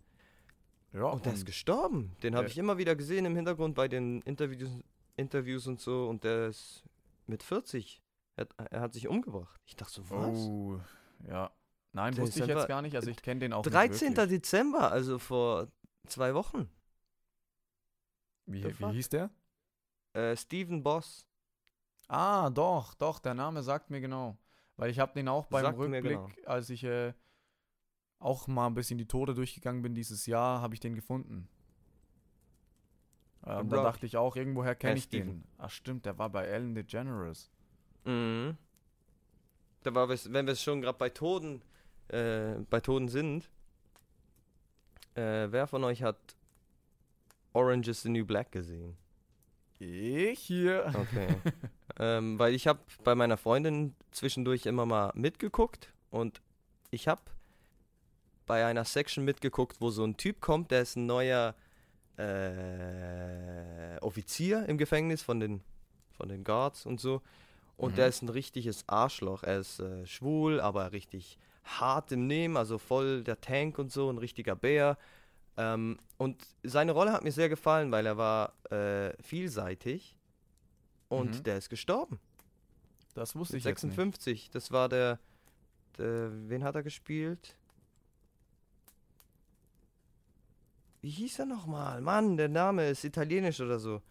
Ja, 0.93 1.05
Und 1.05 1.25
der 1.25 1.33
ist 1.33 1.45
gestorben. 1.45 2.15
Den 2.21 2.35
habe 2.35 2.47
ich 2.47 2.57
immer 2.57 2.77
wieder 2.77 2.95
gesehen 2.95 3.25
im 3.25 3.35
Hintergrund 3.35 3.75
bei 3.75 3.87
den 3.87 4.21
Interviews, 4.23 4.69
Interviews 5.15 5.67
und 5.67 5.79
so. 5.79 6.07
Und 6.07 6.23
der 6.23 6.47
ist 6.47 6.83
mit 7.27 7.43
40. 7.43 8.01
Er, 8.41 8.63
hat- 8.65 8.71
er 8.71 8.81
hat 8.81 8.93
sich 8.93 9.07
umgebracht. 9.07 9.59
Ich 9.65 9.75
dachte 9.75 9.93
so, 9.93 10.09
was? 10.09 10.37
Oh, 10.37 10.79
ja. 11.27 11.51
Nein, 11.93 12.13
Der 12.15 12.23
wusste 12.23 12.39
ich 12.41 12.47
jetzt 12.47 12.67
gar 12.67 12.81
nicht. 12.81 12.95
Also 12.95 13.09
ich 13.09 13.21
kenne 13.21 13.41
den 13.41 13.53
auch 13.53 13.63
13. 13.63 14.09
nicht 14.09 14.17
wirklich. 14.17 14.39
Dezember, 14.41 14.91
also 14.91 15.19
vor 15.19 15.67
zwei 16.07 16.33
Wochen. 16.33 16.69
Wie, 18.45 18.63
wie 18.79 18.91
hieß 18.91 19.09
der? 19.09 19.29
Äh, 20.13 20.35
Steven 20.35 20.83
Boss. 20.83 21.25
Ah, 22.07 22.49
doch, 22.49 22.93
doch, 22.95 23.19
der 23.19 23.33
Name 23.33 23.63
sagt 23.63 23.89
mir 23.89 24.01
genau. 24.01 24.37
Weil 24.77 24.89
ich 24.89 24.99
habe 24.99 25.13
den 25.13 25.27
auch 25.27 25.45
beim 25.47 25.63
Sagt 25.63 25.77
mir 25.77 25.85
Rückblick, 25.85 26.17
genau. 26.17 26.29
als 26.45 26.69
ich 26.69 26.83
äh, 26.83 27.13
auch 28.19 28.47
mal 28.47 28.67
ein 28.67 28.73
bisschen 28.73 28.97
die 28.97 29.07
Tode 29.07 29.33
durchgegangen 29.33 29.81
bin 29.81 29.93
dieses 29.93 30.25
Jahr, 30.25 30.61
habe 30.61 30.73
ich 30.73 30.79
den 30.79 30.95
gefunden. 30.95 31.47
Ähm, 33.45 33.69
da 33.69 33.83
dachte 33.83 34.05
ich 34.05 34.17
auch, 34.17 34.35
irgendwoher 34.35 34.75
kenne 34.75 34.93
Äh, 34.93 34.97
ich 34.97 35.03
Steven. 35.05 35.41
den. 35.41 35.47
Ach 35.57 35.69
stimmt, 35.69 36.05
der 36.05 36.17
war 36.17 36.29
bei 36.29 36.45
Ellen 36.45 36.75
DeGeneres. 36.75 37.49
Mhm. 38.05 38.57
Da 39.83 39.95
war, 39.95 40.09
wenn 40.09 40.47
wir 40.47 40.55
schon 40.55 40.81
gerade 40.81 40.97
bei 40.97 41.09
Toten, 41.09 41.61
äh, 42.09 42.53
bei 42.69 42.79
Toten 42.79 43.09
sind. 43.09 43.49
Äh, 45.15 45.51
wer 45.51 45.67
von 45.67 45.83
euch 45.83 46.03
hat 46.03 46.17
Orange 47.53 47.89
is 47.89 48.01
the 48.03 48.09
New 48.09 48.25
Black 48.25 48.51
gesehen? 48.51 48.95
Ich 49.79 50.39
hier. 50.39 50.93
Okay. 50.93 51.35
ähm, 51.99 52.37
weil 52.37 52.53
ich 52.53 52.67
habe 52.67 52.79
bei 53.03 53.15
meiner 53.15 53.37
Freundin 53.37 53.95
zwischendurch 54.11 54.65
immer 54.65 54.85
mal 54.85 55.11
mitgeguckt 55.15 55.91
und 56.11 56.41
ich 56.91 57.07
habe 57.07 57.21
bei 58.45 58.65
einer 58.65 58.85
Section 58.85 59.25
mitgeguckt, 59.25 59.77
wo 59.79 59.89
so 59.89 60.03
ein 60.03 60.17
Typ 60.17 60.41
kommt, 60.41 60.71
der 60.71 60.81
ist 60.81 60.95
ein 60.97 61.05
neuer 61.05 61.55
äh, 62.17 63.97
Offizier 64.01 64.65
im 64.67 64.77
Gefängnis 64.77 65.23
von 65.23 65.39
den, 65.39 65.61
von 66.11 66.29
den 66.29 66.43
Guards 66.43 66.85
und 66.85 66.99
so. 66.99 67.21
Und 67.77 67.91
Mhm. 67.91 67.95
der 67.95 68.07
ist 68.07 68.21
ein 68.21 68.29
richtiges 68.29 68.83
Arschloch. 68.87 69.43
Er 69.43 69.59
ist 69.59 69.79
äh, 69.79 70.05
schwul, 70.05 70.59
aber 70.61 70.91
richtig 70.91 71.37
hart 71.63 72.11
im 72.11 72.27
Nehmen, 72.27 72.57
also 72.57 72.77
voll 72.77 73.23
der 73.23 73.39
Tank 73.41 73.77
und 73.79 73.91
so, 73.91 74.09
ein 74.09 74.17
richtiger 74.17 74.55
Bär. 74.55 74.97
Ähm, 75.57 75.97
und 76.17 76.43
seine 76.63 76.91
Rolle 76.91 77.11
hat 77.11 77.23
mir 77.23 77.31
sehr 77.31 77.49
gefallen, 77.49 77.91
weil 77.91 78.05
er 78.05 78.17
war 78.17 78.53
äh, 78.71 79.13
vielseitig 79.21 80.15
und 81.09 81.37
Mhm. 81.39 81.43
der 81.43 81.57
ist 81.57 81.69
gestorben. 81.69 82.19
Das 83.13 83.35
wusste 83.35 83.55
Mit 83.55 83.59
ich 83.61 83.65
jetzt 83.65 83.83
nicht. 83.83 83.95
56. 83.95 84.49
Das 84.51 84.71
war 84.71 84.87
der, 84.87 85.19
der. 85.97 86.31
Wen 86.49 86.63
hat 86.63 86.75
er 86.75 86.83
gespielt? 86.83 87.57
Wie 91.01 91.09
hieß 91.09 91.39
er 91.39 91.45
nochmal? 91.47 91.99
Mann, 92.01 92.37
der 92.37 92.47
Name 92.49 92.87
ist 92.89 93.03
italienisch 93.03 93.59
oder 93.59 93.79
so. 93.79 94.01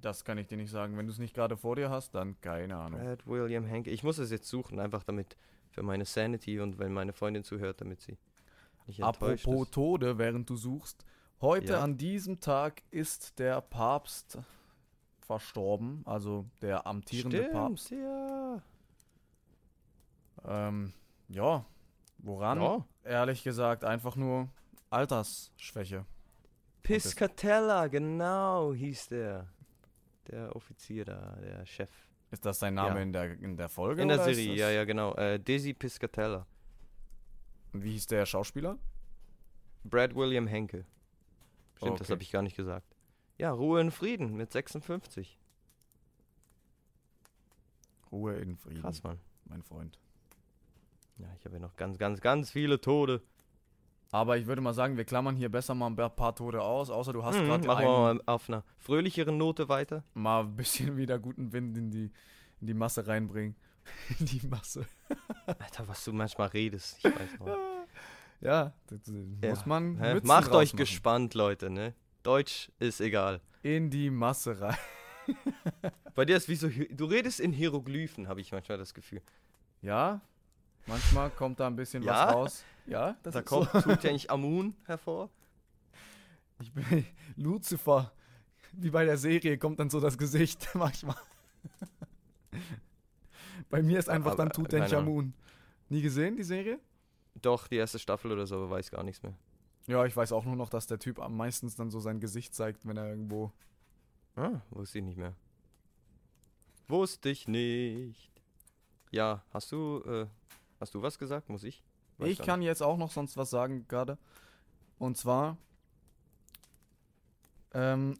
Das 0.00 0.24
kann 0.24 0.38
ich 0.38 0.46
dir 0.46 0.56
nicht 0.56 0.70
sagen. 0.70 0.96
Wenn 0.96 1.06
du 1.06 1.12
es 1.12 1.18
nicht 1.18 1.34
gerade 1.34 1.56
vor 1.56 1.76
dir 1.76 1.90
hast, 1.90 2.14
dann 2.14 2.40
keine 2.40 2.76
Ahnung. 2.76 3.00
Brad 3.00 3.26
William 3.26 3.64
Henke. 3.64 3.90
Ich 3.90 4.02
muss 4.04 4.18
es 4.18 4.30
jetzt 4.30 4.48
suchen, 4.48 4.78
einfach 4.78 5.02
damit 5.02 5.36
für 5.70 5.82
meine 5.82 6.04
Sanity 6.04 6.60
und 6.60 6.78
wenn 6.78 6.92
meine 6.92 7.12
Freundin 7.12 7.42
zuhört, 7.44 7.80
damit 7.80 8.00
sie 8.00 8.16
nicht 8.86 9.00
enttäuscht 9.00 9.44
Apropos 9.44 9.66
ist. 9.66 9.74
Tode, 9.74 10.18
während 10.18 10.48
du 10.48 10.56
suchst. 10.56 11.04
Heute 11.40 11.74
Ja. 11.74 11.80
an 11.84 11.96
diesem 11.96 12.40
Tag 12.40 12.82
ist 12.90 13.38
der 13.38 13.60
Papst 13.60 14.38
verstorben, 15.20 16.02
also 16.06 16.46
der 16.62 16.86
amtierende 16.86 17.38
Stimmt, 17.38 17.52
Papst. 17.52 17.90
ja. 17.90 18.62
Ähm, 20.44 20.92
ja, 21.28 21.64
woran? 22.18 22.60
ja. 22.62 22.84
Ehrlich 23.04 23.42
gesagt, 23.44 23.84
einfach 23.84 24.16
nur 24.16 24.48
Altersschwäche. 24.90 26.04
Piscatella, 26.82 27.88
genau, 27.88 28.72
hieß 28.72 29.08
der. 29.08 29.48
Der 30.28 30.54
Offizier 30.54 31.04
da, 31.04 31.36
der 31.40 31.64
Chef. 31.66 31.90
Ist 32.30 32.44
das 32.44 32.58
sein 32.58 32.74
Name 32.74 32.96
Ja. 32.96 33.02
in, 33.02 33.12
der, 33.12 33.32
in 33.40 33.56
der 33.56 33.68
Folge? 33.68 34.02
In 34.02 34.08
der 34.08 34.18
Serie, 34.22 34.48
das- 34.50 34.58
ja, 34.58 34.70
ja, 34.70 34.84
genau. 34.84 35.14
Äh, 35.14 35.40
Desi 35.40 35.72
Piscatella. 35.72 36.46
Wie 37.72 37.92
hieß 37.92 38.06
der 38.08 38.26
Schauspieler? 38.26 38.78
Brad 39.84 40.14
William 40.14 40.46
Henke. 40.46 40.84
Stimmt, 41.76 42.00
das 42.00 42.08
Okay. 42.08 42.12
habe 42.12 42.22
ich 42.22 42.30
gar 42.32 42.42
nicht 42.42 42.56
gesagt. 42.56 42.94
Ja, 43.38 43.52
Ruhe 43.52 43.80
in 43.80 43.90
Frieden 43.90 44.36
mit 44.36 44.52
56. 44.52 45.38
Ruhe 48.10 48.34
in 48.36 48.56
Frieden, 48.56 48.80
Krass, 48.82 49.02
Mann. 49.02 49.18
mein 49.44 49.62
Freund. 49.62 49.98
Ja, 51.18 51.26
ich 51.38 51.44
habe 51.44 51.56
ja 51.56 51.60
noch 51.60 51.76
ganz, 51.76 51.98
ganz, 51.98 52.20
ganz 52.20 52.50
viele 52.50 52.80
Tode. 52.80 53.22
Aber 54.10 54.38
ich 54.38 54.46
würde 54.46 54.62
mal 54.62 54.72
sagen, 54.72 54.96
wir 54.96 55.04
klammern 55.04 55.36
hier 55.36 55.50
besser 55.50 55.74
mal 55.74 55.86
ein 55.88 55.96
paar 55.96 56.34
Tode 56.34 56.62
aus, 56.62 56.88
außer 56.88 57.12
du 57.12 57.24
hast 57.24 57.36
Mhm, 57.38 57.44
gerade 57.46 57.66
machen 57.66 57.84
wir 57.84 57.90
mal 57.90 58.22
auf 58.26 58.48
einer 58.48 58.64
fröhlicheren 58.78 59.36
Note 59.36 59.68
weiter. 59.68 60.02
mal 60.14 60.40
ein 60.44 60.56
bisschen 60.56 60.96
wieder 60.96 61.18
guten 61.18 61.52
Wind 61.52 61.76
in 61.76 61.90
die, 61.90 62.10
in 62.60 62.66
die 62.66 62.74
Masse 62.74 63.06
reinbringen. 63.06 63.54
in 64.18 64.26
die 64.26 64.46
Masse. 64.46 64.86
Alter, 65.46 65.86
was 65.88 66.04
du 66.04 66.12
manchmal 66.12 66.48
redest. 66.48 66.98
Ich 66.98 67.04
weiß 67.04 67.38
noch. 67.40 67.56
Ja, 68.40 68.72
das, 68.86 69.00
Ja. 69.42 69.48
muss 69.50 69.66
man? 69.66 69.94
Mützen 69.96 70.28
Macht 70.28 70.52
euch 70.52 70.72
machen. 70.72 70.76
gespannt, 70.78 71.34
Leute, 71.34 71.70
ne? 71.70 71.92
Deutsch 72.22 72.70
ist 72.78 73.00
egal. 73.00 73.40
In 73.62 73.90
die 73.90 74.10
Masse 74.10 74.60
rein. 74.60 74.76
Bei 76.14 76.24
dir 76.24 76.36
ist 76.36 76.48
wie 76.48 76.54
so, 76.54 76.68
du 76.68 77.04
redest 77.06 77.40
in 77.40 77.52
Hieroglyphen, 77.52 78.28
habe 78.28 78.40
ich 78.40 78.52
manchmal 78.52 78.78
das 78.78 78.94
Gefühl. 78.94 79.22
Ja, 79.82 80.20
manchmal 80.86 81.30
kommt 81.30 81.58
da 81.58 81.66
ein 81.66 81.74
bisschen 81.74 82.04
Ja? 82.04 82.12
was 82.28 82.34
raus. 82.34 82.64
Ja, 82.88 83.16
das 83.22 83.34
Da 83.34 83.40
ist 83.40 83.46
kommt, 83.46 83.70
so. 83.70 83.80
tut 83.82 84.02
ja 84.02 84.12
nicht 84.12 84.30
Amun 84.30 84.74
hervor. 84.84 85.30
Ich 86.60 86.72
bin 86.72 87.06
Lucifer. 87.36 88.12
Wie 88.72 88.90
bei 88.90 89.04
der 89.04 89.16
Serie 89.18 89.58
kommt 89.58 89.78
dann 89.78 89.90
so 89.90 90.00
das 90.00 90.16
Gesicht 90.18 90.68
manchmal. 90.74 91.16
Bei 93.70 93.82
mir 93.82 93.98
ist 93.98 94.08
einfach 94.08 94.32
Aber, 94.32 94.44
dann 94.44 94.48
keine 94.48 94.64
Ahnung. 94.64 94.70
Tutanchamun. 94.70 95.34
Nie 95.90 96.02
gesehen, 96.02 96.36
die 96.36 96.42
Serie? 96.42 96.78
Doch, 97.40 97.68
die 97.68 97.76
erste 97.76 97.98
Staffel 97.98 98.32
oder 98.32 98.46
so, 98.46 98.56
aber 98.56 98.70
weiß 98.70 98.90
gar 98.90 99.02
nichts 99.04 99.22
mehr. 99.22 99.34
Ja, 99.86 100.04
ich 100.04 100.16
weiß 100.16 100.32
auch 100.32 100.44
nur 100.44 100.56
noch, 100.56 100.68
dass 100.68 100.86
der 100.86 100.98
Typ 100.98 101.18
am 101.18 101.36
meistens 101.36 101.76
dann 101.76 101.90
so 101.90 102.00
sein 102.00 102.20
Gesicht 102.20 102.54
zeigt, 102.54 102.86
wenn 102.86 102.96
er 102.96 103.08
irgendwo. 103.08 103.52
Ah, 104.36 104.60
wusste 104.70 104.98
ich 104.98 105.04
nicht 105.04 105.16
mehr. 105.18 105.34
Wusste 106.88 107.28
ich 107.28 107.48
nicht. 107.48 108.30
Ja, 109.10 109.44
hast 109.50 109.72
du, 109.72 110.02
äh, 110.06 110.26
hast 110.80 110.94
du 110.94 111.02
was 111.02 111.18
gesagt? 111.18 111.48
Muss 111.48 111.64
ich? 111.64 111.82
Ich 112.18 112.38
kann 112.38 112.62
jetzt 112.62 112.82
auch 112.82 112.96
noch 112.96 113.10
sonst 113.10 113.36
was 113.36 113.50
sagen 113.50 113.86
gerade. 113.88 114.18
Und 114.98 115.16
zwar 115.16 115.56
ähm, 117.72 118.18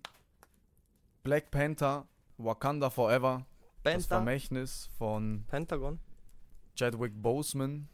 Black 1.25 1.51
Panther, 1.51 2.07
Wakanda 2.37 2.91
Forever, 2.91 3.45
das 3.83 3.95
Penta 3.95 4.09
Vermächtnis 4.17 4.89
von 4.99 5.45
Pentagon? 5.49 5.99
Chadwick 6.77 7.21
Boseman 7.21 7.89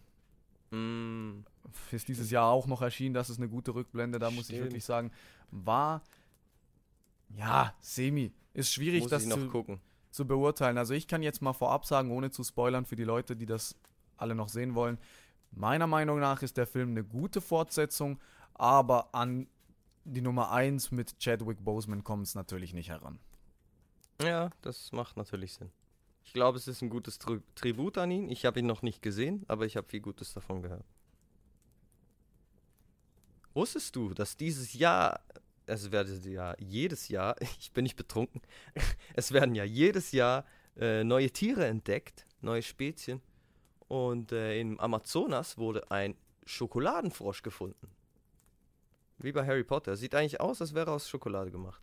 Mm, 0.74 1.44
ist 1.92 2.08
dieses 2.08 2.30
Jahr 2.30 2.50
auch 2.50 2.66
noch 2.66 2.82
erschienen. 2.82 3.14
Das 3.14 3.30
ist 3.30 3.38
eine 3.38 3.48
gute 3.48 3.74
Rückblende, 3.74 4.18
da 4.18 4.30
muss 4.30 4.48
ich 4.50 4.56
Stimmt. 4.56 4.64
wirklich 4.64 4.84
sagen. 4.84 5.12
War 5.50 6.02
ja 7.28 7.74
semi. 7.80 8.32
Ist 8.52 8.72
schwierig, 8.72 9.02
muss 9.02 9.10
das 9.10 9.24
ich 9.24 9.30
zu, 9.30 9.48
gucken. 9.48 9.80
zu 10.10 10.26
beurteilen. 10.26 10.78
Also 10.78 10.94
ich 10.94 11.06
kann 11.06 11.22
jetzt 11.22 11.42
mal 11.42 11.52
vorab 11.52 11.86
sagen, 11.86 12.10
ohne 12.10 12.30
zu 12.30 12.42
spoilern 12.42 12.84
für 12.86 12.96
die 12.96 13.04
Leute, 13.04 13.36
die 13.36 13.46
das 13.46 13.76
alle 14.16 14.34
noch 14.34 14.48
sehen 14.48 14.74
wollen. 14.74 14.98
Meiner 15.56 15.86
Meinung 15.86 16.18
nach 16.18 16.42
ist 16.42 16.56
der 16.56 16.66
Film 16.66 16.90
eine 16.90 17.04
gute 17.04 17.40
Fortsetzung, 17.40 18.18
aber 18.54 19.14
an 19.14 19.46
die 20.04 20.20
Nummer 20.20 20.50
1 20.50 20.90
mit 20.90 21.18
Chadwick 21.18 21.64
Boseman 21.64 22.04
kommt 22.04 22.26
es 22.26 22.34
natürlich 22.34 22.74
nicht 22.74 22.90
heran. 22.90 23.18
Ja, 24.22 24.50
das 24.62 24.92
macht 24.92 25.16
natürlich 25.16 25.54
Sinn. 25.54 25.70
Ich 26.24 26.32
glaube, 26.32 26.58
es 26.58 26.68
ist 26.68 26.82
ein 26.82 26.90
gutes 26.90 27.18
Tri 27.18 27.40
Tribut 27.54 27.98
an 27.98 28.10
ihn. 28.10 28.28
Ich 28.28 28.44
habe 28.46 28.60
ihn 28.60 28.66
noch 28.66 28.82
nicht 28.82 29.02
gesehen, 29.02 29.44
aber 29.48 29.66
ich 29.66 29.76
habe 29.76 29.88
viel 29.88 30.00
Gutes 30.00 30.32
davon 30.32 30.62
gehört. 30.62 30.84
Wusstest 33.52 33.94
du, 33.94 34.14
dass 34.14 34.36
dieses 34.36 34.74
Jahr, 34.74 35.20
es 35.66 35.92
werden 35.92 36.20
ja 36.30 36.54
jedes 36.58 37.08
Jahr, 37.08 37.40
ich 37.58 37.72
bin 37.72 37.84
nicht 37.84 37.96
betrunken, 37.96 38.40
es 39.14 39.32
werden 39.32 39.54
ja 39.54 39.64
jedes 39.64 40.12
Jahr 40.12 40.44
äh, 40.76 41.04
neue 41.04 41.30
Tiere 41.30 41.66
entdeckt, 41.66 42.26
neue 42.40 42.62
Spezien. 42.62 43.20
Und 43.88 44.32
äh, 44.32 44.58
im 44.60 44.80
Amazonas 44.80 45.58
wurde 45.58 45.90
ein 45.90 46.16
Schokoladenfrosch 46.46 47.42
gefunden. 47.42 47.88
Wie 49.18 49.32
bei 49.32 49.46
Harry 49.46 49.64
Potter. 49.64 49.96
Sieht 49.96 50.14
eigentlich 50.14 50.40
aus, 50.40 50.60
als 50.60 50.74
wäre 50.74 50.90
er 50.90 50.94
aus 50.94 51.08
Schokolade 51.08 51.50
gemacht. 51.50 51.82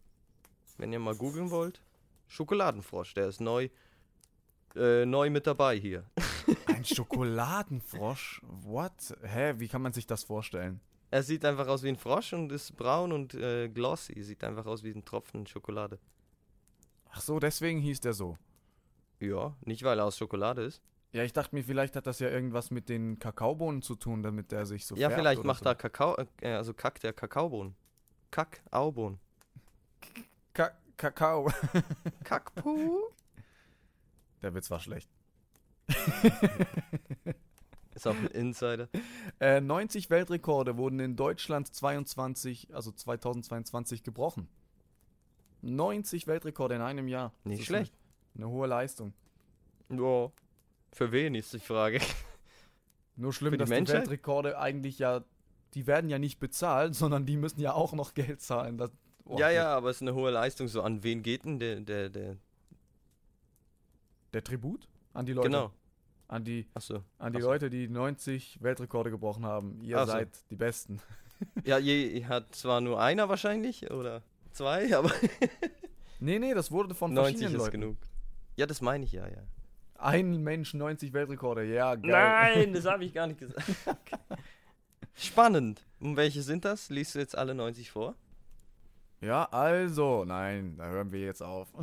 Wenn 0.77 0.93
ihr 0.93 0.99
mal 0.99 1.15
googeln 1.15 1.51
wollt, 1.51 1.81
Schokoladenfrosch, 2.27 3.13
der 3.13 3.27
ist 3.27 3.41
neu, 3.41 3.69
äh, 4.75 5.05
neu 5.05 5.29
mit 5.29 5.47
dabei 5.47 5.77
hier. 5.77 6.05
Ein 6.67 6.85
Schokoladenfrosch? 6.85 8.41
What? 8.43 9.15
Hä, 9.21 9.55
wie 9.57 9.67
kann 9.67 9.81
man 9.81 9.93
sich 9.93 10.07
das 10.07 10.23
vorstellen? 10.23 10.81
Er 11.11 11.23
sieht 11.23 11.43
einfach 11.43 11.67
aus 11.67 11.83
wie 11.83 11.89
ein 11.89 11.97
Frosch 11.97 12.31
und 12.31 12.53
ist 12.53 12.77
braun 12.77 13.11
und 13.11 13.33
äh, 13.33 13.67
glossy. 13.67 14.23
Sieht 14.23 14.45
einfach 14.45 14.65
aus 14.65 14.81
wie 14.81 14.91
ein 14.91 15.03
Tropfen 15.03 15.45
Schokolade. 15.45 15.99
Ach 17.11 17.19
so, 17.19 17.37
deswegen 17.37 17.79
hieß 17.79 17.99
der 17.99 18.13
so. 18.13 18.37
Ja, 19.19 19.55
nicht 19.65 19.83
weil 19.83 19.99
er 19.99 20.05
aus 20.05 20.17
Schokolade 20.17 20.63
ist. 20.63 20.81
Ja, 21.13 21.23
ich 21.23 21.33
dachte 21.33 21.53
mir, 21.53 21.63
vielleicht 21.63 21.97
hat 21.97 22.07
das 22.07 22.19
ja 22.19 22.29
irgendwas 22.29 22.71
mit 22.71 22.87
den 22.87 23.19
Kakaobohnen 23.19 23.81
zu 23.81 23.95
tun, 23.95 24.23
damit 24.23 24.51
der 24.51 24.65
sich 24.65 24.85
so 24.85 24.95
ja, 24.95 25.09
vielleicht 25.09 25.43
macht 25.43 25.59
so. 25.59 25.65
da 25.65 25.75
Kakao, 25.75 26.15
äh, 26.39 26.53
also 26.53 26.73
kackt 26.73 27.03
der 27.03 27.11
Kakaobohnen. 27.11 27.75
Kakaobohnen. 28.31 29.19
Ka 30.53 30.71
Kakao. 30.95 31.51
Kackpuh. 32.23 33.09
Der 34.41 34.53
Witz 34.53 34.71
war 34.71 34.79
schlecht. 34.79 35.09
Ist 37.93 38.07
auch 38.07 38.15
ein 38.15 38.27
Insider. 38.27 38.87
Äh, 39.39 39.59
90 39.59 40.09
Weltrekorde 40.09 40.77
wurden 40.77 40.99
in 41.01 41.17
Deutschland 41.17 41.73
22, 41.73 42.73
also 42.73 42.91
2022 42.91 44.03
gebrochen. 44.03 44.47
90 45.61 46.27
Weltrekorde 46.27 46.75
in 46.75 46.81
einem 46.81 47.07
Jahr. 47.09 47.33
Nicht 47.43 47.65
schlecht. 47.65 47.93
Eine, 48.33 48.45
eine 48.45 48.53
hohe 48.53 48.67
Leistung. 48.67 49.13
Ja. 49.89 50.31
Für 50.93 51.11
wen 51.11 51.35
ist 51.35 51.53
die 51.53 51.59
Frage? 51.59 51.99
Nur 53.15 53.33
schlimm, 53.33 53.53
die 53.53 53.57
dass 53.59 53.69
die 53.69 53.75
Menschheit? 53.75 54.01
Weltrekorde 54.01 54.57
eigentlich 54.59 54.99
ja, 54.99 55.23
die 55.73 55.87
werden 55.87 56.09
ja 56.09 56.19
nicht 56.19 56.39
bezahlt, 56.39 56.95
sondern 57.01 57.25
die 57.25 57.37
müssen 57.37 57.59
ja 57.61 57.73
auch 57.73 57.93
noch 57.93 58.13
Geld 58.13 58.41
zahlen. 58.41 58.77
Das, 58.77 58.91
oh, 59.25 59.37
ja, 59.37 59.49
ja, 59.49 59.75
aber 59.75 59.89
es 59.89 59.97
ist 59.97 60.01
eine 60.01 60.13
hohe 60.13 60.31
Leistung. 60.31 60.67
So 60.67 60.81
an 60.81 61.03
wen 61.03 61.23
geht 61.23 61.45
denn 61.45 61.59
der, 61.59 61.79
der, 61.81 62.09
der 62.09 62.37
Der 64.33 64.43
Tribut 64.43 64.87
an 65.13 65.25
die 65.25 65.33
Leute. 65.33 65.49
Genau. 65.49 65.71
An 66.27 66.45
die, 66.45 66.65
Achso. 66.73 67.03
an 67.17 67.33
die 67.33 67.41
so. 67.41 67.47
Leute, 67.49 67.69
die 67.69 67.89
90 67.89 68.61
Weltrekorde 68.61 69.11
gebrochen 69.11 69.45
haben. 69.45 69.81
Ihr 69.83 69.97
Ach 69.97 70.05
so. 70.05 70.13
seid 70.13 70.29
die 70.49 70.55
Besten. 70.55 71.01
Ja, 71.65 71.79
je, 71.79 72.23
hat 72.25 72.53
zwar 72.53 72.81
nur 72.81 73.01
einer 73.01 73.27
wahrscheinlich 73.27 73.89
oder 73.89 74.21
zwei, 74.51 74.95
aber 74.95 75.11
Nee, 76.19 76.37
nee, 76.37 76.53
das 76.53 76.69
wurde 76.71 76.93
von 76.93 77.11
90 77.15 77.31
verschiedenen 77.31 77.55
ist 77.55 77.65
Leuten. 77.65 77.81
genug. 77.81 77.97
Ja, 78.57 78.67
das 78.67 78.79
meine 78.79 79.05
ich 79.05 79.11
ja, 79.13 79.27
ja. 79.27 79.41
Ein 80.01 80.41
Mensch 80.41 80.73
90 80.73 81.13
Weltrekorde, 81.13 81.63
ja, 81.63 81.93
geil. 81.93 82.55
Nein, 82.55 82.73
das 82.73 82.85
habe 82.85 83.05
ich 83.05 83.13
gar 83.13 83.27
nicht 83.27 83.39
gesagt. 83.39 83.67
Spannend. 85.13 85.85
Und 85.99 86.17
welche 86.17 86.41
sind 86.41 86.65
das? 86.65 86.89
Liest 86.89 87.13
du 87.13 87.19
jetzt 87.19 87.37
alle 87.37 87.53
90 87.53 87.91
vor? 87.91 88.15
Ja, 89.19 89.43
also, 89.51 90.25
nein, 90.25 90.75
da 90.77 90.85
hören 90.89 91.11
wir 91.11 91.21
jetzt 91.21 91.43
auf. 91.43 91.69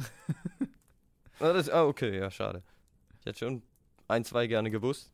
Ah, 1.41 1.53
das, 1.53 1.71
ah, 1.71 1.85
okay, 1.85 2.19
ja, 2.19 2.33
schade. 2.33 2.65
Ich 3.21 3.27
hätte 3.27 3.39
schon 3.39 3.63
ein, 4.09 4.25
zwei 4.25 4.49
gerne 4.49 4.73
gewusst. 4.73 5.13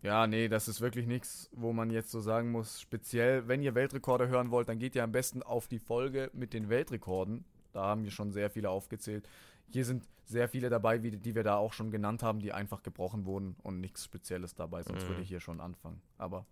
Ja, 0.00 0.26
nee, 0.26 0.48
das 0.48 0.68
ist 0.68 0.80
wirklich 0.80 1.06
nichts, 1.06 1.50
wo 1.52 1.74
man 1.74 1.90
jetzt 1.90 2.10
so 2.10 2.18
sagen 2.22 2.50
muss, 2.50 2.80
speziell, 2.80 3.46
wenn 3.46 3.60
ihr 3.60 3.74
Weltrekorde 3.74 4.28
hören 4.28 4.50
wollt, 4.50 4.70
dann 4.70 4.78
geht 4.78 4.94
ihr 4.96 5.04
am 5.04 5.12
besten 5.12 5.42
auf 5.42 5.68
die 5.68 5.78
Folge 5.78 6.30
mit 6.32 6.54
den 6.54 6.70
Weltrekorden. 6.70 7.44
Da 7.74 7.82
haben 7.82 8.04
wir 8.04 8.10
schon 8.10 8.32
sehr 8.32 8.48
viele 8.48 8.70
aufgezählt. 8.70 9.28
Hier 9.72 9.84
sind 9.84 10.04
sehr 10.24 10.48
viele 10.48 10.70
dabei, 10.70 10.98
die 10.98 11.34
wir 11.34 11.42
da 11.42 11.56
auch 11.56 11.72
schon 11.72 11.90
genannt 11.90 12.22
haben, 12.22 12.40
die 12.40 12.52
einfach 12.52 12.82
gebrochen 12.82 13.24
wurden 13.26 13.56
und 13.62 13.80
nichts 13.80 14.04
Spezielles 14.04 14.54
dabei, 14.54 14.82
sonst 14.82 15.04
Mhm. 15.04 15.08
würde 15.08 15.22
ich 15.22 15.28
hier 15.28 15.40
schon 15.40 15.60
anfangen. 15.60 16.00
Aber 16.18 16.46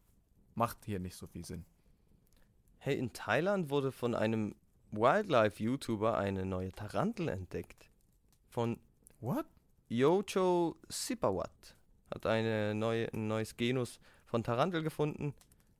macht 0.54 0.84
hier 0.84 0.98
nicht 0.98 1.16
so 1.16 1.26
viel 1.26 1.44
Sinn. 1.44 1.64
Hey, 2.78 2.98
in 2.98 3.12
Thailand 3.12 3.70
wurde 3.70 3.92
von 3.92 4.14
einem 4.14 4.54
Wildlife-YouTuber 4.92 6.16
eine 6.16 6.46
neue 6.46 6.72
Tarantel 6.72 7.28
entdeckt. 7.28 7.90
Von 8.48 8.78
What? 9.20 9.46
Yocho 9.88 10.76
Sipawat. 10.88 11.76
Hat 12.12 12.26
eine 12.26 12.74
neue, 12.74 13.12
ein 13.12 13.28
neues 13.28 13.56
Genus 13.56 14.00
von 14.24 14.42
Tarantel 14.42 14.82
gefunden, 14.82 15.34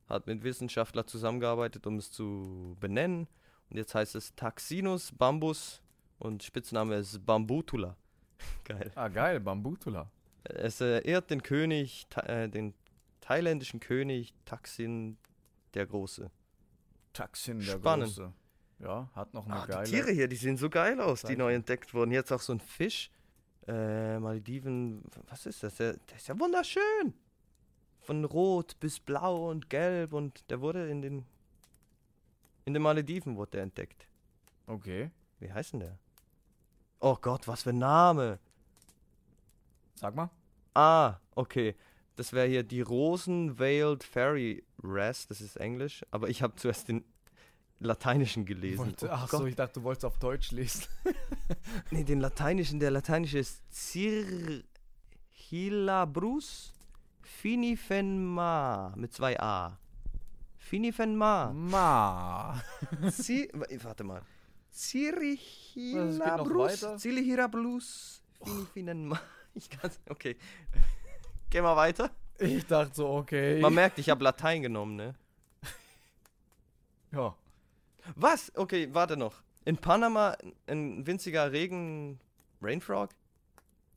hat 0.09 0.27
mit 0.27 0.43
Wissenschaftlern 0.45 1.07
zusammengearbeitet, 1.07 1.87
um 1.87 1.97
es 1.97 2.13
zu 2.13 2.77
benennen. 2.81 3.27
Und 3.71 3.77
jetzt 3.77 3.95
heißt 3.95 4.15
es 4.15 4.35
Taxinus 4.35 5.13
bambus 5.13 5.81
und 6.21 6.43
Spitzname 6.45 6.95
ist 6.97 7.25
Bambutula. 7.27 7.97
Geil. 8.65 8.93
Ah, 8.95 9.09
geil, 9.09 9.41
Bambutula. 9.41 10.09
Es 10.45 10.81
äh, 10.81 11.01
ehrt 11.07 11.31
den 11.31 11.43
König, 11.43 12.07
äh, 12.25 12.49
den 12.49 12.73
thailändischen 13.21 13.81
König 13.81 14.33
Taksin 14.45 15.19
der 15.75 15.87
Große. 15.87 16.31
Taxin 17.13 17.59
der 17.59 17.73
Spannend. 17.73 18.07
Große. 18.15 18.33
Ja, 18.79 19.11
hat 19.15 19.35
noch 19.35 19.45
eine 19.47 19.57
Ah, 19.57 19.67
geile. 19.67 19.85
die 19.85 19.91
Tiere 19.91 20.11
hier, 20.13 20.27
die 20.29 20.37
sehen 20.37 20.57
so 20.57 20.71
geil 20.71 20.99
aus, 21.01 21.21
die 21.21 21.27
Zeichnung. 21.29 21.49
neu 21.49 21.55
entdeckt 21.55 21.93
wurden. 21.93 22.13
Jetzt 22.13 22.33
auch 22.33 22.41
so 22.41 22.55
ein 22.55 22.61
Fisch. 22.61 23.11
Äh, 23.69 24.19
Malediven, 24.19 25.03
was 25.29 25.45
ist 25.45 25.63
das? 25.63 25.77
Der, 25.77 25.93
der 25.99 26.17
ist 26.17 26.29
ja 26.29 26.39
wunderschön. 26.41 27.13
Von 28.01 28.25
rot 28.25 28.81
bis 28.81 28.99
blau 28.99 29.51
und 29.51 29.69
gelb 29.69 30.15
und 30.15 30.49
der 30.51 30.63
wurde 30.63 30.89
in 30.89 31.03
den 31.03 31.27
in 32.65 32.73
den 32.73 32.83
Malediven 32.83 33.37
wurde 33.37 33.51
der 33.53 33.63
entdeckt. 33.65 34.07
Okay. 34.67 35.11
Wie 35.41 35.53
heißt 35.53 35.75
denn 35.75 35.81
der? 35.81 35.99
Oh 37.01 37.17
Gott, 37.21 37.49
was 37.49 37.63
für 37.63 37.71
ein 37.71 37.79
Name. 37.79 38.39
Sag 39.95 40.15
mal. 40.15 40.31
Ah, 40.75 41.17
okay. 41.35 41.75
Das 42.17 42.33
wäre 42.33 42.47
hier 42.47 42.63
die 42.63 42.83
Rosen-Veiled 42.83 44.05
Fairy 44.05 44.63
Wrasse, 44.79 45.27
das 45.29 45.41
ist 45.41 45.57
Englisch, 45.57 46.05
aber 46.11 46.29
ich 46.29 46.43
habe 46.43 46.55
zuerst 46.57 46.89
den 46.89 47.05
lateinischen 47.79 48.45
gelesen. 48.45 48.79
Wollte, 48.79 49.07
Oh 49.07 49.11
ach 49.13 49.29
Gott. 49.29 49.41
so, 49.41 49.47
ich 49.47 49.57
dachte, 49.57 49.81
du 49.81 49.85
wolltest 49.85 50.05
auf 50.05 50.19
Deutsch 50.19 50.51
lesen. 50.53 50.85
Nee, 51.91 52.05
den 52.05 52.21
lateinischen, 52.21 52.79
der 52.81 52.91
lateinische 52.91 53.39
ist 53.39 53.63
Cirhilabrus 53.73 56.73
finifenma 57.23 58.93
mit 58.97 59.13
zwei 59.15 59.39
A. 59.41 59.79
Finifenma. 60.59 61.53
Ma. 61.53 62.61
Warte 63.83 64.05
mal. 64.05 64.23
Cirhilabrus. 64.73 66.83
weiter? 66.83 66.99
Cirhilabrus 66.99 68.23
finifenma. 68.43 69.21
Ich 69.53 69.69
kann's. 69.69 69.99
Okay. 70.09 70.37
Geh 71.51 71.61
mal 71.61 71.75
weiter. 71.75 72.13
Ich 72.39 72.65
dachte 72.67 72.95
so, 72.95 73.09
okay. 73.09 73.61
Man 73.61 73.75
merkt, 73.75 73.99
ich 73.99 74.09
habe 74.09 74.23
Latein 74.23 74.63
genommen, 74.63 74.95
ne? 74.95 75.17
ja. 77.13 77.35
Was? 78.15 78.53
Okay, 78.55 78.89
warte 78.93 79.17
noch. 79.17 79.43
In 79.65 79.77
Panama 79.77 80.37
ein 80.69 81.05
winziger 81.05 81.51
Regen 81.51 82.21
Rainfrog 82.63 83.11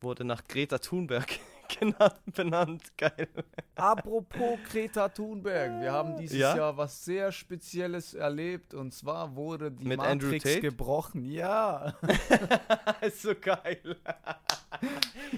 wurde 0.01 0.25
nach 0.25 0.47
Greta 0.47 0.79
Thunberg 0.79 1.39
genannt, 1.79 2.19
benannt. 2.33 2.97
Geil. 2.97 3.27
Apropos 3.75 4.59
Greta 4.69 5.09
Thunberg, 5.09 5.81
wir 5.81 5.91
haben 5.91 6.17
dieses 6.17 6.37
Ja? 6.37 6.55
Jahr 6.55 6.77
was 6.77 7.03
sehr 7.03 7.31
Spezielles 7.31 8.13
erlebt 8.13 8.73
und 8.73 8.93
zwar 8.93 9.35
wurde 9.35 9.71
die 9.71 9.85
Mit 9.85 9.97
Matrix 9.97 10.61
gebrochen. 10.61 11.25
Ja. 11.25 11.95
ist 13.01 13.21
so 13.21 13.33
geil. 13.39 13.97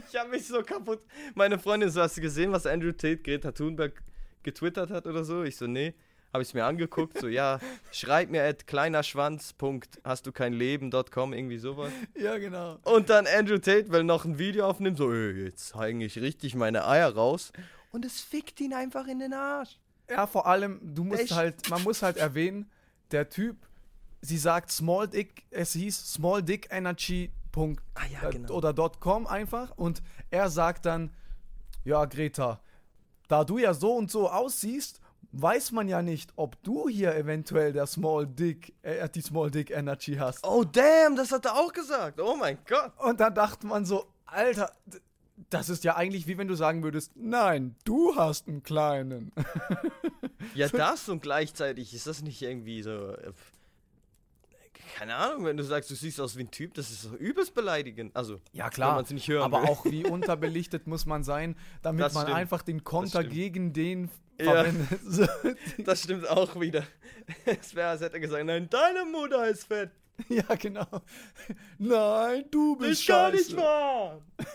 ich 0.10 0.20
habe 0.20 0.30
mich 0.30 0.48
so 0.48 0.62
kaputt. 0.62 1.02
Meine 1.34 1.60
Freundin 1.60 1.90
so, 1.90 2.02
hast 2.02 2.18
du 2.18 2.22
gesehen, 2.22 2.52
was 2.52 2.66
Andrew 2.66 2.92
Tate 2.92 3.18
Greta 3.18 3.52
Thunberg 3.52 4.02
getwittert 4.44 4.92
hat 4.92 5.08
oder 5.08 5.24
so? 5.24 5.44
Ich 5.44 5.58
so, 5.58 5.68
nee. 5.68 5.94
Habe 6.36 6.42
ich 6.42 6.50
es 6.50 6.54
mir 6.54 6.66
angeguckt, 6.66 7.18
so, 7.18 7.30
ja, 7.30 7.60
schreib 7.94 8.30
mir 8.30 8.44
at 8.44 8.68
kleinerschwanz. 8.68 9.56
Hast 10.04 10.28
du 10.28 10.34
kein 10.34 10.52
Leben.com, 10.52 11.32
irgendwie 11.32 11.58
sowas. 11.58 11.94
Ja, 12.14 12.38
genau. 12.38 12.78
Und 12.84 13.10
dann 13.10 13.26
Andrew 13.26 13.58
Tate 13.58 13.90
will 13.90 14.04
noch 14.04 14.26
ein 14.26 14.38
Video 14.38 14.68
aufnehmen, 14.68 14.98
so, 14.98 15.14
ey, 15.14 15.46
jetzt 15.46 15.70
zeige 15.70 16.04
ich 16.04 16.20
richtig 16.20 16.54
meine 16.54 16.86
Eier 16.86 17.16
raus. 17.16 17.54
Und 17.92 18.04
es 18.04 18.20
fickt 18.20 18.60
ihn 18.60 18.74
einfach 18.74 19.08
in 19.08 19.20
den 19.20 19.32
Arsch. 19.32 19.80
Ja, 20.10 20.28
vor 20.28 20.46
allem, 20.46 20.82
du 20.84 21.06
musst 21.06 21.22
Echt? 21.22 21.36
halt, 21.36 21.70
man 21.70 21.82
muss 21.84 22.02
halt 22.02 22.18
erwähnen, 22.18 22.70
der 23.12 23.30
Typ, 23.30 23.56
sie 24.20 24.38
sagt 24.38 24.74
Small 24.74 25.08
Dick, 25.08 25.46
es 25.52 25.72
hieß 25.72 26.16
Small 26.16 26.44
Dick 26.44 26.68
Energy. 26.70 27.32
Ah 27.94 28.02
ja, 28.12 28.28
äh, 28.28 28.32
genau. 28.34 28.56
oder 28.56 28.74
.com 29.00 29.26
einfach 29.26 29.72
und 29.78 30.04
er 30.32 30.50
sagt 30.50 30.86
dann, 30.86 31.12
ja 31.86 32.04
Greta, 32.04 32.60
da 33.30 33.46
du 33.46 33.58
ja 33.58 33.74
so 33.74 33.94
und 33.94 34.12
so 34.12 34.30
aussiehst, 34.30 35.00
weiß 35.42 35.72
man 35.72 35.88
ja 35.88 36.02
nicht, 36.02 36.32
ob 36.36 36.62
du 36.64 36.88
hier 36.90 37.16
eventuell 37.16 37.74
der 37.74 37.86
Small 37.88 38.26
Dick, 38.28 38.74
äh, 38.82 39.08
die 39.10 39.22
Small 39.22 39.52
Dick 39.52 39.70
Energy 39.72 40.16
hast. 40.16 40.46
Oh, 40.46 40.64
damn, 40.64 41.16
das 41.16 41.32
hat 41.32 41.46
er 41.46 41.56
auch 41.56 41.74
gesagt. 41.74 42.20
Oh 42.22 42.36
mein 42.36 42.58
Gott. 42.68 42.92
Und 43.00 43.20
dann 43.20 43.34
dachte 43.36 43.68
man 43.68 43.86
so, 43.86 44.06
Alter, 44.26 44.72
das 45.50 45.70
ist 45.70 45.84
ja 45.84 45.96
eigentlich 45.98 46.28
wie 46.28 46.38
wenn 46.38 46.48
du 46.48 46.56
sagen 46.56 46.84
würdest, 46.84 47.12
nein, 47.16 47.76
du 47.84 48.16
hast 48.16 48.48
einen 48.48 48.64
kleinen. 48.64 49.32
Ja, 50.54 50.68
das 50.70 51.10
und 51.10 51.22
gleichzeitig 51.24 51.94
ist 51.94 52.06
das 52.06 52.22
nicht 52.22 52.40
irgendwie 52.42 52.84
so. 52.84 53.14
äh, 53.14 53.32
Keine 54.96 55.16
Ahnung, 55.16 55.46
wenn 55.46 55.58
du 55.58 55.64
sagst, 55.64 55.90
du 55.90 55.96
siehst 55.96 56.22
aus 56.22 56.38
wie 56.38 56.42
ein 56.44 56.52
Typ, 56.52 56.76
das 56.76 56.92
ist 56.92 57.02
so 57.02 57.16
übelst 57.16 57.56
beleidigend. 57.56 58.16
Also, 58.16 58.40
Ja 58.54 58.70
klar, 58.70 59.04
nicht 59.12 59.28
hören 59.28 59.42
aber 59.44 59.64
will. 59.64 59.70
auch 59.70 59.86
wie 59.86 60.06
unterbelichtet 60.06 60.86
muss 60.88 61.06
man 61.08 61.24
sein, 61.24 61.56
damit 61.82 62.02
Das 62.02 62.14
man 62.14 62.24
stimmt. 62.24 62.38
einfach 62.38 62.62
den 62.62 62.84
Konter 62.84 63.24
gegen 63.24 63.74
den. 63.74 64.10
Verwendet. 64.38 65.00
So, 65.04 65.26
Das 65.84 66.04
stimmt 66.04 66.28
auch 66.30 66.60
wieder. 66.60 66.84
Es 67.46 67.76
wäre, 67.76 67.90
als 67.90 68.02
hätte 68.02 68.16
er 68.16 68.20
gesagt, 68.20 68.46
nein, 68.46 68.70
deine 68.70 69.06
Mutter 69.06 69.48
ist 69.48 69.66
fett. 69.66 69.92
ja, 70.30 70.44
genau. 70.56 70.88
Nein, 71.78 72.46
du 72.52 72.76
bist 72.78 73.02
ist 73.02 73.08
gar 73.08 73.32
nicht 73.32 73.56
wahr. 73.56 74.22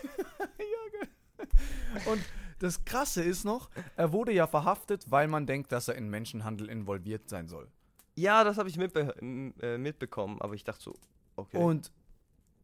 Und 2.05 2.21
das 2.59 2.83
Krasse 2.85 3.23
ist 3.23 3.43
noch, 3.43 3.69
er 3.95 4.11
wurde 4.11 4.31
ja 4.31 4.47
verhaftet, 4.47 5.05
weil 5.09 5.27
man 5.27 5.45
denkt, 5.45 5.71
dass 5.71 5.87
er 5.87 5.95
in 5.95 6.09
Menschenhandel 6.09 6.69
involviert 6.69 7.29
sein 7.29 7.47
soll. 7.47 7.67
Ja, 8.15 8.43
das 8.43 8.57
habe 8.57 8.69
ich 8.69 8.77
mitbe 8.77 9.15
äh, 9.61 9.77
mitbekommen, 9.77 10.41
aber 10.41 10.53
ich 10.53 10.63
dachte 10.63 10.83
so, 10.83 10.95
okay. 11.35 11.57
Und 11.57 11.91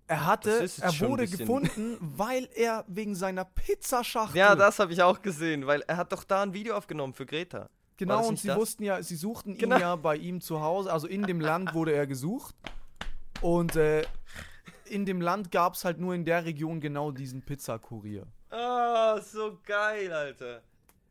er 0.08 0.26
hatte, 0.26 0.70
er 0.82 1.00
wurde 1.02 1.28
gefunden, 1.28 1.98
weil 2.00 2.48
er 2.56 2.86
wegen 2.88 3.14
seiner 3.16 3.46
Pizzaschachtel. 3.46 4.38
ja, 4.38 4.56
das 4.56 4.80
habe 4.80 4.94
ich 4.94 5.02
auch 5.04 5.22
gesehen, 5.22 5.68
weil 5.68 5.82
er 5.82 5.98
hat 5.98 6.12
doch 6.12 6.24
da 6.24 6.44
ein 6.44 6.54
Video 6.54 6.76
aufgenommen 6.76 7.14
für 7.14 7.26
Greta. 7.26 7.70
Genau, 7.98 8.28
und 8.28 8.40
sie 8.40 8.48
das? 8.48 8.58
wussten 8.58 8.84
ja, 8.84 9.02
sie 9.02 9.16
suchten 9.16 9.58
Genau. 9.58 9.76
ihn 9.76 9.82
ja 9.82 9.96
bei 9.96 10.16
ihm 10.16 10.40
zu 10.40 10.62
Hause, 10.62 10.92
also 10.94 11.08
in 11.08 11.24
dem 11.24 11.40
Land 11.42 11.74
wurde 11.74 11.94
er 11.94 12.06
gesucht. 12.08 12.56
Und 13.42 13.76
äh, 13.76 14.04
in 14.86 15.06
dem 15.06 15.20
Land 15.22 15.52
gab 15.52 15.74
es 15.74 15.84
halt 15.84 16.00
nur 16.00 16.14
in 16.16 16.24
der 16.24 16.46
Region 16.46 16.80
genau 16.80 17.12
diesen 17.12 17.42
Pizzakurier. 17.42 18.26
Ah, 18.50 19.20
so 19.20 19.60
geil, 19.66 20.12
Alter. 20.14 20.62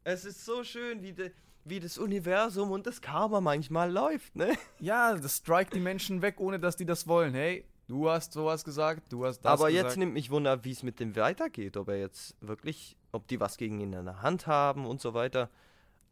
Es 0.05 0.25
ist 0.25 0.45
so 0.45 0.63
schön, 0.65 1.03
wie, 1.03 1.13
de, 1.13 1.33
wie 1.65 1.81
das 1.81 1.99
Universum 1.99 2.71
und 2.71 2.87
das 2.87 3.01
Karma 3.01 3.41
manchmal 3.41 3.91
läuft, 3.93 4.37
ne? 4.37 4.57
Ja, 4.79 5.15
das 5.17 5.37
strikt 5.37 5.75
die 5.75 5.81
Menschen 5.81 6.23
weg, 6.23 6.37
ohne 6.39 6.59
dass 6.61 6.77
die 6.77 6.87
das 6.87 7.07
wollen. 7.09 7.35
Hey, 7.35 7.65
du 7.87 8.11
hast 8.11 8.33
sowas 8.33 8.65
gesagt, 8.65 9.13
du 9.13 9.25
hast 9.25 9.41
das 9.41 9.53
Aber 9.53 9.69
gesagt. 9.69 9.89
jetzt 9.89 9.97
nimmt 9.97 10.15
mich 10.15 10.31
Wunder, 10.31 10.65
wie 10.65 10.73
es 10.73 10.83
mit 10.83 11.01
dem 11.01 11.17
weitergeht. 11.17 11.77
Ob 11.77 11.89
er 11.89 11.99
jetzt 11.99 12.37
wirklich, 12.41 12.97
ob 13.13 13.27
die 13.29 13.41
was 13.41 13.57
gegen 13.57 13.81
ihn 13.81 13.93
in 13.93 14.05
der 14.05 14.23
Hand 14.23 14.47
haben 14.47 14.87
und 14.87 15.01
so 15.01 15.15
weiter. 15.15 15.51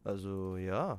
Also, 0.05 0.57
ja. 0.57 0.99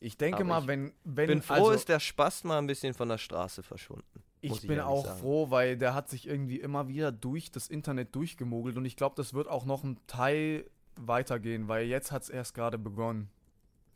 ich 0.00 0.16
denke 0.16 0.38
aber 0.38 0.46
mal, 0.46 0.60
ich 0.62 0.68
wenn, 0.68 0.92
wenn 1.04 1.26
bin 1.26 1.42
froh, 1.42 1.54
also, 1.54 1.70
ist 1.72 1.88
der 1.88 2.00
Spaß 2.00 2.44
mal 2.44 2.58
ein 2.58 2.66
bisschen 2.66 2.94
von 2.94 3.08
der 3.08 3.18
Straße 3.18 3.62
verschwunden. 3.62 4.22
Ich 4.40 4.52
ich 4.52 4.68
bin 4.68 4.78
auch 4.78 5.04
sagen. 5.04 5.20
froh, 5.20 5.50
weil 5.50 5.76
der 5.76 5.94
hat 5.94 6.08
sich 6.08 6.28
irgendwie 6.28 6.60
immer 6.60 6.86
wieder 6.86 7.10
durch 7.10 7.50
das 7.50 7.68
Internet 7.68 8.14
durchgemogelt 8.14 8.76
und 8.76 8.84
ich 8.84 8.96
glaube, 8.96 9.16
das 9.16 9.34
wird 9.34 9.48
auch 9.48 9.64
noch 9.64 9.82
ein 9.82 9.98
Teil 10.06 10.70
weitergehen, 10.94 11.66
weil 11.66 11.86
jetzt 11.86 12.12
hat 12.12 12.22
es 12.22 12.28
erst 12.28 12.54
gerade 12.54 12.78
begonnen. 12.78 13.30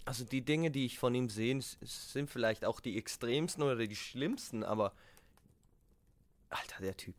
Also 0.05 0.25
die 0.25 0.45
Dinge, 0.45 0.73
die 0.73 0.85
ich 0.85 0.99
von 0.99 1.15
ihm 1.15 1.29
sehe, 1.29 1.61
sind 1.61 2.29
vielleicht 2.29 2.65
auch 2.65 2.81
die 2.81 2.99
extremsten 2.99 3.63
oder 3.63 3.77
die 3.77 3.95
schlimmsten, 3.95 4.65
aber 4.65 4.93
Alter, 6.53 6.83
der 6.83 6.97
Typ. 6.97 7.15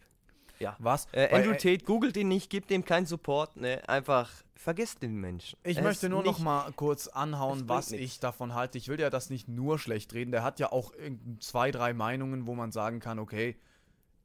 Ja. 0.59 0.75
Was? 0.79 1.07
Äh, 1.11 1.29
Andrew 1.35 1.53
Tate, 1.53 1.79
googelt 1.79 2.15
ihn 2.15 2.27
nicht, 2.27 2.49
gibt 2.49 2.71
ihm 2.71 2.85
keinen 2.85 3.05
Support, 3.05 3.57
ne? 3.57 3.87
Einfach 3.89 4.31
vergesst 4.55 5.01
den 5.03 5.15
Menschen. 5.15 5.59
Ich 5.63 5.77
Er 5.77 5.83
möchte 5.83 6.09
nur 6.09 6.23
noch 6.23 6.39
mal 6.39 6.71
kurz 6.73 7.07
es 7.07 7.13
anhauen, 7.13 7.67
was 7.67 7.91
ich 7.91 8.19
davon 8.19 8.53
halte. 8.53 8.77
Ich 8.77 8.87
will 8.87 8.99
ja 8.99 9.09
das 9.09 9.29
nicht 9.29 9.47
nur 9.49 9.77
schlecht 9.77 10.13
reden. 10.13 10.31
Der 10.31 10.43
hat 10.43 10.59
ja 10.59 10.71
auch 10.71 10.93
zwei, 11.39 11.71
drei 11.71 11.93
Meinungen, 11.93 12.47
wo 12.47 12.55
man 12.55 12.71
sagen 12.71 12.99
kann, 12.99 13.19
okay, 13.19 13.57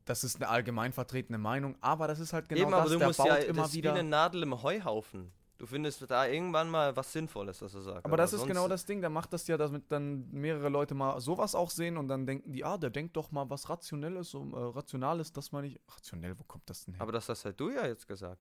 das 0.05 0.25
ist 0.25 0.37
eine 0.37 0.49
allgemein 0.49 0.93
vertretene 0.93 1.39
Meinung, 1.39 1.77
aber 1.81 2.09
das 2.09 2.21
ist 2.21 2.33
halt 2.33 2.49
genau 2.49 2.63
Eben, 2.63 2.71
das, 2.71 2.81
aber 2.81 2.91
du 2.91 2.99
der 2.99 3.07
musst 3.09 3.19
baut 3.19 3.27
ja, 3.29 3.37
immer 3.37 3.63
das 3.63 3.69
ist 3.71 3.75
wieder. 3.75 3.95
wie 3.95 3.99
eine 3.99 4.09
Nadel 4.09 4.43
im 4.45 4.63
Heuhaufen. 4.63 5.33
Du 5.59 5.67
findest 5.67 6.09
da 6.09 6.27
irgendwann 6.27 6.71
mal 6.71 6.97
was 6.97 7.13
Sinnvolles, 7.13 7.61
was 7.61 7.75
er 7.75 7.83
sagt. 7.83 8.05
aber 8.05 8.17
das 8.17 8.33
ist 8.33 8.47
genau 8.47 8.69
das 8.69 8.87
Ding, 8.87 9.01
der 9.01 9.11
macht 9.11 9.33
das 9.33 9.49
ja, 9.49 9.57
damit 9.57 9.91
dann 9.91 10.31
mehrere 10.31 10.69
Leute 10.69 10.95
mal 10.95 11.21
sowas 11.21 11.57
auch 11.57 11.71
sehen 11.71 11.97
und 11.97 12.07
dann 12.07 12.27
denken 12.27 12.53
die, 12.53 12.65
ah, 12.65 12.79
der 12.79 12.91
denkt 12.91 13.17
doch 13.17 13.33
mal 13.33 13.51
was 13.51 13.69
Rationelles, 13.69 14.35
um, 14.35 14.55
äh, 14.55 14.57
Rationales, 14.57 15.33
das 15.33 15.51
meine 15.51 15.67
ich. 15.67 15.81
Rationell, 15.89 16.39
wo 16.39 16.45
kommt 16.45 16.71
das 16.71 16.85
denn 16.85 16.95
her? 16.95 17.03
Aber 17.03 17.11
das 17.11 17.29
hast 17.29 17.45
halt 17.45 17.59
du 17.59 17.71
ja 17.71 17.85
jetzt 17.87 18.07
gesagt. 18.07 18.41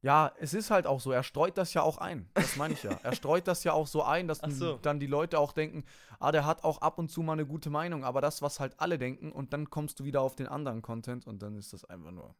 Ja, 0.00 0.32
es 0.38 0.54
ist 0.54 0.70
halt 0.70 0.86
auch 0.86 1.00
so, 1.00 1.12
er 1.12 1.22
streut 1.22 1.56
das 1.58 1.72
ja 1.74 1.82
auch 1.82 1.98
ein. 1.98 2.28
Das 2.34 2.56
meine 2.56 2.74
ich 2.74 2.82
ja. 2.82 2.92
Er 3.02 3.14
streut 3.14 3.46
das 3.46 3.64
ja 3.64 3.72
auch 3.72 3.86
so 3.86 4.02
ein, 4.02 4.26
dass 4.26 4.38
so. 4.38 4.76
dann 4.76 5.00
die 5.00 5.06
Leute 5.06 5.38
auch 5.38 5.52
denken, 5.52 5.84
ah, 6.20 6.32
der 6.32 6.46
hat 6.46 6.64
auch 6.64 6.78
ab 6.82 6.98
und 6.98 7.10
zu 7.10 7.22
mal 7.22 7.32
eine 7.32 7.46
gute 7.46 7.68
Meinung, 7.68 8.04
aber 8.04 8.22
das, 8.22 8.40
was 8.40 8.60
halt 8.60 8.80
alle 8.80 8.98
denken, 8.98 9.30
und 9.30 9.52
dann 9.52 9.68
kommst 9.68 10.00
du 10.00 10.04
wieder 10.04 10.22
auf 10.22 10.36
den 10.36 10.46
anderen 10.46 10.80
Content 10.80 11.26
und 11.26 11.42
dann 11.42 11.56
ist 11.56 11.74
das 11.74 11.84
einfach 11.84 12.10
nur. 12.10 12.34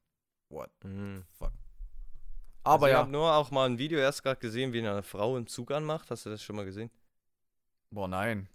What? 0.48 0.70
Aber 1.38 1.52
Aber 2.64 2.86
also 2.86 2.86
Ich 2.86 2.92
ja. 2.92 2.98
habe 2.98 3.10
nur 3.10 3.32
auch 3.34 3.50
mal 3.50 3.66
ein 3.66 3.78
Video 3.78 3.98
erst 3.98 4.22
gerade 4.22 4.40
gesehen, 4.40 4.72
wie 4.72 4.80
eine 4.80 5.02
Frau 5.02 5.36
im 5.36 5.46
Zug 5.46 5.70
anmacht. 5.70 6.10
Hast 6.10 6.26
du 6.26 6.30
das 6.30 6.42
schon 6.42 6.56
mal 6.56 6.64
gesehen? 6.64 6.90
Boah, 7.90 8.08
nein. 8.08 8.48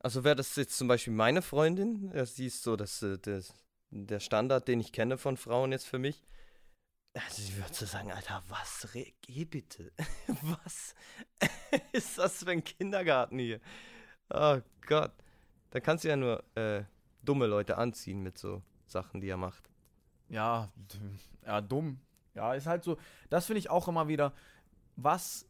Also 0.00 0.24
wäre 0.24 0.36
das 0.36 0.54
jetzt 0.56 0.76
zum 0.76 0.88
Beispiel 0.88 1.12
meine 1.12 1.40
Freundin, 1.40 2.12
ja, 2.14 2.26
sie 2.26 2.46
ist 2.46 2.62
so 2.62 2.76
das, 2.76 3.02
äh, 3.02 3.18
das, 3.18 3.54
der 3.90 4.20
Standard, 4.20 4.68
den 4.68 4.80
ich 4.80 4.92
kenne 4.92 5.16
von 5.16 5.36
Frauen 5.36 5.72
jetzt 5.72 5.86
für 5.86 5.98
mich. 5.98 6.22
Also 7.14 7.42
sie 7.42 7.56
würde 7.56 7.72
so 7.72 7.86
sagen, 7.86 8.10
Alter, 8.10 8.42
was, 8.48 8.88
geh 9.22 9.44
bitte. 9.44 9.92
was 10.42 10.94
ist 11.92 12.18
das 12.18 12.42
für 12.42 12.50
ein 12.50 12.64
Kindergarten 12.64 13.38
hier? 13.38 13.60
Oh 14.30 14.60
Gott. 14.86 15.12
Da 15.70 15.80
kannst 15.80 16.04
du 16.04 16.08
ja 16.08 16.16
nur 16.16 16.44
äh, 16.56 16.84
dumme 17.22 17.46
Leute 17.46 17.78
anziehen 17.78 18.22
mit 18.22 18.36
so 18.36 18.62
Sachen, 18.86 19.20
die 19.20 19.28
er 19.28 19.36
macht. 19.36 19.70
Ja, 20.28 20.72
ja, 21.46 21.60
dumm. 21.60 22.00
Ja, 22.34 22.54
ist 22.54 22.66
halt 22.66 22.84
so. 22.84 22.96
Das 23.30 23.46
finde 23.46 23.58
ich 23.58 23.70
auch 23.70 23.88
immer 23.88 24.08
wieder. 24.08 24.32
Was 24.96 25.46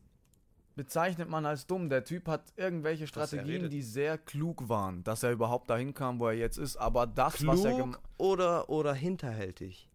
bezeichnet 0.76 1.28
man 1.28 1.46
als 1.46 1.66
dumm? 1.66 1.88
Der 1.88 2.04
Typ 2.04 2.28
hat 2.28 2.52
irgendwelche 2.56 3.06
Strategien, 3.06 3.70
die 3.70 3.82
sehr 3.82 4.18
klug 4.18 4.68
waren, 4.68 5.04
dass 5.04 5.22
er 5.22 5.32
überhaupt 5.32 5.70
dahin 5.70 5.94
kam, 5.94 6.18
wo 6.18 6.26
er 6.26 6.34
jetzt 6.34 6.58
ist. 6.58 6.76
Aber 6.76 7.06
das, 7.06 7.46
was 7.46 7.64
er 7.64 7.72
Klug 7.72 7.78
gemacht 7.78 8.00
oder, 8.18 8.68
oder 8.68 8.94
hinterhältig? 8.94 9.88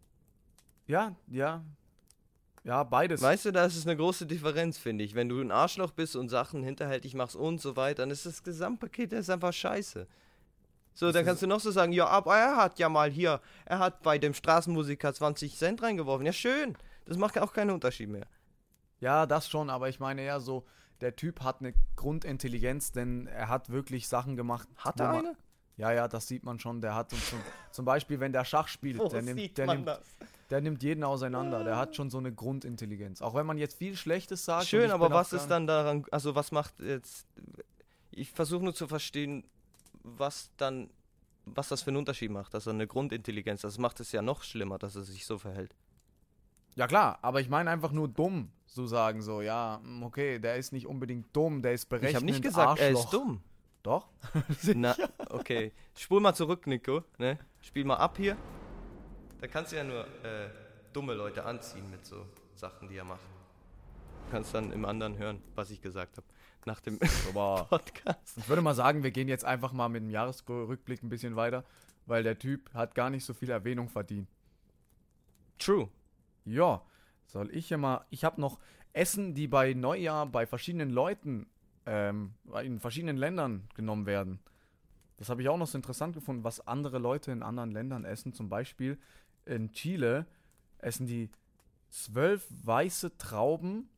Ja, 0.87 1.15
ja. 1.27 1.63
Ja, 2.63 2.83
beides. 2.83 3.21
Weißt 3.21 3.45
du, 3.45 3.51
da 3.51 3.65
ist 3.65 3.77
es 3.77 3.87
eine 3.87 3.95
große 3.95 4.25
Differenz, 4.25 4.77
finde 4.77 5.03
ich. 5.03 5.15
Wenn 5.15 5.29
du 5.29 5.39
ein 5.39 5.51
Arschloch 5.51 5.91
bist 5.91 6.15
und 6.15 6.29
Sachen 6.29 6.63
hinterhältig 6.63 7.13
machst 7.15 7.35
und 7.35 7.61
so 7.61 7.75
weiter, 7.75 8.03
dann 8.03 8.11
ist 8.11 8.25
das 8.25 8.43
Gesamtpaket 8.43 9.13
das 9.13 9.21
ist 9.21 9.29
einfach 9.29 9.53
scheiße. 9.53 10.07
So, 10.99 11.13
dann 11.13 11.23
kannst 11.23 11.41
du 11.41 11.47
noch 11.47 11.61
so 11.61 11.71
sagen, 11.71 11.93
ja, 11.93 12.07
aber 12.07 12.35
er 12.35 12.57
hat 12.57 12.77
ja 12.77 12.89
mal 12.89 13.09
hier, 13.09 13.39
er 13.63 13.79
hat 13.79 14.03
bei 14.03 14.17
dem 14.17 14.33
Straßenmusiker 14.33 15.13
20 15.13 15.55
Cent 15.55 15.81
reingeworfen. 15.81 16.25
Ja, 16.25 16.33
schön. 16.33 16.75
Das 17.05 17.15
macht 17.15 17.39
auch 17.39 17.53
keinen 17.53 17.69
Unterschied 17.69 18.09
mehr. 18.09 18.27
Ja, 18.99 19.25
das 19.25 19.49
schon, 19.49 19.69
aber 19.69 19.87
ich 19.87 20.01
meine 20.01 20.23
eher 20.23 20.41
so, 20.41 20.65
der 20.99 21.15
Typ 21.15 21.41
hat 21.41 21.61
eine 21.61 21.73
Grundintelligenz, 21.95 22.91
denn 22.91 23.27
er 23.27 23.47
hat 23.47 23.69
wirklich 23.69 24.09
Sachen 24.09 24.35
gemacht. 24.35 24.67
Hat 24.75 24.99
er 24.99 25.07
man- 25.07 25.25
eine? 25.27 25.37
Ja, 25.77 25.93
ja, 25.93 26.09
das 26.09 26.27
sieht 26.27 26.43
man 26.43 26.59
schon. 26.59 26.81
Der 26.81 26.93
hat 26.95 27.11
zum, 27.11 27.19
zum 27.71 27.85
Beispiel, 27.85 28.19
wenn 28.19 28.33
der 28.33 28.43
Schach 28.43 28.67
spielt, 28.67 28.99
der, 29.13 29.21
nimmt, 29.21 29.57
der, 29.57 29.67
nimmt, 29.67 29.89
der 30.49 30.59
nimmt 30.59 30.83
jeden 30.83 31.05
auseinander. 31.05 31.63
Der 31.63 31.77
hat 31.77 31.95
schon 31.95 32.09
so 32.09 32.17
eine 32.17 32.33
Grundintelligenz. 32.33 33.21
Auch 33.21 33.35
wenn 33.35 33.45
man 33.45 33.57
jetzt 33.57 33.77
viel 33.77 33.95
Schlechtes 33.95 34.43
sagt. 34.43 34.65
Schön, 34.65 34.91
aber 34.91 35.09
was 35.09 35.31
ist 35.31 35.47
dann 35.47 35.65
daran, 35.65 36.03
also 36.11 36.35
was 36.35 36.51
macht 36.51 36.77
jetzt, 36.81 37.25
ich 38.11 38.29
versuche 38.31 38.65
nur 38.65 38.75
zu 38.75 38.89
verstehen, 38.89 39.45
was 40.03 40.51
dann, 40.57 40.89
was 41.45 41.69
das 41.69 41.81
für 41.81 41.89
einen 41.89 41.97
Unterschied 41.97 42.31
macht, 42.31 42.53
also 42.55 42.69
eine 42.69 42.87
Grundintelligenz, 42.87 43.61
das 43.61 43.77
macht 43.77 43.99
es 43.99 44.11
ja 44.11 44.21
noch 44.21 44.43
schlimmer, 44.43 44.77
dass 44.77 44.95
er 44.95 45.03
sich 45.03 45.25
so 45.25 45.37
verhält. 45.37 45.75
Ja 46.75 46.87
klar, 46.87 47.19
aber 47.21 47.41
ich 47.41 47.49
meine 47.49 47.69
einfach 47.69 47.91
nur 47.91 48.07
dumm 48.07 48.51
zu 48.67 48.85
sagen 48.85 49.21
so, 49.21 49.41
ja, 49.41 49.79
mm, 49.83 50.03
okay, 50.03 50.39
der 50.39 50.55
ist 50.57 50.71
nicht 50.71 50.87
unbedingt 50.87 51.35
dumm, 51.35 51.61
der 51.61 51.73
ist 51.73 51.87
berechnend. 51.87 52.11
Ich 52.11 52.15
habe 52.15 52.25
nicht 52.25 52.41
gesagt, 52.41 52.79
er 52.79 52.91
ist 52.91 52.97
Arschloch. 52.97 53.11
dumm. 53.11 53.41
Doch? 53.83 54.07
Na, 54.75 54.95
okay. 55.29 55.71
Spul 55.95 56.19
mal 56.19 56.33
zurück, 56.33 56.67
Nico. 56.67 57.03
Ne? 57.17 57.39
Spiel 57.61 57.85
mal 57.85 57.95
ab 57.95 58.17
hier. 58.17 58.37
Da 59.39 59.47
kannst 59.47 59.71
du 59.71 59.77
ja 59.77 59.83
nur 59.83 60.05
äh, 60.23 60.49
dumme 60.91 61.13
Leute 61.13 61.45
anziehen 61.45 61.89
mit 61.89 62.05
so 62.05 62.25
Sachen, 62.55 62.89
die 62.89 62.97
er 62.97 63.05
macht. 63.05 63.21
Du 64.25 64.31
kannst 64.31 64.53
dann 64.53 64.71
im 64.71 64.85
anderen 64.85 65.17
hören, 65.17 65.41
was 65.55 65.71
ich 65.71 65.81
gesagt 65.81 66.17
habe. 66.17 66.27
Nach 66.69 66.81
dem 66.81 66.99
Podcast. 67.33 68.37
ich 68.37 68.47
würde 68.47 68.61
mal 68.61 68.75
sagen, 68.75 69.01
wir 69.01 69.09
gehen 69.09 69.27
jetzt 69.27 69.43
einfach 69.43 69.73
mal 69.73 69.89
mit 69.89 70.03
dem 70.03 70.11
Jahresrückblick 70.11 71.01
ein 71.01 71.09
bisschen 71.09 71.35
weiter, 71.35 71.63
weil 72.05 72.21
der 72.21 72.37
Typ 72.37 72.71
hat 72.75 72.93
gar 72.93 73.09
nicht 73.09 73.25
so 73.25 73.33
viel 73.33 73.49
Erwähnung 73.49 73.89
verdient. 73.89 74.29
True. 75.57 75.89
Ja, 76.45 76.83
soll 77.25 77.49
ich 77.55 77.71
ja 77.71 77.77
mal. 77.77 78.05
Ich 78.11 78.23
habe 78.23 78.39
noch 78.39 78.59
Essen, 78.93 79.33
die 79.33 79.47
bei 79.47 79.73
Neujahr 79.73 80.27
bei 80.27 80.45
verschiedenen 80.45 80.91
Leuten 80.91 81.47
ähm, 81.87 82.35
in 82.63 82.79
verschiedenen 82.79 83.17
Ländern 83.17 83.67
genommen 83.73 84.05
werden. 84.05 84.39
Das 85.17 85.29
habe 85.29 85.41
ich 85.41 85.49
auch 85.49 85.57
noch 85.57 85.65
so 85.65 85.75
interessant 85.75 86.13
gefunden, 86.13 86.43
was 86.43 86.67
andere 86.67 86.99
Leute 86.99 87.31
in 87.31 87.41
anderen 87.41 87.71
Ländern 87.71 88.05
essen. 88.05 88.31
Zum 88.31 88.47
Beispiel 88.47 88.99
in 89.45 89.71
Chile 89.71 90.27
essen 90.77 91.07
die 91.07 91.31
zwölf 91.89 92.45
weiße 92.63 93.17
Trauben, 93.17 93.89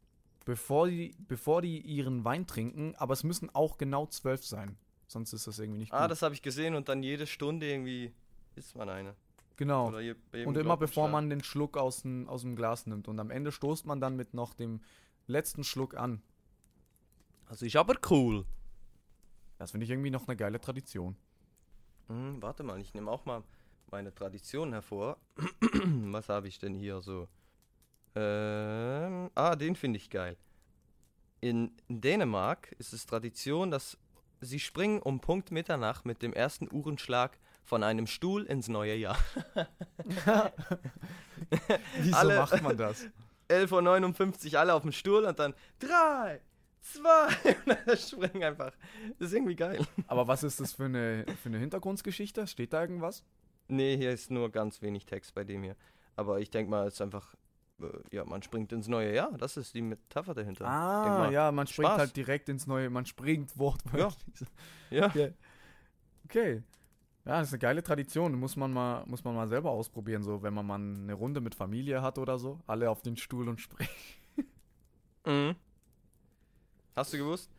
bevor 0.45 0.87
die, 0.87 1.15
bevor 1.27 1.61
die 1.61 1.79
ihren 1.81 2.23
Wein 2.25 2.47
trinken. 2.47 2.95
Aber 2.97 3.13
es 3.13 3.23
müssen 3.23 3.49
auch 3.53 3.77
genau 3.77 4.05
zwölf 4.07 4.45
sein. 4.45 4.77
Sonst 5.07 5.33
ist 5.33 5.47
das 5.47 5.59
irgendwie 5.59 5.79
nicht 5.79 5.93
Ah, 5.93 6.03
gut. 6.03 6.11
das 6.11 6.21
habe 6.21 6.33
ich 6.33 6.41
gesehen 6.41 6.75
und 6.75 6.87
dann 6.89 7.03
jede 7.03 7.27
Stunde 7.27 7.67
irgendwie 7.69 8.13
isst 8.55 8.75
man 8.75 8.89
eine. 8.89 9.15
genau. 9.57 9.89
Oder 9.89 9.99
je- 10.01 10.15
Und 10.45 10.57
immer 10.57 10.77
bevor 10.77 11.07
man 11.09 11.29
den 11.29 11.43
Schluck 11.43 11.77
aus 11.77 12.01
dem, 12.03 12.27
aus 12.29 12.41
dem 12.41 12.55
Glas 12.55 12.85
nimmt. 12.87 13.07
Und 13.07 13.19
am 13.19 13.29
Ende 13.29 13.51
stoßt 13.51 13.85
man 13.85 13.99
dann 14.01 14.15
mit 14.15 14.33
noch 14.33 14.53
dem 14.53 14.81
letzten 15.27 15.63
Schluck 15.63 15.95
an. 15.95 16.21
Also 17.45 17.65
ist 17.65 17.75
aber 17.75 17.95
cool. 18.09 18.45
Das 19.57 19.71
finde 19.71 19.83
ich 19.83 19.89
irgendwie 19.91 20.09
noch 20.09 20.27
eine 20.27 20.35
geile 20.37 20.59
Tradition. 20.59 21.15
Hm, 22.07 22.41
warte 22.41 22.63
mal, 22.63 22.79
ich 22.79 22.93
nehme 22.93 23.11
auch 23.11 23.25
mal 23.25 23.43
meine 23.91 24.13
Tradition 24.15 24.71
hervor. 24.71 25.17
Was 26.11 26.29
habe 26.29 26.47
ich 26.47 26.57
denn 26.59 26.73
hier 26.73 27.01
so? 27.01 27.27
Ähm, 28.15 29.29
ah, 29.35 29.55
den 29.55 29.75
finde 29.75 29.97
ich 29.97 30.09
geil. 30.09 30.37
In 31.39 31.71
Dänemark 31.87 32.73
ist 32.77 32.93
es 32.93 33.05
Tradition, 33.05 33.71
dass 33.71 33.97
sie 34.41 34.59
springen 34.59 35.01
um 35.01 35.19
Punkt 35.19 35.51
Mitternacht 35.51 36.05
mit 36.05 36.21
dem 36.21 36.33
ersten 36.33 36.67
Uhrenschlag 36.71 37.37
von 37.63 37.83
einem 37.83 38.07
Stuhl 38.07 38.43
ins 38.45 38.67
neue 38.67 38.95
Jahr. 38.95 39.17
Wieso 42.01 42.15
Alle- 42.15 42.37
macht 42.37 42.61
man 42.61 42.77
das? 42.77 43.07
11.59 43.49 44.53
Uhr 44.53 44.59
alle 44.61 44.73
auf 44.73 44.83
dem 44.83 44.93
Stuhl 44.93 45.25
und 45.25 45.37
dann 45.37 45.53
3, 45.79 46.39
2 46.79 47.53
und 47.65 47.77
dann 47.85 47.97
springen 47.97 48.43
einfach. 48.45 48.71
Das 49.19 49.27
ist 49.27 49.33
irgendwie 49.33 49.57
geil. 49.57 49.85
Aber 50.07 50.25
was 50.27 50.43
ist 50.43 50.61
das 50.61 50.71
für 50.73 50.85
eine, 50.85 51.25
für 51.41 51.49
eine 51.49 51.57
Hintergrundgeschichte? 51.59 52.47
Steht 52.47 52.71
da 52.71 52.81
irgendwas? 52.81 53.23
Nee, 53.67 53.97
hier 53.97 54.11
ist 54.11 54.31
nur 54.31 54.49
ganz 54.51 54.81
wenig 54.81 55.05
Text 55.05 55.33
bei 55.35 55.43
dem 55.43 55.63
hier. 55.63 55.75
Aber 56.15 56.39
ich 56.39 56.49
denke 56.49 56.71
mal, 56.71 56.87
es 56.87 56.93
ist 56.93 57.01
einfach, 57.01 57.35
ja, 58.11 58.25
man 58.25 58.41
springt 58.41 58.71
ins 58.71 58.87
neue 58.87 59.13
Jahr. 59.13 59.37
Das 59.37 59.57
ist 59.57 59.73
die 59.73 59.81
Metapher 59.81 60.33
dahinter. 60.33 60.65
Ah, 60.67 61.29
ja, 61.31 61.51
man 61.51 61.67
springt 61.67 61.89
Spaß. 61.89 61.99
halt 61.99 62.15
direkt 62.15 62.49
ins 62.49 62.67
neue, 62.67 62.89
man 62.89 63.05
springt 63.05 63.57
wortwörtlich. 63.57 64.47
Ja. 64.89 65.07
Okay. 65.07 65.33
okay. 66.25 66.63
Ja, 67.25 67.39
das 67.39 67.47
ist 67.47 67.53
eine 67.53 67.59
geile 67.59 67.83
Tradition. 67.83 68.37
Muss 68.39 68.55
man 68.55 68.73
mal, 68.73 69.03
muss 69.05 69.23
man 69.23 69.35
mal 69.35 69.47
selber 69.47 69.69
ausprobieren, 69.69 70.23
so 70.23 70.41
wenn 70.41 70.53
man 70.53 70.65
mal 70.65 70.75
eine 70.75 71.13
Runde 71.13 71.39
mit 71.39 71.53
Familie 71.55 72.01
hat 72.01 72.17
oder 72.17 72.39
so. 72.39 72.59
Alle 72.67 72.89
auf 72.89 73.01
den 73.01 73.17
Stuhl 73.17 73.47
und 73.47 73.59
springen. 73.61 73.89
Mhm. 75.23 75.55
Hast 76.95 77.13
du 77.13 77.17
gewusst? 77.19 77.51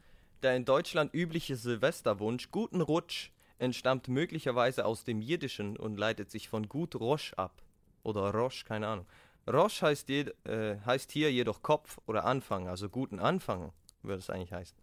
Der 0.42 0.56
in 0.56 0.64
Deutschland 0.64 1.14
übliche 1.14 1.54
Silvesterwunsch 1.54 2.50
Guten 2.50 2.80
Rutsch 2.80 3.30
entstammt 3.58 4.08
möglicherweise 4.08 4.84
aus 4.84 5.04
dem 5.04 5.20
Jiddischen 5.20 5.76
und 5.76 5.96
leitet 5.96 6.28
sich 6.32 6.48
von 6.48 6.68
Gut 6.68 6.96
Rosch 6.96 7.32
ab. 7.34 7.62
Oder 8.02 8.34
Rosch, 8.34 8.64
keine 8.64 8.88
Ahnung. 8.88 9.06
Rosch 9.50 9.82
heißt, 9.82 10.08
jed, 10.08 10.34
äh, 10.46 10.78
heißt 10.86 11.10
hier 11.12 11.32
jedoch 11.32 11.62
Kopf 11.62 11.98
oder 12.06 12.24
Anfang, 12.24 12.68
also 12.68 12.88
guten 12.88 13.18
Anfang, 13.18 13.72
würde 14.02 14.18
es 14.18 14.30
eigentlich 14.30 14.52
heißen. 14.52 14.76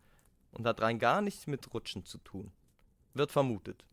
Und 0.51 0.65
hat 0.65 0.81
rein 0.81 0.99
gar 0.99 1.21
nichts 1.21 1.47
mit 1.47 1.71
Rutschen 1.73 2.03
zu 2.05 2.17
tun. 2.19 2.51
Wird 3.13 3.31
vermutet. 3.31 3.85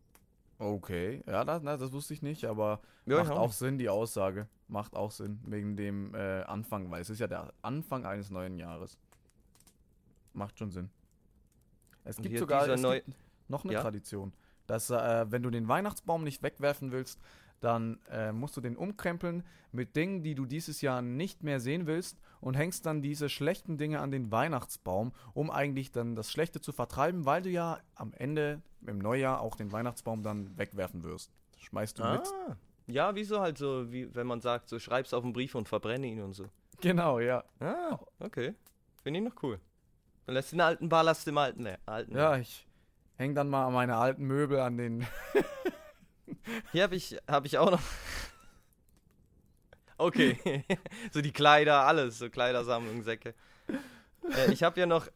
Okay, 0.59 1.23
ja, 1.27 1.45
das, 1.45 1.61
na, 1.61 1.77
das 1.77 1.91
wusste 1.91 2.13
ich 2.15 2.21
nicht, 2.23 2.45
aber 2.45 2.81
Ja, 3.05 3.17
macht 3.19 3.31
auch 3.31 3.47
nicht. 3.47 3.57
Sinn, 3.57 3.77
die 3.77 3.89
Aussage. 3.89 4.47
Macht 4.67 4.95
auch 4.95 5.11
Sinn, 5.11 5.39
wegen 5.45 5.77
dem 5.77 6.13
äh, 6.15 6.41
Anfang, 6.41 6.89
weil 6.89 7.01
es 7.01 7.09
ist 7.09 7.19
ja 7.19 7.27
der 7.27 7.53
Anfang 7.61 8.05
eines 8.05 8.31
neuen 8.31 8.57
Jahres. 8.57 8.97
Macht 10.33 10.57
schon 10.59 10.71
Sinn. 10.71 10.89
Es 12.03 12.17
Und 12.17 12.23
gibt 12.23 12.39
sogar 12.39 12.67
es 12.67 12.81
gibt 12.81 13.15
noch 13.49 13.63
eine 13.63 13.73
Ja? 13.73 13.81
Tradition, 13.81 14.33
dass 14.65 14.89
äh, 14.89 15.31
wenn 15.31 15.43
du 15.43 15.49
den 15.49 15.67
Weihnachtsbaum 15.67 16.23
nicht 16.23 16.41
wegwerfen 16.43 16.91
willst, 16.91 17.19
dann 17.59 17.99
äh, 18.09 18.31
musst 18.31 18.55
du 18.57 18.61
den 18.61 18.77
umkrempeln 18.77 19.43
mit 19.71 19.95
Dingen, 19.95 20.23
die 20.23 20.35
du 20.35 20.45
dieses 20.45 20.81
Jahr 20.81 21.01
nicht 21.01 21.43
mehr 21.43 21.59
sehen 21.59 21.87
willst 21.87 22.19
und 22.39 22.55
hängst 22.55 22.85
dann 22.85 23.01
diese 23.01 23.29
schlechten 23.29 23.77
Dinge 23.77 23.99
an 23.99 24.11
den 24.11 24.31
Weihnachtsbaum, 24.31 25.11
um 25.33 25.49
eigentlich 25.49 25.91
dann 25.91 26.15
das 26.15 26.31
Schlechte 26.31 26.61
zu 26.61 26.71
vertreiben, 26.71 27.25
weil 27.25 27.41
du 27.41 27.49
ja 27.49 27.79
am 27.95 28.13
Ende 28.13 28.61
im 28.85 28.99
Neujahr 28.99 29.41
auch 29.41 29.55
den 29.55 29.71
Weihnachtsbaum 29.71 30.23
dann 30.23 30.57
wegwerfen 30.57 31.03
wirst. 31.03 31.31
Schmeißt 31.59 31.99
du 31.99 32.03
mit. 32.03 32.27
Ah. 32.27 32.57
Ja, 32.87 33.15
wieso 33.15 33.41
halt 33.41 33.57
so, 33.57 33.91
wie 33.91 34.13
wenn 34.15 34.27
man 34.27 34.39
sagt, 34.39 34.69
so 34.69 34.79
schreib's 34.79 35.13
auf 35.13 35.23
einen 35.23 35.33
Brief 35.33 35.55
und 35.55 35.67
verbrenne 35.67 36.07
ihn 36.07 36.21
und 36.21 36.33
so. 36.33 36.45
Genau, 36.79 37.19
ja. 37.19 37.43
Ah, 37.59 37.99
okay. 38.19 38.53
Finde 39.03 39.19
ich 39.19 39.25
noch 39.25 39.43
cool. 39.43 39.59
Dann 40.25 40.35
lässt 40.35 40.51
den 40.51 40.61
alten 40.61 40.87
Ballast 40.87 41.27
im 41.27 41.37
alten. 41.37 41.63
Ne, 41.63 41.79
alten 41.85 42.15
Ja, 42.15 42.37
ich 42.37 42.67
häng 43.17 43.35
dann 43.35 43.49
mal 43.49 43.69
meine 43.71 43.97
alten 43.97 44.25
Möbel 44.25 44.59
an 44.59 44.77
den. 44.77 45.07
Hier 46.71 46.83
habe 46.83 46.95
ich, 46.95 47.17
hab 47.27 47.45
ich 47.45 47.57
auch 47.57 47.71
noch. 47.71 47.81
Okay. 49.99 50.63
so 51.11 51.21
die 51.21 51.31
Kleider, 51.31 51.87
alles. 51.87 52.19
So 52.19 52.29
Kleidersammlung, 52.29 53.01
Säcke. 53.01 53.33
Äh, 54.31 54.51
ich 54.51 54.61
habe 54.61 54.79
ja 54.79 54.85
noch 54.85 55.07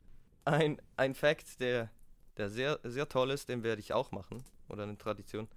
ein, 0.44 0.82
ein 0.98 1.14
Fact, 1.14 1.60
der, 1.60 1.92
der 2.38 2.50
sehr, 2.50 2.80
sehr 2.84 3.08
toll 3.08 3.30
ist. 3.30 3.48
Den 3.48 3.62
werde 3.62 3.80
ich 3.80 3.94
auch 3.94 4.12
machen. 4.12 4.44
Oder 4.70 4.82
eine 4.82 4.98
Tradition. 4.98 5.48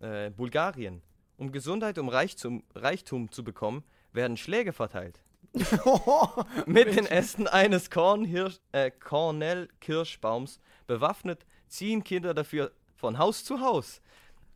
Äh, 0.00 0.30
Bulgarien. 0.30 1.02
Um 1.36 1.52
Gesundheit, 1.52 1.98
um 1.98 2.08
Reichtum, 2.08 2.64
Reichtum 2.74 3.30
zu 3.30 3.44
bekommen, 3.44 3.84
werden 4.12 4.36
Schläge 4.36 4.72
verteilt. 4.72 5.20
Mit 6.66 6.96
den 6.96 7.06
Ästen 7.06 7.46
eines 7.46 7.90
Kornhirsch, 7.90 8.58
äh, 8.72 8.90
Kornell-Kirschbaums 8.90 10.58
bewaffnet 10.88 11.46
ziehen 11.68 12.02
Kinder 12.04 12.34
dafür 12.34 12.72
von 12.96 13.18
Haus 13.18 13.44
zu 13.44 13.60
Haus. 13.60 14.01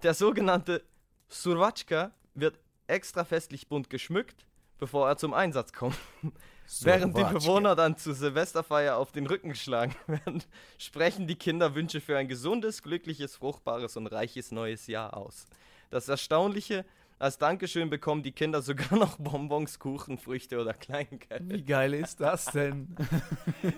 Der 0.03 0.15
sogenannte 0.15 0.83
Survatschka 1.29 2.13
wird 2.35 2.59
extra 2.87 3.25
festlich 3.25 3.69
bunt 3.69 3.91
geschmückt, 3.91 4.47
bevor 4.79 5.09
er 5.09 5.17
zum 5.17 5.35
Einsatz 5.35 5.73
kommt. 5.73 5.99
Während 6.81 7.17
die 7.17 7.23
Bewohner 7.23 7.77
dann 7.77 7.97
zur 7.97 8.15
Silvesterfeier 8.15 8.97
auf 8.97 9.13
den 9.13 9.27
Rücken 9.27 9.51
geschlagen 9.51 9.95
werden, 10.07 10.43
sprechen 10.79 11.27
die 11.27 11.37
Kinder 11.37 11.75
Wünsche 11.75 12.01
für 12.01 12.19
ein 12.19 12.29
gesundes, 12.29 12.83
glückliches, 12.83 13.37
fruchtbares 13.37 13.97
und 13.97 14.09
reiches 14.09 14.51
neues 14.51 14.87
Jahr 14.89 15.17
aus. 15.17 15.47
Das 15.91 16.09
Erstaunliche, 16.09 16.85
als 17.19 17.39
Dankeschön 17.39 17.89
bekommen 17.89 18.23
die 18.23 18.33
Kinder 18.33 18.63
sogar 18.63 18.93
noch 18.99 19.17
Bonbons, 19.17 19.79
Kuchen, 19.79 20.19
Früchte 20.19 20.61
oder 20.61 20.75
Kleingeld. 20.75 21.49
Wie 21.49 21.65
geil 21.65 21.95
ist 21.95 22.21
das 22.21 22.47
denn? 22.47 22.95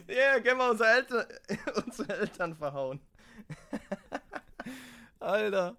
Ja, 0.08 0.14
yeah, 0.14 0.40
können 0.40 0.58
wir 0.58 0.70
unsere 0.70 0.88
Eltern, 0.88 1.26
unsere 1.86 2.18
Eltern 2.18 2.56
verhauen. 2.56 3.00
Alter. 5.20 5.76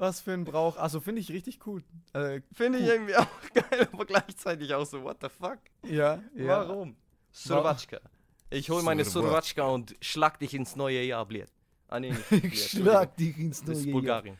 Was 0.00 0.22
für 0.22 0.32
ein 0.32 0.44
Brauch. 0.44 0.78
Also 0.78 0.98
finde 0.98 1.20
ich 1.20 1.30
richtig 1.30 1.66
cool. 1.66 1.84
Äh, 2.14 2.40
Finde 2.54 2.78
ich 2.78 2.86
irgendwie 2.86 3.16
auch 3.16 3.26
geil, 3.54 3.86
aber 3.92 4.06
gleichzeitig 4.06 4.72
auch 4.72 4.86
so, 4.86 5.02
what 5.02 5.18
the 5.20 5.28
fuck? 5.28 5.58
ja, 5.82 6.22
ja. 6.34 6.46
Warum? 6.46 6.96
Survatschka. 7.30 8.00
Ich 8.48 8.70
hol 8.70 8.82
meine 8.82 9.04
Survatschka. 9.04 9.66
Und 9.66 9.94
schlag 10.00 10.38
dich 10.38 10.54
ins 10.54 10.74
neue 10.74 11.02
Jahr, 11.02 11.26
Bliet. 11.26 11.52
Ah, 11.88 12.00
nee, 12.00 12.12
nicht 12.12 12.28
Bliet. 12.30 12.56
Schlag 12.56 13.14
dich 13.18 13.36
ins 13.36 13.62
Das 13.62 13.80
ist 13.80 13.84
neue 13.84 13.92
Jahr. 13.92 13.92
Bulgarien. 13.92 14.38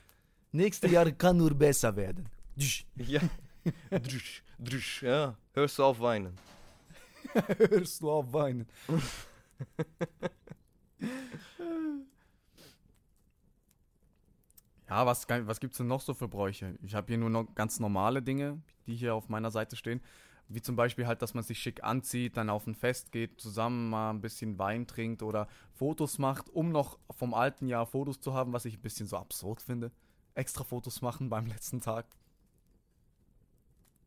Nächstes 0.53 0.91
Jahr 0.91 1.11
kann 1.13 1.37
nur 1.37 1.55
besser 1.55 1.95
werden. 1.95 2.27
Ja. 2.97 3.21
drusch, 3.91 4.43
drusch, 4.59 5.03
ja. 5.03 5.37
Hörst 5.53 5.79
du 5.79 5.85
auf 5.85 6.01
weinen. 6.01 6.39
Hörst 7.59 8.01
du 8.01 8.11
auf 8.11 8.33
weinen. 8.33 8.67
Ja, 14.91 15.07
was, 15.07 15.29
was 15.29 15.61
gibt 15.61 15.73
es 15.73 15.79
denn 15.79 15.87
noch 15.87 16.01
so 16.01 16.15
für 16.15 16.27
Bräuche? 16.27 16.75
Ich 16.83 16.97
habe 16.97 17.07
hier 17.07 17.19
nur 17.19 17.31
noch 17.31 17.55
ganz 17.55 17.79
normale 17.79 18.23
Dinge, 18.23 18.61
die 18.87 18.97
hier 18.97 19.15
auf 19.15 19.29
meiner 19.29 19.53
Seite 19.53 19.77
stehen. 19.77 20.01
Wie 20.49 20.61
zum 20.61 20.75
Beispiel 20.75 21.07
halt, 21.07 21.23
dass 21.23 21.33
man 21.33 21.45
sich 21.45 21.61
schick 21.61 21.85
anzieht, 21.85 22.37
dann 22.37 22.51
auf 22.51 22.67
ein 22.67 22.75
Fest 22.75 23.13
geht, 23.13 23.41
zusammen 23.41 23.89
mal 23.89 24.11
ein 24.11 24.21
bisschen 24.21 24.59
Wein 24.59 24.89
trinkt 24.89 25.23
oder 25.23 25.47
Fotos 25.75 26.19
macht, 26.19 26.51
um 26.51 26.73
noch 26.73 26.99
vom 27.17 27.35
alten 27.35 27.69
Jahr 27.69 27.87
Fotos 27.87 28.21
zu 28.21 28.35
haben, 28.35 28.53
was 28.53 28.65
ich 28.65 28.79
ein 28.79 28.83
bisschen 28.83 29.07
so 29.07 29.17
absurd 29.17 29.63
finde. 29.63 29.93
Extra 30.35 30.65
Fotos 30.65 31.03
machen 31.03 31.31
beim 31.31 31.47
letzten 31.47 31.81
Tag. 31.81 32.07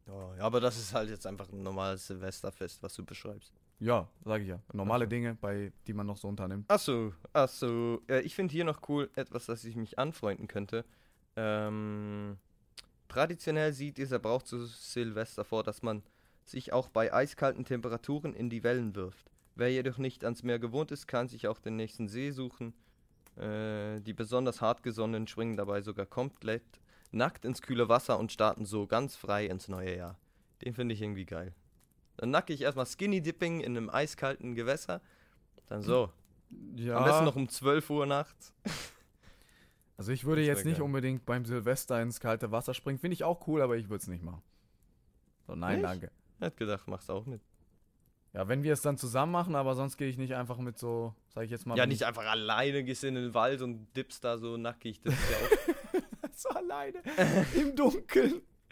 Ja, 0.05 0.43
aber 0.43 0.59
das 0.59 0.77
ist 0.77 0.93
halt 0.93 1.09
jetzt 1.09 1.25
einfach 1.25 1.49
ein 1.49 1.63
normales 1.63 2.07
Silvesterfest, 2.07 2.83
was 2.83 2.93
du 2.93 3.05
beschreibst. 3.05 3.53
Ja, 3.83 4.07
sage 4.23 4.43
ich 4.43 4.49
ja. 4.49 4.59
Normale 4.71 5.05
so. 5.05 5.09
Dinge, 5.09 5.35
bei 5.35 5.73
die 5.87 5.93
man 5.93 6.07
noch 6.07 6.15
so 6.15 6.29
unternimmt. 6.29 6.71
Achso, 6.71 7.13
achso. 7.33 8.01
Äh, 8.07 8.21
ich 8.21 8.33
finde 8.33 8.53
hier 8.53 8.63
noch 8.63 8.87
cool 8.87 9.09
etwas, 9.15 9.45
das 9.47 9.65
ich 9.65 9.75
mich 9.75 9.99
anfreunden 9.99 10.47
könnte. 10.47 10.85
Ähm, 11.35 12.37
traditionell 13.09 13.73
sieht 13.73 13.97
dieser 13.97 14.19
Brauch 14.19 14.43
zu 14.43 14.65
Silvester 14.65 15.43
vor, 15.43 15.63
dass 15.63 15.81
man 15.81 16.01
sich 16.45 16.71
auch 16.71 16.87
bei 16.87 17.13
eiskalten 17.13 17.65
Temperaturen 17.65 18.33
in 18.33 18.49
die 18.49 18.63
Wellen 18.63 18.95
wirft. 18.95 19.29
Wer 19.55 19.69
jedoch 19.69 19.97
nicht 19.97 20.23
ans 20.23 20.43
Meer 20.43 20.59
gewohnt 20.59 20.91
ist, 20.91 21.07
kann 21.07 21.27
sich 21.27 21.49
auch 21.49 21.59
den 21.59 21.75
nächsten 21.75 22.07
See 22.07 22.31
suchen. 22.31 22.73
Äh, 23.35 23.99
die 23.99 24.13
besonders 24.13 24.61
hartgesonnenen 24.61 25.27
springen 25.27 25.57
dabei 25.57 25.81
sogar 25.81 26.05
komplett 26.05 26.63
nackt 27.11 27.43
ins 27.43 27.61
kühle 27.61 27.89
Wasser 27.89 28.17
und 28.17 28.31
starten 28.31 28.65
so 28.65 28.87
ganz 28.87 29.17
frei 29.17 29.45
ins 29.45 29.67
neue 29.67 29.97
Jahr. 29.97 30.17
Den 30.61 30.73
finde 30.73 30.93
ich 30.93 31.01
irgendwie 31.01 31.25
geil. 31.25 31.53
Dann 32.17 32.29
nacke 32.31 32.53
ich 32.53 32.61
erstmal 32.61 32.85
Skinny 32.85 33.21
Dipping 33.21 33.59
in 33.61 33.75
einem 33.77 33.89
eiskalten 33.89 34.55
Gewässer. 34.55 35.01
Dann 35.67 35.81
so. 35.81 36.11
Ja. 36.75 36.97
Am 36.97 37.03
besten 37.05 37.25
noch 37.25 37.35
um 37.35 37.49
12 37.49 37.89
Uhr 37.89 38.05
nachts. 38.05 38.53
Also 39.95 40.11
ich 40.11 40.25
würde 40.25 40.41
jetzt 40.43 40.65
nicht 40.65 40.77
geil. 40.77 40.85
unbedingt 40.85 41.23
beim 41.23 41.45
Silvester 41.45 42.01
ins 42.01 42.19
kalte 42.19 42.51
Wasser 42.51 42.73
springen. 42.73 42.97
Finde 42.97 43.13
ich 43.13 43.23
auch 43.23 43.47
cool, 43.47 43.61
aber 43.61 43.77
ich 43.77 43.89
würde 43.89 44.01
es 44.01 44.07
nicht 44.07 44.23
machen. 44.23 44.41
So, 45.45 45.53
nein, 45.53 45.75
Nicht? 45.81 45.85
danke. 45.85 46.11
Hätte 46.39 46.57
gedacht, 46.57 46.87
machst 46.87 47.11
auch 47.11 47.27
mit. 47.27 47.41
Ja, 48.33 48.47
wenn 48.47 48.63
wir 48.63 48.73
es 48.73 48.81
dann 48.81 48.97
zusammen 48.97 49.31
machen, 49.31 49.53
aber 49.55 49.75
sonst 49.75 49.97
gehe 49.97 50.09
ich 50.09 50.17
nicht 50.17 50.33
einfach 50.35 50.57
mit 50.57 50.79
so, 50.79 51.13
sag 51.29 51.43
ich 51.45 51.51
jetzt 51.51 51.67
mal. 51.67 51.77
Ja, 51.77 51.85
nicht 51.85 52.01
ich- 52.01 52.07
einfach 52.07 52.25
alleine 52.25 52.83
gehst 52.83 53.03
in 53.03 53.13
den 53.13 53.35
Wald 53.35 53.61
und 53.61 53.87
dippst 53.95 54.23
da 54.23 54.39
so 54.39 54.57
nackig. 54.57 54.99
Das 55.03 55.13
ist 55.13 55.29
ja 55.29 55.37
auch. 55.37 56.31
so 56.33 56.49
alleine 56.49 56.97
im 57.53 57.75
Dunkeln. 57.75 58.41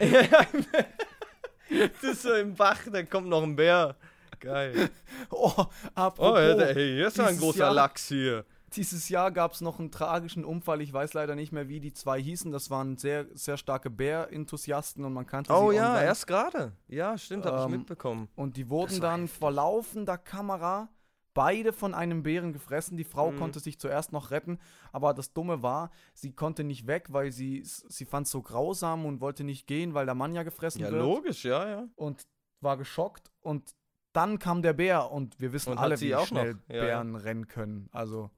das 2.00 2.12
ist 2.12 2.22
so 2.22 2.32
im 2.34 2.54
Bach, 2.54 2.78
da 2.92 3.02
kommt 3.02 3.28
noch 3.28 3.42
ein 3.42 3.56
Bär. 3.56 3.96
Geil. 4.40 4.90
Oh, 5.30 5.52
apropos, 5.94 6.54
Oh, 6.56 6.60
hey, 6.60 6.74
hier 6.96 7.06
ist 7.06 7.20
ein 7.20 7.38
großer 7.38 7.58
Jahr- 7.60 7.74
Lachs 7.74 8.08
hier. 8.08 8.44
dieses 8.74 9.08
Jahr 9.08 9.30
gab 9.30 9.52
es 9.52 9.60
noch 9.60 9.78
einen 9.78 9.90
tragischen 9.92 10.44
Unfall. 10.44 10.80
Ich 10.80 10.92
weiß 10.92 11.12
leider 11.14 11.34
nicht 11.36 11.52
mehr, 11.52 11.68
wie 11.68 11.78
die 11.80 11.92
zwei 11.92 12.20
hießen. 12.20 12.50
Das 12.50 12.68
waren 12.70 12.96
sehr, 12.96 13.26
sehr 13.34 13.56
starke 13.56 13.88
Bär-Enthusiasten 13.90 15.04
und 15.04 15.12
man 15.12 15.26
kannte 15.26 15.52
Oh 15.52 15.70
sie 15.70 15.76
ja, 15.76 15.88
online. 15.90 16.04
erst 16.06 16.26
gerade. 16.26 16.72
Ja, 16.88 17.16
stimmt, 17.18 17.44
hab 17.46 17.58
ich 17.60 17.64
Ähm, 17.66 17.70
mitbekommen. 17.78 18.28
Und 18.34 18.56
die 18.56 18.68
wurden 18.68 19.00
dann 19.00 19.28
vor 19.28 19.52
laufender 19.52 20.18
Kamera 20.18 20.88
beide 21.34 21.72
von 21.72 21.94
einem 21.94 22.22
Bären 22.22 22.52
gefressen. 22.52 22.96
Die 22.96 23.04
Frau 23.04 23.30
Mhm. 23.32 23.38
konnte 23.38 23.60
sich 23.60 23.78
zuerst 23.78 24.12
noch 24.12 24.30
retten, 24.30 24.58
aber 24.92 25.14
das 25.14 25.32
Dumme 25.32 25.62
war, 25.62 25.90
sie 26.14 26.32
konnte 26.32 26.64
nicht 26.64 26.86
weg, 26.86 27.06
weil 27.12 27.32
sie 27.32 27.62
sie 27.64 28.04
fand 28.04 28.26
es 28.26 28.32
so 28.32 28.42
grausam 28.42 29.06
und 29.06 29.20
wollte 29.20 29.44
nicht 29.44 29.66
gehen, 29.66 29.94
weil 29.94 30.06
der 30.06 30.14
Mann 30.14 30.34
ja 30.34 30.42
gefressen 30.42 30.82
Ja, 30.82 30.90
wird. 30.90 31.02
logisch, 31.02 31.44
ja, 31.44 31.68
ja. 31.68 31.88
Und 31.96 32.26
war 32.60 32.76
geschockt 32.76 33.30
und 33.40 33.74
dann 34.12 34.38
kam 34.38 34.60
der 34.62 34.74
Bär 34.74 35.10
und 35.10 35.40
wir 35.40 35.52
wissen 35.54 35.70
Und 35.72 35.78
alle, 35.78 35.98
wie 36.00 36.14
auch 36.14 36.26
schnell 36.26 36.54
noch. 36.54 36.60
Ja, 36.68 36.76
ja. 36.76 36.82
Bären 36.84 37.16
rennen 37.16 37.48
können. 37.48 37.88
Also 37.92 38.30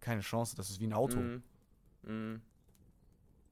keine 0.00 0.22
Chance, 0.22 0.56
das 0.56 0.70
ist 0.70 0.80
wie 0.80 0.86
ein 0.86 0.94
Auto. 0.94 1.18
Mhm. 1.18 1.42
Mhm. 2.02 2.42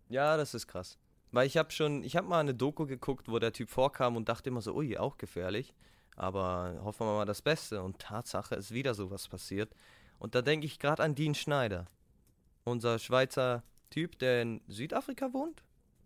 Ja, 0.09 0.36
das 0.36 0.55
ist 0.55 0.66
krass. 0.68 0.99
Weil 1.32 1.47
ich 1.47 1.57
habe 1.57 1.70
schon, 1.72 2.03
ich 2.05 2.16
habe 2.16 2.26
mal 2.28 2.40
eine 2.40 2.55
Doku 2.55 2.86
geguckt, 2.86 3.28
wo 3.28 3.38
der 3.38 3.53
Typ 3.53 3.68
vorkam 3.68 4.16
und 4.16 4.28
dachte 4.28 4.49
immer 4.49 4.62
so, 4.62 4.74
ui, 4.74 4.97
auch 4.97 5.18
gefährlich. 5.18 5.74
Aber 6.16 6.80
hoffen 6.82 7.06
wir 7.06 7.14
mal 7.14 7.26
das 7.26 7.42
Beste. 7.42 7.82
Und 7.82 7.98
Tatsache 7.98 8.54
ist 8.54 8.72
wieder 8.72 8.94
sowas 8.94 9.28
passiert. 9.28 9.74
Und 10.18 10.34
da 10.34 10.42
denke 10.42 10.66
ich 10.66 10.78
gerade 10.78 11.02
an 11.02 11.14
Dean 11.14 11.34
Schneider. 11.34 11.86
Unser 12.64 12.98
Schweizer 12.98 13.62
Typ, 13.90 14.18
der 14.18 14.42
in 14.42 14.60
Südafrika 14.66 15.32
wohnt. 15.32 15.62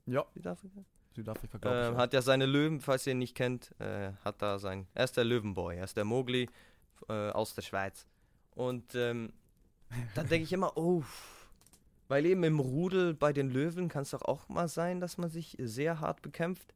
Ja, 0.07 0.27
Südafrika? 0.35 0.85
Südafrika, 1.15 1.59
glaube 1.59 1.81
ich. 1.81 1.87
Ähm, 1.87 1.95
auch. 1.95 1.99
hat 1.99 2.13
ja 2.13 2.23
seine 2.23 2.47
Löwen, 2.47 2.81
falls 2.81 3.07
ihr 3.07 3.13
ihn 3.13 3.19
nicht 3.19 3.35
kennt, 3.35 3.75
äh, 3.81 4.13
hat 4.25 4.43
da 4.43 4.59
sein. 4.59 4.87
Er 4.95 5.05
ist 5.05 5.17
der 5.17 5.25
Löwenboy, 5.25 5.77
er 5.77 5.85
ist 5.85 5.97
der 5.97 6.05
Mowgli 6.05 6.49
äh, 7.09 7.31
aus 7.31 7.55
der 7.55 7.63
Schweiz. 7.63 8.07
Und 8.55 8.95
ähm, 8.95 9.33
dann 10.15 10.29
denke 10.29 10.45
ich 10.45 10.53
immer, 10.53 10.77
oh, 10.77 11.03
weil 12.09 12.27
eben 12.27 12.45
im 12.45 12.61
Rudel 12.61 13.15
bei 13.15 13.33
den 13.33 13.51
Löwen 13.51 13.89
kann 13.89 14.03
es 14.03 14.11
doch 14.11 14.23
auch 14.23 14.49
mal 14.49 14.69
sein, 14.69 15.01
dass 15.01 15.19
man 15.19 15.31
sich 15.31 15.57
sehr 15.61 16.01
hart 16.01 16.23
bekämpft. 16.23 16.75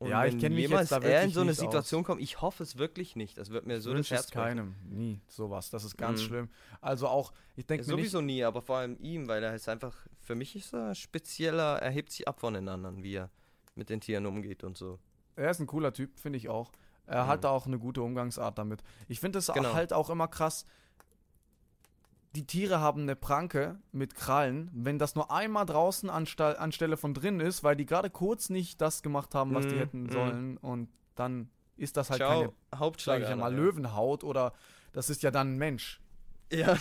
Und 0.00 0.08
Ja, 0.08 0.24
ich 0.24 0.32
wenn 0.32 0.40
kenn 0.40 0.54
mich 0.54 0.68
jetzt 0.70 0.90
da 0.92 0.96
er 0.96 1.02
in 1.02 1.12
wirklich 1.28 1.34
so 1.34 1.40
eine 1.42 1.52
Situation 1.52 2.04
kommt, 2.04 2.22
ich 2.22 2.40
hoffe 2.40 2.62
es 2.62 2.78
wirklich 2.78 3.16
nicht. 3.16 3.36
Das 3.36 3.50
wird 3.50 3.66
mir 3.66 3.82
so 3.82 3.90
das 3.90 3.96
Wünsch 3.98 4.10
Herz 4.10 4.24
es 4.24 4.30
keinem. 4.30 4.74
Nie 4.88 5.20
sowas. 5.28 5.68
Das 5.68 5.84
ist 5.84 5.98
ganz 5.98 6.22
Mhm. 6.22 6.26
schlimm. 6.26 6.48
Also 6.80 7.06
auch, 7.06 7.32
ich 7.54 7.66
denke 7.66 7.84
brechen. 7.84 7.96
nicht, 8.00 8.10
Sowieso 8.10 8.22
nie, 8.22 8.42
aber 8.42 8.62
vor 8.62 8.78
allem 8.78 8.96
ihm, 8.98 9.28
weil 9.28 9.42
er 9.44 9.54
ist 9.54 9.68
einfach, 9.68 9.94
für 10.22 10.34
mich 10.34 10.56
ist 10.56 10.72
er 10.72 10.94
spezieller, 10.94 11.80
er 11.82 11.90
hebt 11.90 12.10
sich 12.12 12.26
ab 12.26 12.40
von 12.40 12.54
den 12.54 12.66
anderen, 12.68 13.02
wie 13.02 13.14
er 13.16 13.30
mit 13.74 13.90
den 13.90 14.00
Tieren 14.00 14.24
umgeht 14.24 14.64
und 14.64 14.76
so. 14.78 14.98
er 15.36 15.50
ist 15.50 15.60
ein 15.60 15.66
cooler 15.66 15.92
Typ, 15.92 16.18
finde 16.18 16.38
ich 16.38 16.48
auch. 16.48 16.72
Er 17.06 17.24
Mhm. 17.24 17.28
hat 17.28 17.44
auch 17.46 17.66
eine 17.66 17.78
gute 17.78 18.00
Umgangsart 18.02 18.56
damit. 18.58 18.82
Ich 19.08 19.20
finde 19.20 19.38
es 19.38 19.48
Genau. 19.48 19.74
halt 19.74 19.92
auch 19.92 20.08
immer 20.10 20.28
krass. 20.28 20.64
Die 22.36 22.46
Tiere 22.46 22.78
haben 22.80 23.02
eine 23.02 23.16
Pranke 23.16 23.78
mit 23.90 24.14
Krallen. 24.14 24.70
Wenn 24.72 24.98
das 24.98 25.14
nur 25.16 25.32
einmal 25.32 25.66
draußen 25.66 26.08
anstell 26.08 26.56
anstelle 26.56 26.96
von 26.96 27.12
drin 27.12 27.40
ist, 27.40 27.64
weil 27.64 27.74
die 27.76 27.86
gerade 27.86 28.08
kurz 28.10 28.50
nicht 28.50 28.80
das 28.80 29.02
gemacht 29.02 29.34
haben, 29.34 29.52
was 29.54 29.66
die 29.66 29.74
Mhm, 29.74 29.78
hätten 29.78 30.02
mhm. 30.04 30.10
sollen, 30.12 30.56
und 30.58 30.88
dann 31.16 31.50
ist 31.76 31.96
das 31.96 32.08
halt 32.10 32.18
Ciao, 32.20 32.40
keine, 32.40 32.52
Hauptschlag. 32.80 33.22
ich 33.22 33.28
ja 33.28 33.34
mal, 33.36 33.52
Löwenhaut 33.54 34.22
oder 34.22 34.52
das 34.92 35.10
ist 35.10 35.22
ja 35.22 35.30
dann 35.30 35.54
ein 35.54 35.58
Mensch. 35.58 36.00
Ja. 36.52 36.76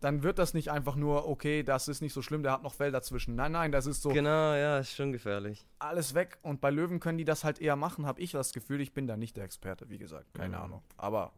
Dann 0.00 0.22
wird 0.22 0.38
das 0.38 0.52
nicht 0.52 0.70
einfach 0.70 0.96
nur, 0.96 1.26
okay, 1.26 1.62
das 1.62 1.88
ist 1.88 2.02
nicht 2.02 2.12
so 2.12 2.20
schlimm, 2.20 2.42
der 2.42 2.52
hat 2.52 2.62
noch 2.62 2.74
Fell 2.74 2.92
dazwischen. 2.92 3.36
Nein, 3.36 3.52
nein, 3.52 3.72
das 3.72 3.86
ist 3.86 4.02
so 4.02 4.10
Genau, 4.10 4.52
ja, 4.54 4.78
ist 4.78 4.94
schon 4.94 5.12
gefährlich. 5.12 5.66
alles 5.78 6.12
weg. 6.12 6.36
Und 6.42 6.60
bei 6.60 6.70
Löwen 6.70 7.00
können 7.00 7.16
die 7.16 7.24
das 7.24 7.44
halt 7.44 7.58
eher 7.58 7.76
machen, 7.76 8.04
habe 8.04 8.20
ich 8.20 8.32
das 8.32 8.52
Gefühl. 8.52 8.82
Ich 8.82 8.92
bin 8.92 9.06
da 9.06 9.16
nicht 9.16 9.38
der 9.38 9.44
Experte, 9.44 9.88
wie 9.88 9.96
gesagt, 9.96 10.34
keine 10.34 10.58
Mhm. 10.58 10.62
Ahnung. 10.62 10.82
Aber 10.98 11.32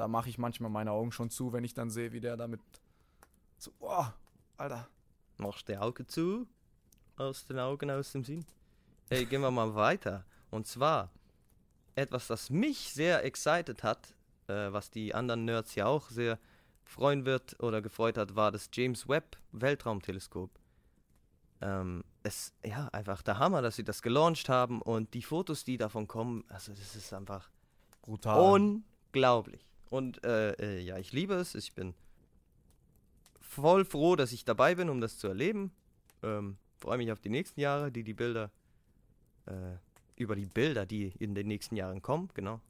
da 0.00 0.08
mache 0.08 0.30
ich 0.30 0.38
manchmal 0.38 0.70
meine 0.70 0.92
Augen 0.92 1.12
schon 1.12 1.28
zu, 1.28 1.52
wenn 1.52 1.62
ich 1.62 1.74
dann 1.74 1.90
sehe, 1.90 2.10
wie 2.12 2.20
der 2.20 2.38
damit 2.38 2.62
so, 3.58 3.70
boah, 3.78 4.14
Alter. 4.56 4.88
Machst 5.36 5.68
die 5.68 5.76
Augen 5.76 6.08
zu, 6.08 6.46
aus 7.16 7.44
den 7.44 7.58
Augen, 7.58 7.90
aus 7.90 8.12
dem 8.12 8.24
Sinn. 8.24 8.46
Hey, 9.10 9.26
gehen 9.26 9.42
wir 9.42 9.50
mal 9.50 9.74
weiter. 9.74 10.24
Und 10.50 10.66
zwar 10.66 11.10
etwas, 11.96 12.28
das 12.28 12.48
mich 12.48 12.94
sehr 12.94 13.26
excited 13.26 13.82
hat, 13.82 14.14
äh, 14.46 14.72
was 14.72 14.90
die 14.90 15.14
anderen 15.14 15.44
Nerds 15.44 15.74
ja 15.74 15.84
auch 15.84 16.08
sehr 16.08 16.38
freuen 16.84 17.26
wird 17.26 17.62
oder 17.62 17.82
gefreut 17.82 18.16
hat, 18.16 18.34
war 18.34 18.50
das 18.50 18.70
James 18.72 19.06
Webb 19.06 19.36
Weltraumteleskop. 19.52 20.50
Ähm, 21.60 22.04
es, 22.22 22.54
ja, 22.64 22.88
einfach 22.88 23.20
der 23.20 23.38
Hammer, 23.38 23.60
dass 23.60 23.76
sie 23.76 23.84
das 23.84 24.00
gelauncht 24.00 24.48
haben 24.48 24.80
und 24.80 25.12
die 25.12 25.22
Fotos, 25.22 25.64
die 25.64 25.76
davon 25.76 26.08
kommen, 26.08 26.42
also 26.48 26.72
das 26.72 26.96
ist 26.96 27.12
einfach 27.12 27.50
Brutal. 28.00 28.40
Unglaublich. 28.54 29.69
Und 29.90 30.24
äh, 30.24 30.52
äh, 30.52 30.80
ja, 30.80 30.96
ich 30.98 31.12
liebe 31.12 31.34
es. 31.34 31.54
Ich 31.54 31.74
bin 31.74 31.94
voll 33.40 33.84
froh, 33.84 34.16
dass 34.16 34.32
ich 34.32 34.44
dabei 34.44 34.74
bin, 34.76 34.88
um 34.88 35.00
das 35.00 35.18
zu 35.18 35.28
erleben. 35.28 35.72
Ähm, 36.22 36.56
Freue 36.78 36.96
mich 36.96 37.12
auf 37.12 37.20
die 37.20 37.28
nächsten 37.28 37.60
Jahre, 37.60 37.92
die 37.92 38.02
die 38.04 38.14
Bilder 38.14 38.50
äh, 39.46 39.52
über 40.16 40.34
die 40.36 40.46
Bilder, 40.46 40.86
die 40.86 41.12
in 41.18 41.34
den 41.34 41.46
nächsten 41.48 41.76
Jahren 41.76 42.00
kommen. 42.00 42.30
Genau. 42.34 42.60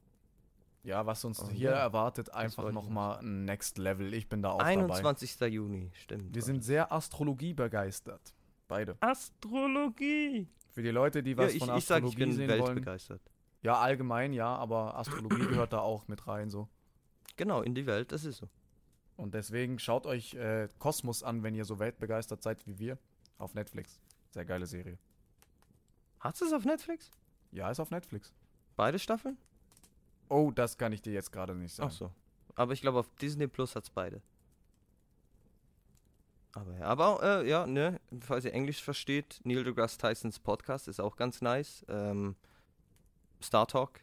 ja, 0.83 1.05
was 1.07 1.25
uns 1.25 1.41
Oh, 1.43 1.49
hier 1.51 1.71
ja. 1.71 1.77
erwartet, 1.77 2.33
einfach 2.33 2.67
ich 2.69 2.73
nochmal 2.75 3.19
ein 3.21 3.45
Next 3.45 3.79
Level. 3.79 4.13
Ich 4.15 4.29
bin 4.29 4.43
da 4.43 4.51
auch 4.51 4.59
dabei. 4.59 4.71
21. 4.73 5.39
Juni, 5.43 5.91
stimmt. 5.95 6.35
Wir 6.35 6.43
sind 6.43 6.65
sehr 6.65 6.91
Astrologie 6.91 7.55
begeistert. 7.55 8.35
Beide. 8.67 8.97
Astrologie. 9.01 10.49
Für 10.71 10.83
die 10.83 10.91
Leute, 10.91 11.23
die 11.23 11.33
Ja, 11.33 11.37
was 11.39 11.53
ich, 11.53 11.65
von 11.65 11.77
ich 11.77 11.85
sage, 11.85 12.07
Astrologie 12.07 12.09
ich 12.09 12.19
bin 12.19 12.33
sehen 12.33 12.49
wollen. 12.49 12.77
weltbegeistert. 12.77 13.21
Ja, 13.63 13.79
allgemein 13.79 14.33
ja, 14.33 14.57
aber 14.57 14.97
Astrologie 14.97 15.47
gehört 15.47 15.73
da 15.73 15.81
auch 15.81 16.09
mit 16.09 16.27
rein 16.27 16.49
so. 16.51 16.69
Genau, 17.37 17.63
in 17.63 17.75
die 17.75 17.87
Welt, 17.87 18.13
das 18.13 18.25
ist 18.25 18.39
so. 18.39 18.49
Und 19.17 19.35
deswegen 19.35 19.79
schaut 19.79 20.07
euch 20.07 20.35
äh, 20.35 20.69
Kosmos 20.79 21.23
an, 21.23 21.43
wenn 21.43 21.55
ihr 21.55 21.65
so 21.65 21.79
weltbegeistert 21.79 22.43
seid 22.43 22.67
wie 22.67 22.79
wir. 22.79 22.99
Auf 23.39 23.55
Netflix. 23.55 24.01
Sehr 24.31 24.45
geile 24.45 24.67
Serie. 24.67 24.99
Hast 26.21 26.41
du 26.41 26.45
es 26.45 26.53
auf 26.53 26.65
Netflix? 26.65 27.11
Ja, 27.53 27.71
ist 27.71 27.81
auf 27.81 27.91
Netflix. 27.91 28.35
Beide 28.77 28.99
Staffeln? 28.99 29.37
Oh, 30.29 30.51
das 30.51 30.79
kann 30.79 30.93
ich 30.93 31.03
dir 31.03 31.13
jetzt 31.13 31.33
gerade 31.33 31.55
nicht 31.55 31.75
sagen. 31.75 31.91
Ach 31.91 31.97
so. 31.97 32.13
Aber 32.55 32.73
ich 32.73 32.81
glaube, 32.81 32.99
auf 32.99 33.11
Disney 33.17 33.47
Plus 33.47 33.75
hat 33.75 33.85
es 33.85 33.91
beide. 33.91 34.23
Aber 36.53 36.77
ja, 36.77 36.85
aber 36.85 37.23
äh, 37.23 37.49
ja, 37.49 37.67
ne, 37.67 38.01
falls 38.21 38.45
ihr 38.45 38.53
Englisch 38.53 38.83
versteht, 38.83 39.41
Neil 39.45 39.65
deGrasse 39.65 39.99
Tysons 39.99 40.39
Podcast 40.39 40.89
ist 40.89 41.01
auch 41.01 41.17
ganz 41.17 41.43
nice. 41.43 41.85
Ähm, 41.89 42.37
Star 43.43 43.67
Talk. 43.67 44.01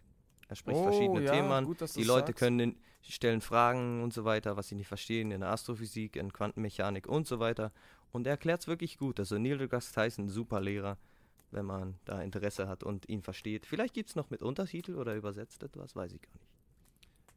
Er 0.50 0.56
spricht 0.56 0.80
Oh, 0.80 0.84
verschiedene 0.84 1.22
ja, 1.22 1.32
Themen 1.32 1.52
an. 1.52 1.66
Die 1.96 2.04
Leute 2.04 2.28
sagst. 2.28 2.40
können 2.40 2.78
stellen 3.02 3.42
Fragen 3.42 4.04
und 4.04 4.14
so 4.14 4.26
weiter, 4.26 4.58
was 4.58 4.68
sie 4.68 4.76
nicht 4.76 4.88
verstehen 4.88 5.32
in 5.32 5.42
der 5.42 5.50
Astrophysik, 5.50 6.16
in 6.16 6.34
Quantenmechanik 6.34 7.08
und 7.08 7.28
so 7.28 7.40
weiter. 7.40 7.72
Und 8.12 8.28
er 8.28 8.32
erklärt 8.32 8.62
es 8.62 8.68
wirklich 8.68 8.98
gut. 8.98 9.20
Also 9.20 9.38
Neil 9.38 9.58
deGrasse 9.58 9.94
Tyson, 9.94 10.30
super 10.30 10.60
Lehrer, 10.62 10.98
wenn 11.52 11.66
man 11.66 12.00
da 12.06 12.22
Interesse 12.22 12.68
hat 12.68 12.84
und 12.84 13.08
ihn 13.10 13.22
versteht. 13.22 13.66
Vielleicht 13.66 13.94
gibt 13.94 14.10
es 14.10 14.16
noch 14.16 14.30
mit 14.30 14.42
Untertitel 14.42 14.96
oder 14.96 15.16
übersetzt 15.16 15.64
etwas, 15.64 15.96
weiß 15.96 16.14
ich 16.14 16.22
gar 16.22 16.34
nicht. 16.34 16.48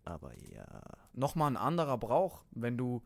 Aber 0.05 0.33
ja. 0.53 0.67
Nochmal 1.13 1.53
ein 1.53 1.57
anderer 1.57 1.99
Brauch, 1.99 2.43
wenn 2.53 2.77
du 2.77 3.03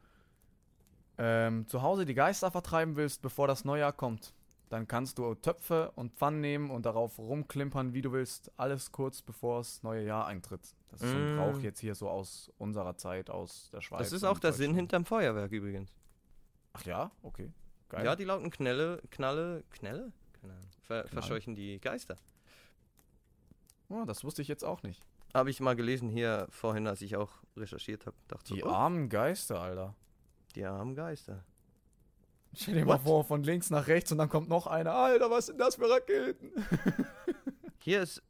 ähm, 1.18 1.66
zu 1.66 1.82
Hause 1.82 2.05
die 2.07 2.14
Geister 2.14 2.50
vertreiben 2.50 2.96
willst, 2.96 3.22
bevor 3.22 3.46
das 3.46 3.64
Neujahr 3.64 3.92
kommt. 3.92 4.34
Dann 4.75 4.89
kannst 4.89 5.18
du 5.18 5.37
Töpfe 5.37 5.93
und 5.95 6.14
Pfannen 6.16 6.41
nehmen 6.41 6.68
und 6.72 6.85
darauf 6.85 7.16
rumklimpern, 7.20 7.95
wie 7.95 8.03
du 8.03 8.11
willst. 8.11 8.51
Alles 8.57 8.91
kurz 8.91 9.22
bevor 9.22 9.59
das 9.59 9.85
neue 9.85 10.05
Jahr 10.05 10.27
eintritt. 10.27 10.75
Das 10.89 11.01
ist 11.01 11.11
so 11.11 11.16
ein 11.16 11.37
Mm. 11.37 11.39
Brauch 11.39 11.59
jetzt 11.61 11.79
hier 11.79 11.95
so 11.95 12.09
aus 12.09 12.51
unserer 12.59 12.97
Zeit, 12.97 13.31
aus 13.31 13.70
der 13.72 13.83
Schweiz. 13.83 14.01
Das 14.01 14.11
ist 14.11 14.25
auch 14.25 14.41
der 14.41 14.53
Sinn 14.53 14.75
hinterm 14.75 15.05
Feuerwerk 15.05 15.53
übrigens. 15.53 15.95
Ach 16.72 16.85
ja? 16.87 17.12
Okay. 17.22 17.53
Geil. 17.89 18.05
Ja, 18.05 18.16
die 18.16 18.25
lauten 18.25 18.51
Knelle, 18.51 19.01
Knalle, 19.12 19.62
Knelle? 19.70 20.12
Keine 20.41 20.55
Ahnung. 20.55 20.66
Ver 20.83 21.03
Knall. 21.03 21.12
verscheuchen 21.12 21.55
die 21.55 21.79
Geister. 21.79 22.16
Oh, 23.89 24.03
das 24.05 24.25
wusste 24.25 24.43
ich 24.43 24.49
jetzt 24.49 24.64
auch 24.64 24.83
nicht. 24.83 25.07
Habe 25.35 25.51
ich 25.51 25.61
mal 25.61 25.77
gelesen 25.77 26.09
hier 26.09 26.49
vorhin, 26.51 26.89
als 26.89 27.01
ich 27.01 27.14
auch 27.14 27.31
recherchiert 27.57 28.07
habe. 28.07 28.16
Dachte 28.27 28.55
Die 28.55 28.59
so, 28.61 28.66
oh, 28.66 28.70
armen 28.70 29.09
Geister, 29.09 29.61
Alter. 29.61 29.95
die 30.57 30.64
armen 30.64 30.97
Geister. 30.97 31.45
Stell 32.57 32.74
dir 32.74 32.84
mal 32.84 32.98
vor, 32.98 33.24
von 33.24 33.42
links 33.42 33.70
nach 33.70 33.86
rechts 33.86 34.12
und 34.12 34.18
dann 34.18 34.28
kommt 34.28 34.48
noch 34.48 34.66
einer. 34.66 34.92
Alter, 34.94 35.30
was 35.30 35.46
sind 35.46 35.59
das 35.59 35.76
für 35.76 35.88
Raketen? 35.90 36.52
Hier 37.78 38.02
ist. 38.02 38.22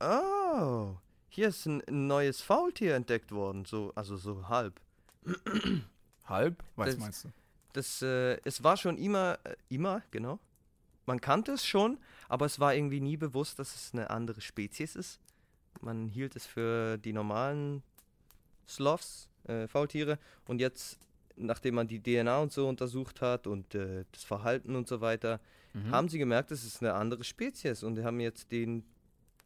Oh, 0.00 0.96
hier 1.28 1.48
ist 1.48 1.66
ein, 1.66 1.82
ein 1.86 2.06
neues 2.06 2.40
Faultier 2.40 2.94
entdeckt 2.94 3.32
worden. 3.32 3.64
So, 3.64 3.92
also 3.94 4.16
so 4.16 4.48
halb. 4.48 4.80
Halb? 6.24 6.62
Was 6.76 6.90
Das- 6.90 6.98
meinst 6.98 7.24
du? 7.24 7.28
Das, 7.72 8.02
äh, 8.02 8.38
es 8.44 8.64
war 8.64 8.76
schon 8.76 8.98
immer, 8.98 9.38
äh, 9.44 9.54
immer, 9.68 10.02
genau. 10.10 10.40
Man 11.06 11.20
kannte 11.20 11.52
es 11.52 11.64
schon, 11.64 11.98
aber 12.28 12.46
es 12.46 12.58
war 12.58 12.74
irgendwie 12.74 13.00
nie 13.00 13.16
bewusst, 13.16 13.60
dass 13.60 13.74
es 13.76 13.90
eine 13.92 14.10
andere 14.10 14.40
Spezies 14.40 14.96
ist. 14.96 15.20
Man 15.80 16.08
hielt 16.08 16.34
es 16.34 16.46
für 16.46 16.98
die 16.98 17.12
normalen 17.12 17.84
Sloths, 18.66 19.28
äh, 19.44 19.68
Faultiere. 19.68 20.18
Und 20.48 20.60
jetzt, 20.60 20.98
nachdem 21.44 21.74
man 21.76 21.88
die 21.88 22.02
DNA 22.02 22.38
und 22.38 22.52
so 22.52 22.68
untersucht 22.68 23.20
hat 23.20 23.46
und 23.46 23.74
äh, 23.74 24.04
das 24.12 24.24
Verhalten 24.24 24.76
und 24.76 24.88
so 24.88 25.00
weiter, 25.00 25.40
Mhm. 25.72 25.90
haben 25.92 26.08
sie 26.08 26.18
gemerkt, 26.18 26.50
es 26.50 26.64
ist 26.64 26.82
eine 26.82 26.94
andere 26.94 27.22
Spezies. 27.22 27.84
Und 27.84 28.02
haben 28.02 28.18
jetzt 28.18 28.50
den, 28.50 28.82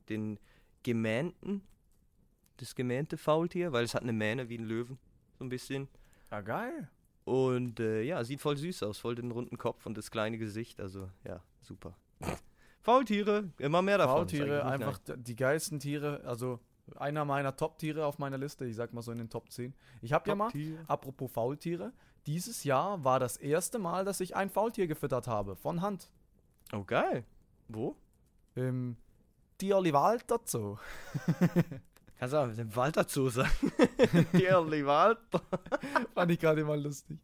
den 0.09 0.39
gemähnten, 0.83 1.61
das 2.57 2.75
gemähnte 2.75 3.19
Faultier, 3.19 3.73
weil 3.73 3.85
es 3.85 3.95
hat 3.95 4.03
eine 4.05 4.15
Mähne 4.15 4.49
wie 4.49 4.57
ein 4.57 4.65
Löwen, 4.65 4.99
so 5.39 5.45
ein 5.45 5.51
bisschen. 5.51 5.87
Ja, 6.31 6.41
geil. 6.41 6.89
Und 7.25 7.79
äh, 7.81 8.03
ja, 8.03 8.25
sieht 8.25 8.41
voll 8.41 8.57
süß 8.57 8.83
aus, 8.85 8.99
voll 8.99 9.15
den 9.17 9.31
runden 9.33 9.59
Kopf 9.59 9.85
und 9.87 9.99
das 9.99 10.11
kleine 10.11 10.39
Gesicht. 10.39 10.81
Also 10.81 11.11
ja, 11.25 11.43
super. 11.61 11.95
Faultiere, 12.81 13.51
immer 13.59 13.83
mehr 13.83 13.99
davon. 13.99 14.17
Faultiere, 14.29 14.65
einfach 14.67 14.99
d- 14.99 15.15
die 15.19 15.37
geilsten 15.37 15.79
Tiere. 15.81 16.23
Also 16.25 16.59
einer 16.97 17.25
meiner 17.25 17.57
Top-Tiere 17.57 18.05
auf 18.07 18.19
meiner 18.19 18.39
Liste. 18.39 18.65
Ich 18.65 18.77
sag 18.77 18.93
mal 18.93 19.03
so 19.03 19.13
in 19.13 19.19
den 19.19 19.31
Top 19.31 19.51
10. 19.51 19.75
Ich 20.03 20.13
hab 20.13 20.27
ja 20.27 20.35
mal, 20.35 20.51
apropos 20.87 21.31
Faultiere, 21.31 21.93
dieses 22.27 22.65
Jahr 22.65 23.05
war 23.05 23.21
das 23.21 23.37
erste 23.37 23.79
Mal, 23.79 24.05
dass 24.05 24.21
ich 24.21 24.37
ein 24.37 24.51
Faultier 24.51 24.87
gefüttert 24.87 25.27
habe. 25.27 25.57
Von 25.57 25.83
Hand. 25.83 26.09
Oh, 26.73 26.85
geil. 26.85 27.25
Wo? 27.69 27.97
Im 28.55 28.97
Tierli 29.59 29.93
Walter 29.93 30.41
Zoo. 30.45 30.77
Kannst 32.19 32.33
du 32.33 32.39
auch 32.39 32.49
dem 32.49 32.75
Walter 32.75 33.07
zu 33.07 33.29
sagen? 33.29 33.51
Tierli 34.33 34.87
Walter. 34.87 35.43
Fand 36.15 36.31
ich 36.31 36.39
gerade 36.39 36.65
mal 36.65 36.81
lustig. 36.81 37.19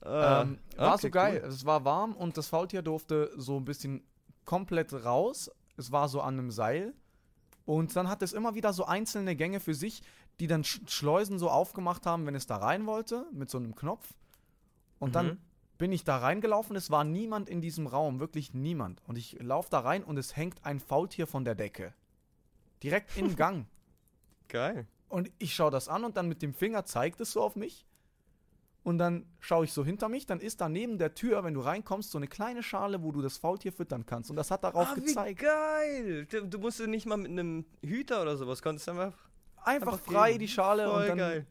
Ah, 0.00 0.42
ähm, 0.42 0.58
war 0.76 0.94
okay, 0.94 1.02
so 1.02 1.10
geil. 1.10 1.40
cool. 1.42 1.48
Es 1.48 1.66
war 1.66 1.84
warm 1.84 2.14
und 2.14 2.36
das 2.36 2.48
Faultier 2.48 2.82
durfte 2.82 3.30
so 3.36 3.56
ein 3.58 3.64
bisschen 3.64 4.04
komplett 4.44 4.92
raus. 4.92 5.50
Es 5.76 5.92
war 5.92 6.08
so 6.08 6.20
an 6.20 6.38
einem 6.38 6.50
Seil. 6.50 6.94
Und 7.68 7.94
dann 7.96 8.08
hat 8.08 8.22
es 8.22 8.32
immer 8.32 8.54
wieder 8.54 8.72
so 8.72 8.86
einzelne 8.86 9.36
Gänge 9.36 9.60
für 9.60 9.74
sich, 9.74 10.02
die 10.40 10.46
dann 10.46 10.64
Sch 10.64 10.80
Schleusen 10.86 11.38
so 11.38 11.50
aufgemacht 11.50 12.06
haben, 12.06 12.24
wenn 12.24 12.34
es 12.34 12.46
da 12.46 12.56
rein 12.56 12.86
wollte, 12.86 13.26
mit 13.30 13.50
so 13.50 13.58
einem 13.58 13.74
Knopf. 13.74 14.14
Und 14.98 15.14
dann 15.14 15.26
Mhm. 15.26 15.38
bin 15.76 15.92
ich 15.92 16.02
da 16.02 16.16
reingelaufen. 16.16 16.76
Es 16.76 16.90
war 16.90 17.04
niemand 17.04 17.50
in 17.50 17.60
diesem 17.60 17.86
Raum, 17.86 18.20
wirklich 18.20 18.54
niemand. 18.54 19.02
Und 19.06 19.18
ich 19.18 19.38
laufe 19.42 19.68
da 19.68 19.80
rein 19.80 20.02
und 20.02 20.16
es 20.16 20.34
hängt 20.34 20.64
ein 20.64 20.80
Faultier 20.80 21.26
von 21.26 21.44
der 21.44 21.54
Decke. 21.54 21.92
Direkt 22.82 23.14
im 23.18 23.36
Gang. 23.36 23.66
Geil. 24.48 24.86
Und 25.10 25.30
ich 25.38 25.54
schaue 25.54 25.70
das 25.70 25.90
an 25.90 26.04
und 26.04 26.16
dann 26.16 26.26
mit 26.26 26.40
dem 26.40 26.54
Finger 26.54 26.86
zeigt 26.86 27.20
es 27.20 27.32
so 27.32 27.42
auf 27.42 27.54
mich. 27.54 27.84
Und 28.88 28.96
dann 28.96 29.26
schaue 29.38 29.66
ich 29.66 29.72
so 29.74 29.84
hinter 29.84 30.08
mich, 30.08 30.24
dann 30.24 30.40
ist 30.40 30.62
da 30.62 30.70
neben 30.70 30.96
der 30.96 31.12
Tür, 31.12 31.44
wenn 31.44 31.52
du 31.52 31.60
reinkommst, 31.60 32.10
so 32.10 32.16
eine 32.16 32.26
kleine 32.26 32.62
Schale, 32.62 33.02
wo 33.02 33.12
du 33.12 33.20
das 33.20 33.36
Faultier 33.36 33.70
füttern 33.70 34.06
kannst. 34.06 34.30
Und 34.30 34.36
das 34.36 34.50
hat 34.50 34.64
darauf 34.64 34.88
ah, 34.88 34.96
wie 34.96 35.00
gezeigt. 35.02 35.40
geil. 35.40 36.24
Du, 36.24 36.46
du 36.46 36.58
musst 36.58 36.80
nicht 36.86 37.04
mal 37.04 37.18
mit 37.18 37.30
einem 37.30 37.66
Hüter 37.84 38.22
oder 38.22 38.38
sowas, 38.38 38.62
konntest 38.62 38.88
einfach 38.88 39.12
Einfach, 39.62 39.92
einfach 39.92 40.00
frei 40.00 40.28
geben. 40.28 40.38
die 40.38 40.48
Schale 40.48 40.88
Voll 40.88 41.02
und 41.02 41.08
dann 41.08 41.18
geil. 41.18 41.46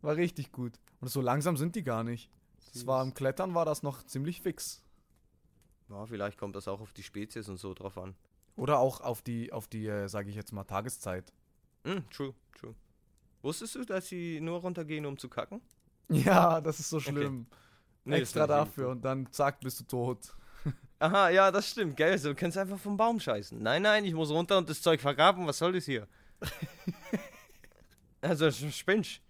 war 0.00 0.16
richtig 0.16 0.50
gut. 0.50 0.80
Und 1.02 1.08
so 1.08 1.20
langsam 1.20 1.58
sind 1.58 1.76
die 1.76 1.82
gar 1.82 2.04
nicht. 2.04 2.30
Es 2.74 2.86
war 2.86 3.02
im 3.02 3.12
Klettern 3.12 3.54
war 3.54 3.66
das 3.66 3.82
noch 3.82 4.02
ziemlich 4.04 4.40
fix. 4.40 4.82
Ja, 5.90 6.06
vielleicht 6.06 6.38
kommt 6.38 6.56
das 6.56 6.68
auch 6.68 6.80
auf 6.80 6.94
die 6.94 7.02
Spezies 7.02 7.50
und 7.50 7.58
so 7.58 7.74
drauf 7.74 7.98
an. 7.98 8.14
Oder 8.56 8.78
auch 8.78 9.02
auf 9.02 9.20
die, 9.20 9.52
auf 9.52 9.68
die, 9.68 9.86
äh, 9.88 10.08
sage 10.08 10.30
ich 10.30 10.36
jetzt 10.36 10.52
mal, 10.52 10.64
Tageszeit. 10.64 11.34
Hm, 11.84 12.08
true, 12.08 12.32
true. 12.58 12.74
Wusstest 13.42 13.74
du, 13.74 13.84
dass 13.84 14.08
sie 14.08 14.40
nur 14.40 14.60
runtergehen, 14.60 15.04
um 15.04 15.18
zu 15.18 15.28
kacken? 15.28 15.60
Ja, 16.24 16.60
das 16.60 16.80
ist 16.80 16.90
so 16.90 17.00
schlimm. 17.00 17.46
Nee, 18.04 18.20
das 18.20 18.20
Extra 18.20 18.46
dafür 18.46 18.88
und 18.90 19.04
dann 19.04 19.30
zack, 19.32 19.60
bist 19.60 19.80
du 19.80 19.84
tot. 19.84 20.34
Aha, 20.98 21.30
ja, 21.30 21.50
das 21.50 21.70
stimmt, 21.70 21.96
gell? 21.96 22.18
So, 22.18 22.30
du 22.30 22.34
kannst 22.34 22.58
einfach 22.58 22.78
vom 22.78 22.96
Baum 22.96 23.20
scheißen. 23.20 23.62
Nein, 23.62 23.82
nein, 23.82 24.04
ich 24.04 24.14
muss 24.14 24.30
runter 24.30 24.58
und 24.58 24.68
das 24.68 24.82
Zeug 24.82 25.00
vergraben. 25.00 25.46
Was 25.46 25.58
soll 25.58 25.72
das 25.72 25.84
hier? 25.84 26.06
also, 28.20 28.46
sch- 28.46 28.72
spinnst. 28.72 29.20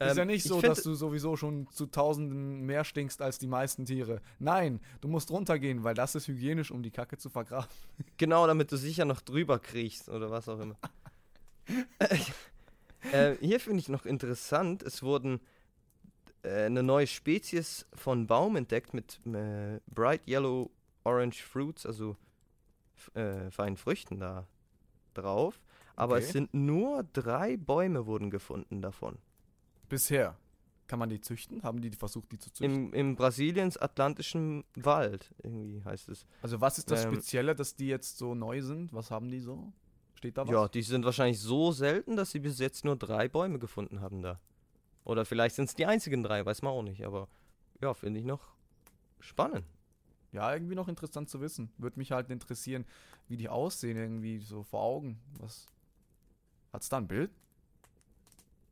ist 0.00 0.16
ja 0.16 0.24
Ähm, 0.24 0.26
nicht 0.28 0.44
ich 0.44 0.48
so, 0.48 0.60
dass 0.60 0.82
du 0.82 0.94
sowieso 0.94 1.36
schon 1.36 1.68
zu 1.70 1.86
Tausenden 1.86 2.62
mehr 2.62 2.84
stinkst 2.84 3.22
als 3.22 3.38
die 3.38 3.46
meisten 3.46 3.84
Tiere. 3.84 4.20
Nein, 4.38 4.80
du 5.00 5.08
musst 5.08 5.30
runtergehen, 5.30 5.84
weil 5.84 5.94
das 5.94 6.14
ist 6.14 6.26
hygienisch, 6.28 6.70
um 6.70 6.82
die 6.82 6.90
Kacke 6.90 7.18
zu 7.18 7.30
vergraben. 7.30 7.68
Genau, 8.16 8.46
damit 8.46 8.72
du 8.72 8.76
sicher 8.76 9.04
noch 9.04 9.20
drüber 9.20 9.58
kriechst 9.58 10.08
oder 10.08 10.30
was 10.30 10.48
auch 10.48 10.58
immer. 10.60 10.76
äh, 13.12 13.36
hier 13.40 13.60
finde 13.60 13.80
ich 13.80 13.88
noch 13.88 14.06
interessant, 14.06 14.82
es 14.82 15.02
wurden 15.02 15.40
äh, 16.42 16.64
eine 16.66 16.82
neue 16.82 17.06
Spezies 17.06 17.86
von 17.94 18.26
Baum 18.26 18.56
entdeckt 18.56 18.94
mit 18.94 19.20
äh, 19.26 19.80
Bright 19.86 20.26
Yellow 20.28 20.70
Orange 21.04 21.42
Fruits, 21.42 21.84
also 21.86 22.16
äh, 23.14 23.50
feinen 23.50 23.76
Früchten 23.76 24.18
da 24.18 24.46
drauf. 25.14 25.60
Aber 25.96 26.14
Okay. 26.16 26.24
es 26.24 26.32
sind 26.32 26.54
nur 26.54 27.04
drei 27.12 27.56
Bäume 27.56 28.06
wurden 28.06 28.30
gefunden 28.30 28.80
davon. 28.80 29.18
Bisher. 29.88 30.36
Kann 30.86 30.98
man 30.98 31.08
die 31.10 31.20
züchten? 31.20 31.62
Haben 31.62 31.80
die 31.80 31.90
versucht, 31.90 32.30
die 32.32 32.38
zu 32.38 32.50
züchten? 32.52 32.88
Im, 32.88 32.92
Im 32.94 33.16
Brasiliens 33.16 33.76
Atlantischen 33.78 34.64
Wald, 34.74 35.30
irgendwie 35.42 35.82
heißt 35.84 36.08
es. 36.08 36.26
also 36.42 36.60
was 36.60 36.78
ist 36.78 36.90
das 36.90 37.04
ähm, 37.04 37.14
Spezielle, 37.14 37.54
dass 37.54 37.76
die 37.76 37.86
jetzt 37.88 38.18
so 38.18 38.34
neu 38.34 38.62
sind? 38.62 38.92
Was 38.92 39.10
haben 39.10 39.28
die 39.30 39.40
so? 39.40 39.72
Steht 40.14 40.36
da 40.38 40.42
was? 40.46 40.50
Ja, 40.52 40.68
die 40.68 40.82
sind 40.82 41.04
wahrscheinlich 41.04 41.40
so 41.40 41.72
selten, 41.72 42.16
dass 42.16 42.30
sie 42.30 42.40
bis 42.40 42.58
jetzt 42.58 42.84
nur 42.84 42.96
drei 42.96 43.28
Bäume 43.28 43.58
gefunden 43.58 44.00
haben 44.00 44.22
da. 44.22 44.38
Oder 45.04 45.24
vielleicht 45.24 45.56
sind 45.56 45.66
es 45.68 45.74
die 45.74 45.86
einzigen 45.86 46.22
drei, 46.22 46.44
weiß 46.44 46.62
man 46.62 46.72
auch 46.72 46.82
nicht. 46.82 47.04
Aber 47.04 47.28
ja, 47.80 47.94
finde 47.94 48.20
ich 48.20 48.26
noch 48.26 48.40
spannend. 49.20 49.66
Ja, 50.32 50.52
irgendwie 50.52 50.74
noch 50.74 50.88
interessant 50.88 51.28
zu 51.28 51.40
wissen. 51.40 51.70
Würde 51.76 51.98
mich 51.98 52.12
halt 52.12 52.30
interessieren, 52.30 52.86
wie 53.28 53.36
die 53.36 53.48
aussehen, 53.48 53.96
irgendwie 53.98 54.38
so 54.38 54.62
vor 54.62 54.82
Augen. 54.82 55.20
Was. 55.38 55.66
Hat's 56.72 56.88
da 56.88 56.98
ein 56.98 57.08
Bild? 57.08 57.30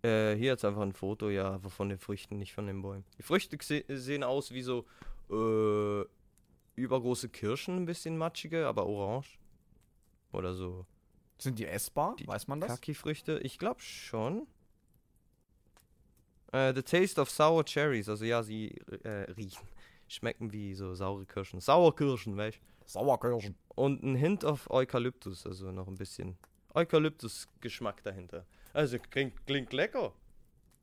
Äh, 0.03 0.35
hier 0.37 0.47
jetzt 0.47 0.65
einfach 0.65 0.81
ein 0.81 0.95
Foto, 0.95 1.29
ja, 1.29 1.51
aber 1.51 1.69
von 1.69 1.91
den 1.91 1.99
Früchten, 1.99 2.39
nicht 2.39 2.55
von 2.55 2.67
den 2.67 2.81
Bäumen. 2.81 3.05
Die 3.19 3.23
Früchte 3.23 3.59
se 3.61 3.85
sehen 3.89 4.25
aus 4.25 4.53
wie 4.53 4.63
so 4.63 4.87
äh, 5.31 6.05
übergroße 6.77 7.29
Kirschen, 7.29 7.77
ein 7.77 7.85
bisschen 7.85 8.17
matschige, 8.17 8.67
aber 8.67 8.87
orange. 8.87 9.39
Oder 10.33 10.55
so 10.55 10.87
Sind 11.39 11.59
die 11.59 11.67
essbar? 11.67 12.17
Die 12.19 12.27
Weiß 12.27 12.49
man 12.49 12.61
das? 12.61 12.69
Kaki-Früchte. 12.69 13.41
Ich 13.41 13.59
glaube 13.59 13.81
schon. 13.81 14.47
Äh, 16.53 16.75
the 16.75 16.83
taste 16.83 17.21
of 17.21 17.31
sour 17.31 17.65
cherries, 17.65 18.09
also 18.09 18.25
ja, 18.25 18.43
sie 18.43 18.71
äh, 19.05 19.31
riechen, 19.37 19.67
schmecken 20.09 20.53
wie 20.53 20.75
so 20.75 20.95
saure 20.95 21.25
Kirschen. 21.27 21.61
Sauerkirschen, 21.61 22.37
weißt 22.37 22.59
Sauerkirschen. 22.87 23.55
Und 23.77 24.03
ein 24.03 24.17
Hint 24.17 24.43
of 24.45 24.69
Eukalyptus, 24.71 25.47
also 25.47 25.71
noch 25.71 25.87
ein 25.87 25.95
bisschen 25.97 26.37
Eukalyptus-Geschmack 26.75 28.03
dahinter. 28.03 28.45
Also 28.73 28.99
klingt, 28.99 29.47
klingt 29.47 29.73
lecker. 29.73 30.13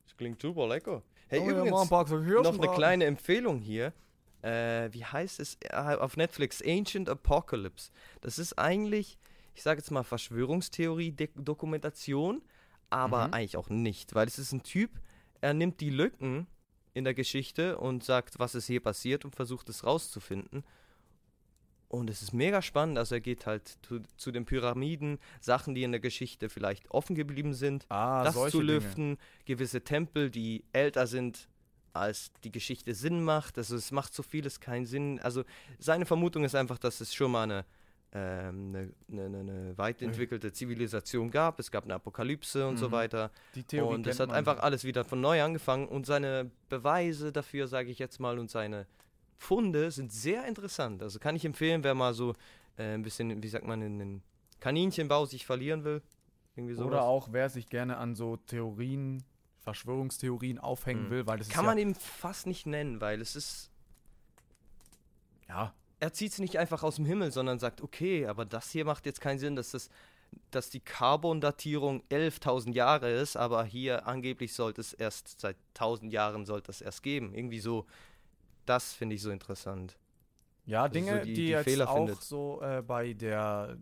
Es 0.06 0.16
klingt 0.16 0.40
super 0.40 0.66
lecker. 0.66 1.02
Hey, 1.28 1.40
Oh 1.40 1.50
ja, 1.50 1.58
übrigens, 1.60 1.88
Kirschen 1.90 2.42
noch 2.42 2.58
eine 2.58 2.72
kleine 2.74 3.04
Empfehlung 3.04 3.60
hier. 3.60 3.92
Äh, 4.40 4.88
wie 4.92 5.04
heißt 5.04 5.40
es 5.40 5.58
äh, 5.62 5.74
auf 5.74 6.16
Netflix? 6.16 6.62
Ancient 6.64 7.10
Apocalypse. 7.10 7.90
Das 8.22 8.38
ist 8.38 8.58
eigentlich, 8.58 9.18
ich 9.54 9.62
sage 9.62 9.80
jetzt 9.80 9.90
mal 9.90 10.04
Verschwörungstheorie-Dokumentation, 10.04 12.42
aber 12.90 13.28
Mhm. 13.28 13.34
eigentlich 13.34 13.56
auch 13.56 13.68
nicht, 13.68 14.14
weil 14.14 14.26
es 14.26 14.38
ist 14.38 14.52
ein 14.52 14.62
Typ, 14.62 14.90
er 15.40 15.54
nimmt 15.54 15.80
die 15.80 15.90
Lücken 15.90 16.46
in 16.94 17.04
der 17.04 17.14
Geschichte 17.14 17.78
und 17.78 18.02
sagt, 18.04 18.38
was 18.38 18.54
ist 18.54 18.66
hier 18.66 18.80
passiert 18.80 19.24
und 19.24 19.36
versucht 19.36 19.68
es 19.68 19.84
rauszufinden. 19.84 20.64
Und 21.88 22.10
es 22.10 22.20
ist 22.20 22.34
mega 22.34 22.60
spannend, 22.60 22.98
also 22.98 23.14
er 23.14 23.22
geht 23.22 23.46
halt 23.46 23.78
zu, 23.82 24.00
zu 24.18 24.30
den 24.30 24.44
Pyramiden, 24.44 25.18
Sachen, 25.40 25.74
die 25.74 25.84
in 25.84 25.90
der 25.92 26.00
Geschichte 26.00 26.50
vielleicht 26.50 26.90
offen 26.90 27.14
geblieben 27.16 27.54
sind, 27.54 27.86
Ah, 27.88 28.24
das 28.24 28.34
zu 28.50 28.60
Dinge. 28.60 28.74
lüften, 28.74 29.16
gewisse 29.46 29.82
Tempel, 29.82 30.30
die 30.30 30.64
älter 30.72 31.06
sind, 31.06 31.48
als 31.94 32.30
die 32.44 32.52
Geschichte 32.52 32.94
Sinn 32.94 33.24
macht. 33.24 33.56
Also 33.56 33.74
es 33.74 33.90
macht 33.90 34.12
so 34.12 34.22
vieles 34.22 34.60
keinen 34.60 34.84
Sinn. 34.84 35.18
Also 35.20 35.44
seine 35.78 36.04
Vermutung 36.04 36.44
ist 36.44 36.54
einfach, 36.54 36.76
dass 36.78 37.00
es 37.00 37.14
schon 37.14 37.30
mal 37.32 37.44
eine, 37.44 37.64
eine, 38.16 38.92
eine, 39.10 39.24
eine 39.38 39.78
weit 39.78 40.00
entwickelte 40.02 40.52
Zivilisation 40.52 41.30
gab. 41.30 41.58
Es 41.60 41.70
gab 41.70 41.84
eine 41.84 41.94
Apokalypse 41.94 42.66
und 42.66 42.76
so 42.78 42.88
Mhm. 42.88 42.92
weiter. 42.92 43.30
Die 43.54 43.64
Theorie 43.64 43.94
und 43.94 44.06
es 44.06 44.18
hat 44.18 44.32
einfach 44.32 44.60
alles 44.60 44.84
wieder 44.84 45.04
von 45.04 45.20
neu 45.20 45.42
angefangen. 45.42 45.86
Und 45.88 46.06
seine 46.06 46.50
Beweise 46.68 47.32
dafür, 47.32 47.68
sage 47.68 47.90
ich 47.90 47.98
jetzt 47.98 48.18
mal, 48.18 48.38
und 48.38 48.50
seine 48.50 48.86
Funde 49.36 49.90
sind 49.90 50.10
sehr 50.12 50.46
interessant. 50.46 51.02
Also 51.02 51.18
kann 51.18 51.36
ich 51.36 51.44
empfehlen, 51.44 51.84
wer 51.84 51.94
mal 51.94 52.14
so 52.14 52.34
äh, 52.78 52.94
ein 52.94 53.02
bisschen, 53.02 53.42
wie 53.42 53.48
sagt 53.48 53.66
man, 53.66 53.82
in 53.82 53.98
den 53.98 54.22
Kaninchenbau 54.60 55.26
sich 55.26 55.44
verlieren 55.46 55.84
will. 55.84 56.02
Oder 56.78 57.02
auch, 57.02 57.28
wer 57.30 57.48
sich 57.50 57.68
gerne 57.68 57.98
an 57.98 58.16
so 58.16 58.36
Theorien, 58.36 59.22
Verschwörungstheorien 59.60 60.58
aufhängen 60.58 61.04
Mhm. 61.06 61.10
will, 61.10 61.26
weil 61.26 61.38
das 61.38 61.50
Kann 61.50 61.64
man 61.66 61.76
ja, 61.78 61.82
eben 61.82 61.94
fast 61.94 62.46
nicht 62.48 62.66
nennen, 62.66 63.00
weil 63.00 63.20
es 63.20 63.36
ist. 63.36 63.70
ja, 65.48 65.72
Er 66.00 66.12
zieht 66.12 66.32
es 66.32 66.38
nicht 66.38 66.58
einfach 66.58 66.82
aus 66.82 66.96
dem 66.96 67.04
Himmel, 67.06 67.32
sondern 67.32 67.58
sagt, 67.58 67.80
okay, 67.82 68.26
aber 68.26 68.44
das 68.44 68.70
hier 68.70 68.84
macht 68.84 69.04
jetzt 69.06 69.20
keinen 69.20 69.38
Sinn, 69.38 69.56
dass 69.56 69.70
das 69.72 69.88
dass 70.50 70.68
die 70.68 70.80
Carbon-Datierung 70.80 72.02
11.000 72.10 72.74
Jahre 72.74 73.10
ist, 73.10 73.34
aber 73.38 73.64
hier 73.64 74.06
angeblich 74.06 74.52
sollte 74.52 74.82
es 74.82 74.92
erst 74.92 75.40
seit 75.40 75.56
1.000 75.74 76.10
Jahren 76.10 76.44
sollte 76.44 76.70
es 76.70 76.82
erst 76.82 77.02
geben. 77.02 77.32
Irgendwie 77.32 77.60
so, 77.60 77.86
das 78.66 78.92
finde 78.92 79.14
ich 79.14 79.22
so 79.22 79.30
interessant. 79.30 79.96
Ja, 80.66 80.82
Also 80.82 80.92
so 80.92 81.00
Dinge, 81.06 81.20
die- 81.22 81.32
die, 81.32 81.34
die 81.34 81.48
jetzt 81.48 81.64
Fehler 81.64 81.88
auch 81.88 81.96
findet. 81.96 82.20
so 82.22 82.60
äh, 82.60 82.82
bei 82.82 83.14
der, 83.14 83.78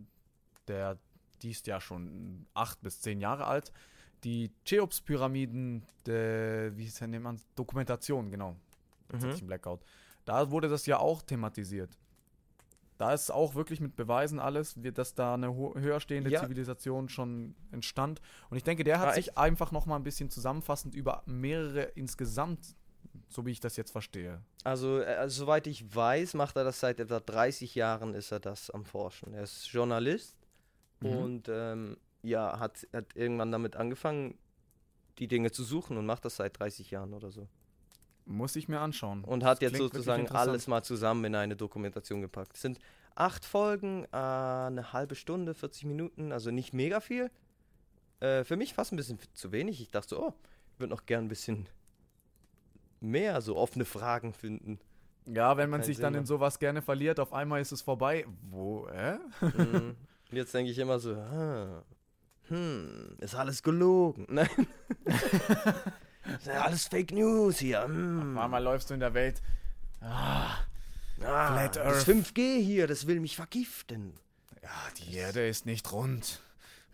der, 0.69 0.97
die 1.41 1.51
ist 1.51 1.67
ja 1.67 1.81
schon 1.81 2.45
acht 2.53 2.81
bis 2.81 3.01
zehn 3.01 3.19
Jahre 3.19 3.45
alt, 3.45 3.73
die 4.23 4.49
Cheops-Pyramiden, 4.63 5.83
der- 6.05 6.77
wie 6.77 6.85
der, 6.89 7.07
nennt 7.09 7.23
man 7.25 7.41
Dokumentation, 7.55 8.31
genau, 8.31 8.55
jetzt 9.11 9.23
hatte 9.23 9.33
ich 9.33 9.39
einen 9.39 9.47
Blackout. 9.47 9.81
Da 10.23 10.49
wurde 10.49 10.69
das 10.69 10.85
ja 10.85 10.97
auch 10.97 11.21
thematisiert. 11.21 11.91
Da 12.97 13.13
ist 13.13 13.29
auch 13.31 13.53
wirklich 13.55 13.79
mit 13.79 13.95
Beweisen 13.95 14.39
alles, 14.39 14.73
dass 14.75 15.13
da 15.13 15.35
eine 15.35 15.53
ho- 15.53 15.75
höher 15.77 15.99
stehende 15.99 16.31
Ja. 16.31 16.41
Zivilisation 16.41 17.09
schon 17.09 17.55
entstand. 17.71 18.21
Und 18.49 18.57
ich 18.57 18.63
denke, 18.63 18.83
der 18.83 18.99
hat 18.99 19.09
Ah, 19.09 19.13
sich 19.13 19.37
einfach 19.37 19.71
noch 19.71 19.85
mal 19.85 19.95
ein 19.97 20.03
bisschen 20.03 20.29
zusammenfassend 20.31 20.95
über 20.95 21.21
mehrere 21.27 21.83
insgesamt, 21.83 22.75
so 23.29 23.45
wie 23.45 23.51
ich 23.51 23.59
das 23.59 23.77
jetzt 23.77 23.91
verstehe. 23.91 24.41
Also, 24.63 24.99
äh, 24.99 25.29
soweit 25.29 25.67
ich 25.67 25.93
weiß, 25.95 26.33
macht 26.33 26.55
er 26.57 26.63
das 26.63 26.79
seit 26.79 26.99
etwa 26.99 27.19
30 27.19 27.75
Jahren, 27.75 28.13
ist 28.15 28.31
er 28.31 28.39
das 28.39 28.69
am 28.71 28.83
Forschen. 28.83 29.33
Er 29.33 29.43
ist 29.43 29.67
Journalist 29.67 30.35
Mhm. 31.01 31.09
und 31.11 31.49
ähm, 31.49 31.97
ja, 32.23 32.57
hat, 32.59 32.87
hat 32.93 33.15
irgendwann 33.15 33.51
damit 33.51 33.75
angefangen, 33.75 34.39
die 35.19 35.27
Dinge 35.27 35.51
zu 35.51 35.63
suchen 35.63 35.97
und 35.97 36.05
macht 36.07 36.25
das 36.25 36.37
seit 36.37 36.59
30 36.59 36.89
Jahren 36.89 37.13
oder 37.13 37.29
so. 37.31 37.47
Muss 38.27 38.55
ich 38.57 38.67
mir 38.67 38.79
anschauen. 38.81 39.23
Und 39.23 39.43
hat 39.43 39.61
Das 39.61 39.71
jetzt 39.71 39.77
sozusagen 39.77 40.27
alles 40.27 40.67
mal 40.67 40.83
zusammen 40.83 41.23
in 41.25 41.35
eine 41.35 41.55
Dokumentation 41.55 42.21
gepackt. 42.21 42.55
Es 42.55 42.61
sind 42.61 42.77
acht 43.15 43.45
Folgen, 43.45 44.03
äh, 44.11 44.17
eine 44.17 44.91
halbe 44.91 45.15
Stunde, 45.15 45.53
40 45.53 45.85
Minuten, 45.85 46.31
also 46.33 46.51
nicht 46.51 46.73
mega 46.73 46.99
viel. 46.99 47.31
Äh, 48.19 48.43
für 48.43 48.57
mich 48.57 48.73
fast 48.73 48.91
ein 48.91 48.97
bisschen 48.97 49.17
zu 49.33 49.51
wenig. 49.53 49.81
Ich 49.81 49.91
dachte 49.91 50.09
so, 50.09 50.27
oh, 50.27 50.33
ich 50.73 50.79
würde 50.79 50.93
noch 50.93 51.05
gern 51.05 51.25
ein 51.25 51.27
bisschen 51.29 51.67
mehr 52.99 53.41
so 53.41 53.55
offene 53.55 53.85
Fragen 53.85 54.33
finden. 54.33 54.79
Ja, 55.25 55.55
wenn 55.57 55.69
man 55.69 55.79
Keinen 55.81 55.85
sich 55.87 55.97
Sinn 55.97 56.03
dann 56.03 56.13
in 56.15 56.19
macht. 56.21 56.27
sowas 56.27 56.59
gerne 56.59 56.81
verliert, 56.81 57.19
auf 57.19 57.31
einmal 57.33 57.61
ist 57.61 57.71
es 57.71 57.81
vorbei. 57.81 58.25
Wo, 58.49 58.87
hä? 58.89 59.17
Mhm. 59.41 59.95
Jetzt 60.31 60.53
denke 60.53 60.71
ich 60.71 60.77
immer 60.77 60.99
so, 60.99 61.13
ah, 61.15 61.83
hm, 62.49 63.15
ist 63.19 63.35
alles 63.35 63.63
gelogen. 63.63 64.25
Nein. 64.29 64.49
ist 66.35 66.47
ja 66.47 66.61
alles 66.61 66.87
Fake 66.87 67.11
News 67.11 67.59
hier. 67.59 67.83
Hm. 67.83 68.37
Auf 68.37 68.43
einmal 68.43 68.63
läufst 68.63 68.89
du 68.89 68.93
in 68.93 68.99
der 68.99 69.13
Welt. 69.13 69.41
Ah, 70.01 70.57
Ah, 71.23 71.47
Flat 71.53 71.75
das 71.77 72.07
Earth. 72.07 72.07
5G 72.07 72.61
hier, 72.61 72.85
das 72.85 73.07
will 73.07 73.19
mich 73.19 73.35
vergiften. 73.35 74.13
ja, 74.61 74.69
die 74.99 75.15
Erde 75.15 75.47
ist 75.47 75.65
nicht 75.65 75.91
rund. 75.91 76.41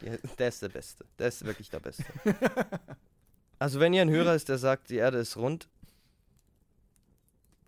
Ja, 0.02 0.14
der 0.40 0.48
ist 0.48 0.62
der 0.62 0.70
Beste. 0.70 1.06
Der 1.20 1.28
ist 1.28 1.44
wirklich 1.46 1.70
der 1.70 1.80
Beste. 1.82 2.06
also, 3.60 3.80
wenn 3.82 3.94
ihr 3.94 4.02
ein 4.02 4.10
Hörer 4.10 4.34
ist, 4.36 4.48
der 4.50 4.58
sagt, 4.58 4.90
die 4.90 4.96
Erde 4.96 5.18
ist 5.18 5.36
rund, 5.36 5.68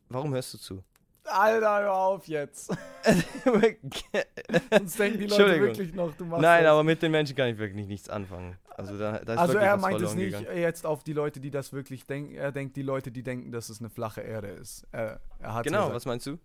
warum 0.09 0.33
hörst 0.33 0.53
du 0.53 0.57
zu? 0.57 0.83
Alter, 1.27 1.79
hör 1.81 1.93
auf 1.93 2.27
jetzt. 2.27 2.67
Sonst 3.03 4.99
denken 4.99 5.19
die 5.19 5.25
Leute 5.27 5.43
Entschuldigung. 5.43 5.67
wirklich 5.67 5.93
noch, 5.93 6.13
du 6.15 6.25
machst 6.25 6.41
Nein, 6.41 6.63
das. 6.63 6.71
aber 6.71 6.83
mit 6.83 7.01
den 7.01 7.11
Menschen 7.11 7.35
kann 7.35 7.49
ich 7.49 7.57
wirklich 7.57 7.87
nichts 7.87 8.09
anfangen. 8.09 8.57
Also, 8.69 8.97
da, 8.97 9.19
da 9.19 9.35
Also 9.35 9.57
er 9.57 9.77
meint 9.77 10.01
es 10.01 10.15
nicht 10.15 10.37
gegangen. 10.37 10.57
jetzt 10.57 10.85
auf 10.85 11.03
die 11.03 11.13
Leute, 11.13 11.39
die 11.39 11.49
das 11.51 11.71
wirklich 11.73 12.05
denken. 12.05 12.35
Er 12.35 12.51
denkt 12.51 12.75
die 12.75 12.81
Leute, 12.81 13.11
die 13.11 13.23
denken, 13.23 13.51
dass 13.51 13.69
es 13.69 13.79
eine 13.79 13.89
flache 13.89 14.21
Erde 14.21 14.47
ist. 14.49 14.85
Er, 14.91 15.19
er 15.39 15.61
Genau, 15.63 15.77
gesagt, 15.79 15.95
was 15.95 16.05
meinst 16.05 16.25
du? 16.27 16.37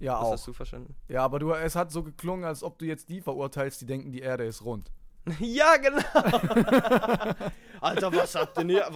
ja 0.00 0.14
Was 0.14 0.20
auch. 0.26 0.32
hast 0.32 0.46
du 0.46 0.52
verstanden? 0.52 0.94
Ja, 1.08 1.22
aber 1.24 1.38
du, 1.38 1.52
es 1.52 1.74
hat 1.76 1.90
so 1.92 2.02
geklungen, 2.02 2.44
als 2.44 2.62
ob 2.62 2.78
du 2.78 2.86
jetzt 2.86 3.08
die 3.10 3.20
verurteilst, 3.20 3.80
die 3.82 3.86
denken, 3.86 4.12
die 4.12 4.20
Erde 4.20 4.44
ist 4.44 4.64
rund. 4.64 4.90
Ja, 5.40 5.76
genau. 5.76 5.98
Alter, 7.82 8.12
was 8.14 8.34
habt 8.34 8.56
denn 8.56 8.70
hier? 8.70 8.86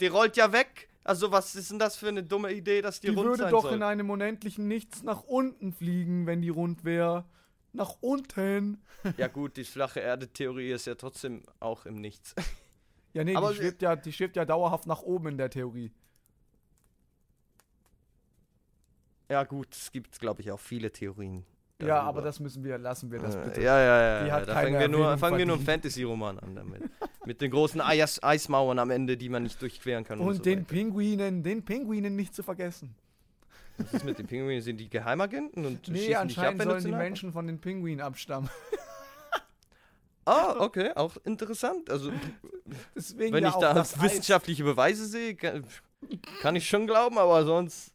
Die 0.00 0.06
rollt 0.06 0.36
ja 0.36 0.52
weg. 0.52 0.88
Also, 1.10 1.32
was 1.32 1.56
ist 1.56 1.72
denn 1.72 1.80
das 1.80 1.96
für 1.96 2.06
eine 2.06 2.22
dumme 2.22 2.52
Idee, 2.52 2.82
dass 2.82 3.00
die, 3.00 3.08
Die 3.08 3.14
rund 3.14 3.30
würde 3.30 3.42
sein 3.42 3.50
doch 3.50 3.64
soll? 3.64 3.74
in 3.74 3.82
einem 3.82 4.10
unendlichen 4.10 4.68
Nichts 4.68 5.02
nach 5.02 5.24
unten 5.24 5.72
fliegen, 5.72 6.24
wenn 6.28 6.40
die 6.40 6.50
rund 6.50 6.84
wäre. 6.84 7.24
Nach 7.72 7.96
unten. 8.00 8.80
Ja, 9.16 9.26
gut, 9.26 9.56
die 9.56 9.64
flache 9.64 9.98
Erde-Theorie 9.98 10.70
ist 10.70 10.86
ja 10.86 10.94
trotzdem 10.94 11.42
auch 11.58 11.84
im 11.84 11.96
Nichts. 11.96 12.34
Ja, 13.12 13.24
nee, 13.24 13.34
Aber 13.34 13.50
die 13.50 13.56
schwebt, 13.56 13.82
ja, 13.82 13.96
die 13.96 14.12
schwebt 14.12 14.36
ja 14.36 14.44
dauerhaft 14.44 14.86
nach 14.86 15.02
oben 15.02 15.30
in 15.30 15.36
der 15.38 15.50
Theorie. 15.50 15.90
Ja, 19.28 19.42
gut, 19.42 19.66
es 19.72 19.90
gibt, 19.90 20.20
glaube 20.20 20.42
ich, 20.42 20.52
auch 20.52 20.60
viele 20.60 20.92
Theorien. 20.92 21.44
Ja, 21.80 21.86
darüber. 21.88 22.02
aber 22.02 22.22
das 22.22 22.38
müssen 22.38 22.62
wir, 22.62 22.78
lassen 22.78 23.10
wir 23.10 23.18
das 23.18 23.34
Äh, 23.34 23.42
bitte. 23.46 23.62
Ja, 23.62 23.80
ja, 23.80 24.02
ja. 24.02 24.22
Die 24.22 24.28
ja. 24.28 24.40
Da 24.44 24.54
fangen 24.54 24.78
wir 24.78 24.86
nur, 24.88 25.18
fangen 25.18 25.38
wir 25.38 25.46
nur 25.46 25.56
einen. 25.56 25.64
Fantasy-Roman 25.64 26.38
an 26.38 26.54
damit. 26.54 26.82
Mit 27.30 27.40
den 27.40 27.52
großen 27.52 27.80
Eis 27.80 28.20
Eismauern 28.24 28.80
am 28.80 28.90
Ende, 28.90 29.16
die 29.16 29.28
man 29.28 29.44
nicht 29.44 29.62
durchqueren 29.62 30.02
kann. 30.02 30.18
Und, 30.18 30.26
Und 30.26 30.34
so 30.38 30.42
den 30.42 30.58
weiter. 30.62 30.68
Pinguinen, 30.68 31.44
den 31.44 31.64
Pinguinen 31.64 32.16
nicht 32.16 32.34
zu 32.34 32.42
vergessen. 32.42 32.92
Was 33.78 33.94
ist 33.94 34.04
mit 34.04 34.18
den 34.18 34.26
Pinguinen? 34.26 34.60
Sind 34.62 34.78
die 34.78 34.90
Geheimagenten 34.90 35.64
und 35.64 35.86
Nee, 35.86 35.98
schießen 35.98 36.14
ab, 36.16 36.20
anscheinend 36.22 36.60
du 36.60 36.64
sollen 36.64 36.84
die 36.84 36.90
Menschen 36.90 37.32
von 37.32 37.46
den 37.46 37.60
Pinguinen 37.60 38.00
abstammen. 38.00 38.50
Ah, 40.24 40.56
okay, 40.58 40.90
auch 40.96 41.16
interessant. 41.22 41.88
Also, 41.88 42.10
Deswegen 42.96 43.32
wenn 43.32 43.44
ja 43.44 43.50
ich 43.50 43.54
da 43.56 43.76
Eis. 43.76 44.02
wissenschaftliche 44.02 44.64
Beweise 44.64 45.06
sehe, 45.06 45.36
kann, 45.36 45.64
kann 46.40 46.56
ich 46.56 46.68
schon 46.68 46.88
glauben, 46.88 47.16
aber 47.16 47.44
sonst 47.44 47.92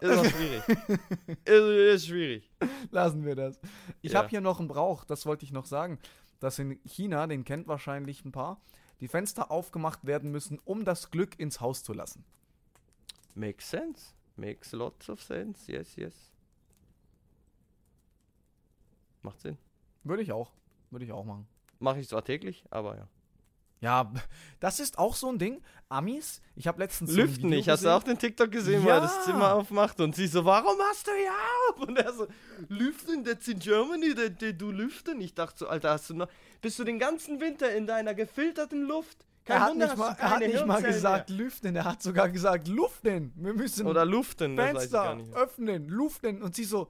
ist 0.00 0.02
das 0.02 0.30
schwierig. 0.30 0.62
ist, 1.44 1.94
ist 1.94 2.06
schwierig. 2.06 2.50
Lassen 2.90 3.22
wir 3.26 3.34
das. 3.36 3.60
Ich 4.00 4.12
Ja. 4.12 4.20
habe 4.20 4.30
hier 4.30 4.40
noch 4.40 4.60
einen 4.60 4.68
Brauch, 4.68 5.04
das 5.04 5.26
wollte 5.26 5.44
ich 5.44 5.52
noch 5.52 5.66
sagen. 5.66 5.98
Dass 6.40 6.58
in 6.58 6.80
China, 6.84 7.26
den 7.26 7.44
kennt 7.44 7.68
wahrscheinlich 7.68 8.24
ein 8.24 8.32
paar, 8.32 8.60
die 9.00 9.08
Fenster 9.08 9.50
aufgemacht 9.50 10.06
werden 10.06 10.30
müssen, 10.30 10.58
um 10.64 10.84
das 10.84 11.10
Glück 11.10 11.38
ins 11.38 11.60
Haus 11.60 11.84
zu 11.84 11.92
lassen. 11.92 12.24
Makes 13.34 13.70
sense. 13.70 14.14
Makes 14.36 14.72
lots 14.72 15.08
of 15.08 15.22
sense. 15.22 15.70
Yes, 15.70 15.96
yes. 15.96 16.32
Macht 19.22 19.40
Sinn. 19.40 19.58
Würde 20.02 20.22
ich 20.22 20.32
auch. 20.32 20.50
Würde 20.90 21.04
ich 21.04 21.12
auch 21.12 21.24
machen. 21.24 21.46
Mache 21.78 22.00
ich 22.00 22.08
zwar 22.08 22.24
täglich, 22.24 22.64
aber 22.70 22.96
ja. 22.96 23.08
Ja, 23.80 24.12
das 24.60 24.80
ist 24.80 24.98
auch 24.98 25.14
so 25.14 25.28
ein 25.28 25.38
Ding. 25.38 25.62
Amis, 25.88 26.40
ich 26.54 26.68
habe 26.68 26.80
letztens 26.80 27.10
so 27.10 27.16
Lüften 27.16 27.44
Video 27.44 27.50
nicht. 27.50 27.68
Hast 27.68 27.80
du 27.82 27.86
gesehen. 27.88 27.98
auch 27.98 28.04
den 28.04 28.18
TikTok 28.18 28.52
gesehen, 28.52 28.84
wo 28.84 28.88
er 28.88 29.00
das 29.00 29.16
Ja. 29.16 29.22
Zimmer 29.24 29.54
aufmacht 29.54 30.00
und 30.00 30.14
sie 30.14 30.28
so, 30.28 30.44
warum 30.44 30.78
hast 30.88 31.08
du 31.08 31.10
ja 31.10 31.32
auf? 31.70 31.80
Und 31.88 31.98
er 31.98 32.12
so, 32.12 32.28
lüften, 32.68 33.24
that's 33.24 33.48
in 33.48 33.58
Germany, 33.58 34.14
they, 34.14 34.30
they 34.30 34.56
do 34.56 34.70
lüften. 34.70 35.20
Ich 35.20 35.34
dachte 35.34 35.58
so, 35.58 35.68
Alter, 35.68 35.90
hast 35.90 36.10
du 36.10 36.14
noch, 36.14 36.28
bist 36.60 36.78
du 36.78 36.84
den 36.84 37.00
ganzen 37.00 37.40
Winter 37.40 37.74
in 37.74 37.88
deiner 37.88 38.14
gefilterten 38.14 38.82
Luft? 38.82 39.26
Kein 39.44 39.56
Er 39.56 39.62
hat 39.62 39.70
Wunder, 39.72 39.86
nicht, 39.86 39.96
mal, 39.96 40.14
du 40.14 40.20
er 40.22 40.30
hat 40.30 40.40
nicht 40.40 40.66
mal 40.66 40.82
gesagt 40.82 41.30
lüften, 41.30 41.74
er 41.74 41.84
hat 41.84 42.02
sogar 42.02 42.28
gesagt 42.28 42.68
luften. 42.68 43.32
Wir 43.34 43.54
müssen. 43.54 43.86
Oder 43.88 44.04
luften, 44.04 44.54
Fenster 44.54 45.18
öffnen, 45.34 45.88
luften. 45.88 46.40
Und 46.40 46.54
sie 46.54 46.64
so, 46.64 46.88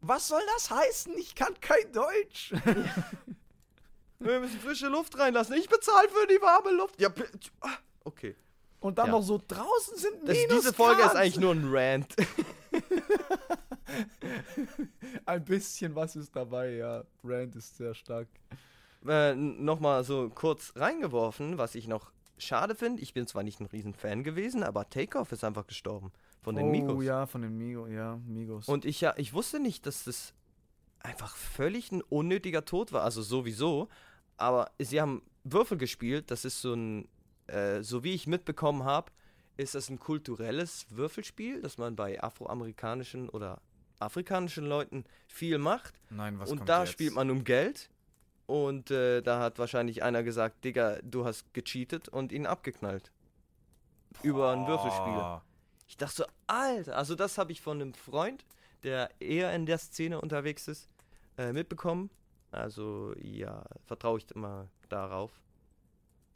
was 0.00 0.28
soll 0.28 0.42
das 0.54 0.70
heißen? 0.70 1.12
Ich 1.18 1.34
kann 1.34 1.54
kein 1.60 1.90
Deutsch. 1.92 2.52
Wir 4.18 4.40
müssen 4.40 4.58
frische 4.60 4.88
Luft 4.88 5.18
reinlassen. 5.18 5.54
Ich 5.56 5.68
bezahle 5.68 6.08
für 6.08 6.26
die 6.26 6.40
warme 6.40 6.70
Luft. 6.72 7.00
Ja, 7.00 7.08
ah, 7.60 7.70
okay. 8.04 8.34
Und 8.80 8.98
dann 8.98 9.06
Ja. 9.06 9.12
noch 9.12 9.22
so, 9.22 9.40
draußen 9.46 9.96
sind 9.96 10.28
Das, 10.28 10.36
Minus 10.36 10.60
diese 10.60 10.72
Folge 10.72 11.00
Grad. 11.02 11.12
ist 11.12 11.18
eigentlich 11.18 11.38
nur 11.38 11.52
ein 11.54 11.64
Rant. 11.70 12.14
Ein 15.26 15.44
bisschen 15.44 15.94
was 15.94 16.16
ist 16.16 16.34
dabei, 16.34 16.72
ja. 16.74 17.04
Rand 17.24 17.54
ist 17.56 17.76
sehr 17.76 17.94
stark. 17.94 18.28
äh, 19.06 19.34
Nochmal 19.34 20.04
so 20.04 20.30
kurz 20.34 20.72
reingeworfen, 20.76 21.58
was 21.58 21.74
ich 21.74 21.86
noch 21.88 22.10
schade 22.38 22.74
finde. 22.74 23.02
Ich 23.02 23.14
bin 23.14 23.26
zwar 23.26 23.42
nicht 23.42 23.60
ein 23.60 23.66
riesen 23.66 23.94
Fan 23.94 24.24
gewesen, 24.24 24.62
aber 24.62 24.88
Takeoff 24.88 25.32
ist 25.32 25.44
einfach 25.44 25.66
gestorben. 25.66 26.12
Von 26.42 26.54
den 26.54 26.66
oh, 26.66 26.70
Migos. 26.70 27.04
ja, 27.04 27.26
von 27.26 27.42
den 27.42 27.56
Migos, 27.56 27.88
ja, 27.90 28.18
Migos. 28.26 28.68
Und 28.68 28.84
ich 28.84 29.00
ja, 29.00 29.14
ich 29.16 29.32
wusste 29.32 29.58
nicht, 29.58 29.86
dass 29.86 30.04
das 30.04 30.32
einfach 31.06 31.36
völlig 31.36 31.92
ein 31.92 32.02
unnötiger 32.02 32.64
Tod 32.64 32.92
war. 32.92 33.02
Also 33.02 33.22
sowieso. 33.22 33.88
Aber 34.36 34.70
sie 34.78 35.00
haben 35.00 35.22
Würfel 35.44 35.78
gespielt. 35.78 36.30
Das 36.30 36.44
ist 36.44 36.60
so 36.60 36.74
ein, 36.74 37.08
äh, 37.46 37.82
so 37.82 38.04
wie 38.04 38.12
ich 38.12 38.26
mitbekommen 38.26 38.84
habe, 38.84 39.12
ist 39.56 39.74
das 39.74 39.88
ein 39.88 39.98
kulturelles 39.98 40.86
Würfelspiel, 40.90 41.62
das 41.62 41.78
man 41.78 41.96
bei 41.96 42.22
afroamerikanischen 42.22 43.28
oder 43.30 43.60
afrikanischen 43.98 44.66
Leuten 44.66 45.04
viel 45.26 45.58
macht. 45.58 45.94
Nein, 46.10 46.38
was 46.38 46.50
und 46.50 46.68
da 46.68 46.82
jetzt? 46.82 46.92
spielt 46.92 47.14
man 47.14 47.30
um 47.30 47.44
Geld. 47.44 47.88
Und 48.46 48.90
äh, 48.90 49.22
da 49.22 49.40
hat 49.40 49.58
wahrscheinlich 49.58 50.02
einer 50.02 50.22
gesagt, 50.22 50.64
Digga, 50.64 50.98
du 51.02 51.24
hast 51.24 51.52
gecheatet 51.52 52.08
und 52.08 52.30
ihn 52.32 52.46
abgeknallt. 52.46 53.10
Über 54.22 54.52
ein 54.52 54.66
Würfelspiel. 54.66 55.14
Boah. 55.14 55.42
Ich 55.88 55.96
dachte 55.96 56.16
so, 56.16 56.24
Alter, 56.46 56.96
also 56.96 57.14
das 57.14 57.38
habe 57.38 57.52
ich 57.52 57.60
von 57.60 57.80
einem 57.80 57.94
Freund, 57.94 58.44
der 58.82 59.10
eher 59.20 59.52
in 59.54 59.66
der 59.66 59.78
Szene 59.78 60.20
unterwegs 60.20 60.68
ist, 60.68 60.88
äh, 61.38 61.52
mitbekommen. 61.52 62.10
Also 62.50 63.14
ja, 63.20 63.64
vertraue 63.84 64.18
ich 64.18 64.30
immer 64.32 64.68
darauf. 64.88 65.32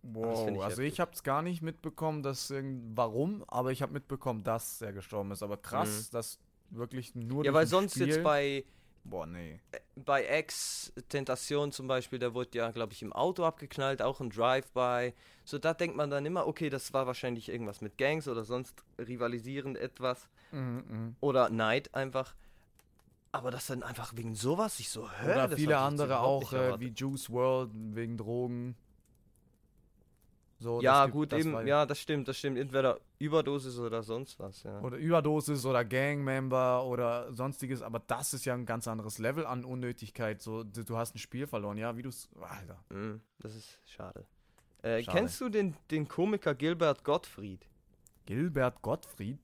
Wow, 0.03 0.45
find 0.45 0.57
ich 0.57 0.63
also 0.63 0.77
heftig. 0.83 0.95
ich 0.95 1.01
habe 1.01 1.13
es 1.13 1.23
gar 1.23 1.43
nicht 1.43 1.63
mitbekommen, 1.63 2.23
dass 2.23 2.51
irgend 2.51 2.97
warum, 2.97 3.45
aber 3.49 3.71
ich 3.71 3.83
habe 3.83 3.93
mitbekommen, 3.93 4.43
dass 4.43 4.81
er 4.81 4.93
gestorben 4.93 5.31
ist. 5.31 5.43
Aber 5.43 5.57
krass, 5.57 6.11
dass 6.11 6.39
wirklich 6.71 7.15
nur 7.15 7.41
Mhm. 7.41 7.45
ja, 7.45 7.53
weil 7.53 7.67
sonst 7.67 7.93
Spiel, 7.93 8.09
jetzt 8.09 8.23
bei, 8.23 8.65
boah 9.05 9.27
nee, 9.27 9.61
bei 9.97 10.25
Ex 10.25 10.93
Tentation 11.09 11.73
zum 11.73 11.87
Beispiel, 11.87 12.19
der 12.19 12.33
wurde 12.33 12.57
ja, 12.57 12.71
glaube 12.71 12.93
ich, 12.95 13.03
im 13.03 13.13
Auto 13.13 13.45
abgeknallt, 13.45 14.01
auch 14.01 14.21
ein 14.21 14.31
Drive-by. 14.31 15.13
So, 15.45 15.59
da 15.59 15.75
denkt 15.75 15.97
man 15.97 16.11
dann 16.11 16.25
immer, 16.25 16.47
okay, 16.47 16.71
das 16.71 16.93
war 16.95 17.07
wahrscheinlich 17.07 17.49
irgendwas 17.49 17.81
mit 17.83 17.99
Gangs 17.99 18.27
oder 18.27 18.45
sonst 18.45 18.83
rivalisierend 18.99 19.77
etwas. 19.77 20.29
mhm, 20.53 20.85
mhm. 20.89 21.17
Oder 21.21 21.51
Neid 21.51 21.95
einfach. 21.95 22.35
Aber 23.33 23.51
das 23.51 23.67
dann 23.67 23.83
einfach 23.83 24.13
wegen 24.17 24.35
sowas, 24.35 24.81
ich 24.81 24.89
so, 24.89 25.09
hä? 25.09 25.25
oder 25.25 25.49
das 25.49 25.59
viele 25.59 25.79
andere 25.79 26.21
auch 26.21 26.53
äh, 26.53 26.81
wie 26.81 26.89
Juice 26.89 27.31
World 27.31 27.71
wegen 27.73 28.17
Drogen. 28.17 28.75
So, 30.59 30.83
ja, 30.83 31.07
gut, 31.07 31.33
das 31.33 31.41
eben, 31.41 31.67
ja, 31.67 31.87
das 31.87 31.99
stimmt, 32.01 32.29
das 32.29 32.37
stimmt. 32.37 32.59
Entweder 32.59 33.01
Überdosis 33.19 33.79
oder 33.79 34.03
sonst 34.03 34.39
was, 34.39 34.63
ja. 34.63 34.79
Oder 34.81 34.99
Überdosis 34.99 35.65
oder 35.65 35.87
Gangmember 35.87 36.85
oder 36.85 37.33
sonstiges, 37.33 37.81
aber 37.81 37.99
das 38.01 38.35
ist 38.35 38.45
ja 38.45 38.53
ein 38.53 38.67
ganz 38.67 38.87
anderes 38.87 39.19
Level 39.19 39.47
an 39.47 39.65
Unnötigkeit. 39.65 40.43
So, 40.43 40.63
du 40.63 40.85
du 40.85 40.99
hast 40.99 41.15
ein 41.15 41.19
Spiel 41.19 41.47
verloren, 41.47 41.79
ja, 41.79 41.97
wie 41.97 42.03
du 42.03 42.11
es. 42.11 42.29
Alter. 42.39 42.79
Mm, 42.91 43.23
das 43.39 43.57
ist 43.57 43.79
schade. 43.87 44.27
Äh, 44.83 45.03
Schade. 45.03 45.17
Kennst 45.17 45.41
du 45.41 45.49
den, 45.49 45.77
den 45.91 46.07
Komiker 46.09 46.55
Gilbert 46.55 47.05
Gottfried? 47.05 47.67
Gilbert 48.27 48.83
Gottfried? 48.83 49.39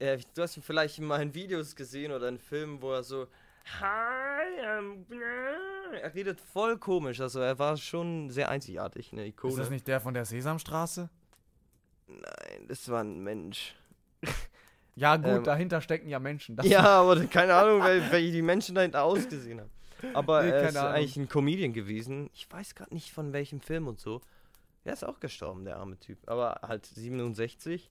Äh, 0.00 0.18
du 0.34 0.42
hast 0.42 0.56
ihn 0.56 0.62
vielleicht 0.62 0.98
in 0.98 1.04
meinen 1.04 1.34
Videos 1.34 1.76
gesehen 1.76 2.10
oder 2.10 2.28
in 2.28 2.38
Filmen, 2.38 2.80
wo 2.82 2.92
er 2.92 3.02
so. 3.04 3.28
Hi, 3.80 4.60
I'm... 4.64 5.04
Er 6.00 6.14
redet 6.14 6.40
voll 6.40 6.78
komisch, 6.78 7.20
also 7.20 7.40
er 7.40 7.58
war 7.58 7.76
schon 7.76 8.30
sehr 8.30 8.48
einzigartig, 8.48 9.12
eine 9.12 9.26
Ikone. 9.26 9.52
Ist 9.52 9.58
das 9.58 9.70
nicht 9.70 9.86
der 9.86 10.00
von 10.00 10.14
der 10.14 10.24
Sesamstraße? 10.24 11.08
Nein, 12.08 12.66
das 12.68 12.88
war 12.88 13.02
ein 13.04 13.22
Mensch. 13.22 13.76
Ja, 14.96 15.16
gut, 15.16 15.26
Ähm, 15.28 15.44
dahinter 15.44 15.80
stecken 15.80 16.08
ja 16.08 16.18
Menschen. 16.18 16.58
Ja, 16.62 16.82
aber 17.00 17.24
keine 17.26 17.54
Ahnung, 17.54 17.80
wel- 17.82 18.10
welche 18.10 18.32
die 18.32 18.42
Menschen 18.42 18.74
dahinter 18.74 19.04
ausgesehen 19.04 19.60
haben. 19.60 19.70
Aber 20.14 20.42
Nee, 20.42 20.50
er 20.50 20.68
ist 20.68 20.76
Ahnung. 20.76 20.92
eigentlich 20.92 21.16
ein 21.16 21.28
Comedian 21.28 21.72
gewesen. 21.72 22.28
Ich 22.34 22.50
weiß 22.50 22.74
gerade 22.74 22.92
nicht 22.92 23.12
von 23.12 23.32
welchem 23.32 23.60
Film 23.60 23.86
und 23.86 24.00
so. 24.00 24.20
Der 24.84 24.92
ist 24.94 25.04
auch 25.04 25.20
gestorben, 25.20 25.64
der 25.64 25.76
arme 25.76 25.98
Typ. 26.00 26.18
Aber 26.28 26.60
halt 26.66 26.84
67. 26.86 27.88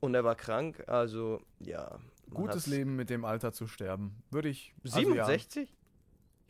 Und 0.00 0.14
er 0.14 0.24
war 0.24 0.34
krank, 0.34 0.82
also 0.88 1.40
ja. 1.60 1.98
Gutes 2.32 2.66
Leben 2.66 2.96
mit 2.96 3.10
dem 3.10 3.24
Alter 3.24 3.52
zu 3.52 3.66
sterben. 3.66 4.22
Würde 4.30 4.48
ich. 4.48 4.72
also 4.84 4.98
67? 4.98 5.68
ja. 5.68 5.76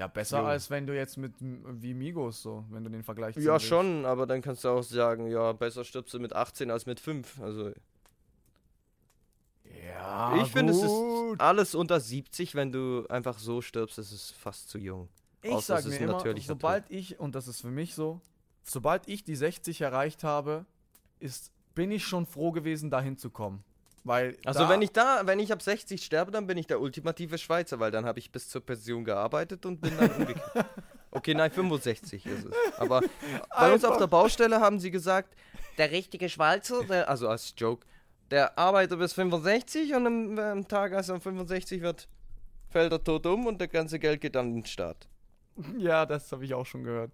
ja, 0.05 0.07
besser 0.09 0.40
Jo. 0.40 0.44
als 0.44 0.68
wenn 0.70 0.86
du 0.86 0.94
jetzt 0.94 1.16
mit 1.16 1.32
wie 1.40 1.94
Migos 1.94 2.42
so, 2.42 2.64
wenn 2.70 2.84
du 2.84 2.90
den 2.90 3.03
Vergleich 3.03 3.34
ziehen 3.34 3.44
Ja, 3.44 3.55
willst. 3.55 3.66
schon, 3.66 4.05
aber 4.05 4.26
dann 4.26 4.42
kannst 4.42 4.62
du 4.64 4.68
auch 4.68 4.82
sagen, 4.82 5.28
ja, 5.30 5.53
besser 5.53 5.84
stirbst 5.84 6.12
du 6.12 6.20
mit 6.20 6.34
18 6.34 6.70
als 6.70 6.84
mit 6.86 7.01
5. 7.01 7.40
Also 7.40 7.72
Ja, 9.86 10.36
ich 10.42 10.48
finde, 10.53 10.72
es 10.72 10.82
ist 10.82 11.40
alles 11.40 11.74
unter 11.74 11.98
70, 11.98 12.55
wenn 12.55 12.72
du 12.72 13.07
einfach 13.09 13.38
so 13.38 13.62
stirbst, 13.62 13.98
ist 13.98 14.12
es 14.12 14.30
fast 14.32 14.68
zu 14.68 14.78
jung. 14.78 15.09
Ich 15.42 15.51
außer 15.53 15.80
sag 15.80 15.90
mir 15.90 15.96
immer, 15.98 16.22
sobald 16.40 16.90
ich, 16.90 17.18
und 17.18 17.34
das 17.34 17.48
ist 17.48 17.62
für 17.62 17.70
mich 17.70 17.94
so, 17.94 18.20
sobald 18.62 19.09
ich 19.09 19.24
die 19.24 19.36
60 19.36 19.80
erreicht 19.80 20.24
habe, 20.24 20.66
ist, 21.18 21.51
bin 21.74 21.90
ich 21.90 22.04
schon 22.04 22.26
froh 22.26 22.52
gewesen, 22.52 22.90
dahin 22.90 23.16
zu 23.16 23.30
kommen. 23.30 23.64
Weil 24.04 24.36
Also 24.46 24.68
wenn 24.68 24.80
ich 24.80 24.92
da, 24.92 25.22
wenn 25.26 25.38
ich 25.38 25.52
ab 25.52 25.60
60 25.60 26.02
sterbe, 26.02 26.30
dann 26.30 26.46
bin 26.46 26.56
ich 26.56 26.66
der 26.66 26.80
ultimative 26.80 27.36
Schweizer, 27.36 27.80
weil 27.80 27.90
dann 27.90 28.06
habe 28.06 28.18
ich 28.18 28.32
bis 28.32 28.48
zur 28.48 28.64
Pension 28.64 29.04
gearbeitet 29.04 29.66
und 29.66 29.80
bin 29.80 29.96
dann 29.98 30.10
umgekehrt. 30.10 30.66
Okay, 31.12 31.34
nein, 31.34 31.50
65 31.50 32.24
ist 32.24 32.44
es. 32.44 32.78
Aber 32.78 33.00
bei 33.58 33.72
uns 33.72 33.84
auf 33.84 33.96
der 33.96 34.06
Baustelle 34.06 34.60
haben 34.60 34.78
sie 34.78 34.92
gesagt, 34.92 35.34
der 35.76 35.90
richtige 35.90 36.28
Schweizer, 36.28 36.84
der, 36.84 37.08
also 37.08 37.28
als 37.28 37.52
Joke, 37.56 37.84
der 38.30 38.56
arbeitet 38.56 38.96
bis 39.00 39.14
65 39.14 39.92
und 39.94 40.06
am, 40.06 40.38
am 40.38 40.68
Tag, 40.68 40.92
als 40.92 41.08
er 41.08 41.20
65 41.20 41.82
wird, 41.82 42.06
fällt 42.68 42.92
er 42.92 43.02
tot 43.02 43.26
um 43.26 43.46
und 43.46 43.60
das 43.60 43.70
ganze 43.70 43.98
Geld 43.98 44.20
geht 44.20 44.36
in 44.36 44.54
den 44.54 44.64
Staat. 44.64 45.08
Ja, 45.78 46.06
das 46.06 46.30
habe 46.30 46.44
ich 46.44 46.54
auch 46.54 46.64
schon 46.64 46.84
gehört. 46.84 47.10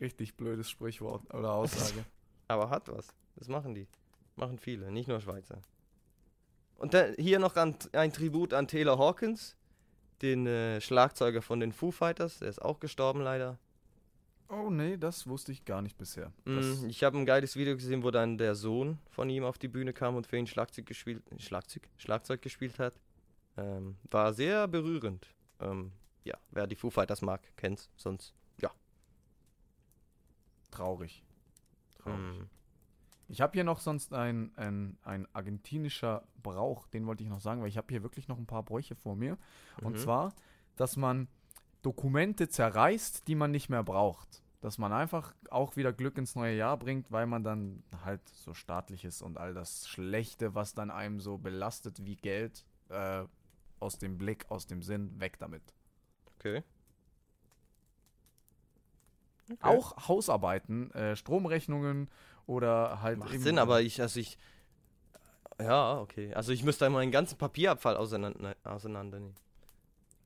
Richtig 0.00 0.34
blödes 0.36 0.70
Sprichwort 0.70 1.22
oder 1.34 1.52
Aussage. 1.52 2.04
Aber 2.48 2.70
hat 2.70 2.88
was. 2.88 3.08
Das 3.36 3.48
machen 3.48 3.74
die. 3.74 3.86
Machen 4.36 4.58
viele, 4.58 4.90
nicht 4.90 5.08
nur 5.08 5.20
Schweizer. 5.20 5.60
Und 6.76 6.94
dann 6.94 7.14
hier 7.14 7.38
noch 7.38 7.56
an, 7.56 7.76
ein 7.92 8.12
Tribut 8.12 8.52
an 8.52 8.66
Taylor 8.66 8.98
Hawkins, 8.98 9.56
den 10.22 10.46
äh, 10.46 10.80
Schlagzeuger 10.80 11.42
von 11.42 11.60
den 11.60 11.72
Foo 11.72 11.90
Fighters. 11.90 12.40
Der 12.40 12.48
ist 12.48 12.60
auch 12.60 12.80
gestorben 12.80 13.20
leider. 13.20 13.58
oh 14.48 14.70
nee, 14.70 14.96
das 14.96 15.26
wusste 15.26 15.52
ich 15.52 15.64
gar 15.64 15.82
nicht 15.82 15.96
bisher. 15.96 16.32
Mm, 16.44 16.86
ich 16.88 17.04
habe 17.04 17.16
ein 17.18 17.26
geiles 17.26 17.56
Video 17.56 17.74
gesehen, 17.76 18.02
wo 18.02 18.10
dann 18.10 18.38
der 18.38 18.54
Sohn 18.54 18.98
von 19.10 19.30
ihm 19.30 19.44
auf 19.44 19.58
die 19.58 19.68
Bühne 19.68 19.92
kam 19.92 20.16
und 20.16 20.26
für 20.26 20.36
ihn 20.36 20.46
Schlagzeug 20.46 20.86
gespielt, 20.86 21.22
Schlagzeug, 21.38 21.88
Schlagzeug 21.96 22.42
gespielt 22.42 22.78
hat. 22.78 22.94
Ähm, 23.56 23.96
war 24.10 24.34
sehr 24.34 24.66
berührend. 24.66 25.28
Ähm, 25.60 25.92
ja, 26.24 26.36
wer 26.50 26.66
die 26.66 26.74
Foo 26.74 26.90
Fighters 26.90 27.22
mag, 27.22 27.40
kennt's. 27.56 27.88
Sonst, 27.96 28.34
ja. 28.60 28.70
Traurig. 30.70 31.22
Traurig. 31.98 32.40
Mm. 32.40 32.48
Ich 33.28 33.40
habe 33.40 33.54
hier 33.54 33.64
noch 33.64 33.80
sonst 33.80 34.12
ein, 34.12 34.52
ein, 34.56 34.98
ein 35.02 35.26
argentinischer 35.32 36.24
Brauch, 36.42 36.86
den 36.88 37.06
wollte 37.06 37.22
ich 37.22 37.28
noch 37.28 37.40
sagen, 37.40 37.60
weil 37.62 37.68
ich 37.68 37.76
habe 37.78 37.86
hier 37.90 38.02
wirklich 38.02 38.28
noch 38.28 38.38
ein 38.38 38.46
paar 38.46 38.62
Bräuche 38.62 38.94
vor 38.94 39.16
mir. 39.16 39.38
Und 39.80 39.96
Mhm. 39.96 39.98
zwar, 39.98 40.34
dass 40.76 40.96
man 40.96 41.28
Dokumente 41.82 42.48
zerreißt, 42.48 43.26
die 43.28 43.34
man 43.34 43.50
nicht 43.50 43.68
mehr 43.68 43.82
braucht. 43.82 44.42
Dass 44.60 44.78
man 44.78 44.92
einfach 44.92 45.34
auch 45.50 45.76
wieder 45.76 45.92
Glück 45.92 46.16
ins 46.16 46.34
neue 46.36 46.56
Jahr 46.56 46.78
bringt, 46.78 47.10
weil 47.12 47.26
man 47.26 47.44
dann 47.44 47.82
halt 48.04 48.26
so 48.30 48.54
staatliches 48.54 49.20
und 49.20 49.36
all 49.38 49.52
das 49.54 49.86
Schlechte, 49.88 50.54
was 50.54 50.74
dann 50.74 50.90
einem 50.90 51.20
so 51.20 51.36
belastet 51.38 52.04
wie 52.06 52.16
Geld, 52.16 52.64
äh, 52.88 53.24
aus 53.80 53.98
dem 53.98 54.16
Blick, 54.16 54.46
aus 54.50 54.66
dem 54.66 54.82
Sinn, 54.82 55.18
weg 55.20 55.38
damit. 55.38 55.62
Okay. 56.38 56.62
okay. 59.50 59.58
Auch 59.60 60.08
Hausarbeiten, 60.08 60.90
äh, 60.92 61.16
Stromrechnungen 61.16 62.08
oder 62.46 63.00
halt 63.02 63.18
Macht 63.18 63.34
eben- 63.34 63.42
Sinn, 63.42 63.58
aber 63.58 63.80
ich, 63.82 64.00
also 64.00 64.20
ich. 64.20 64.38
Ja, 65.60 65.98
okay. 66.00 66.34
Also 66.34 66.52
ich 66.52 66.64
müsste 66.64 66.84
einmal 66.86 67.02
einen 67.02 67.12
ganzen 67.12 67.38
Papierabfall 67.38 67.96
auseinander, 67.96 68.56
auseinandernehmen. 68.64 69.34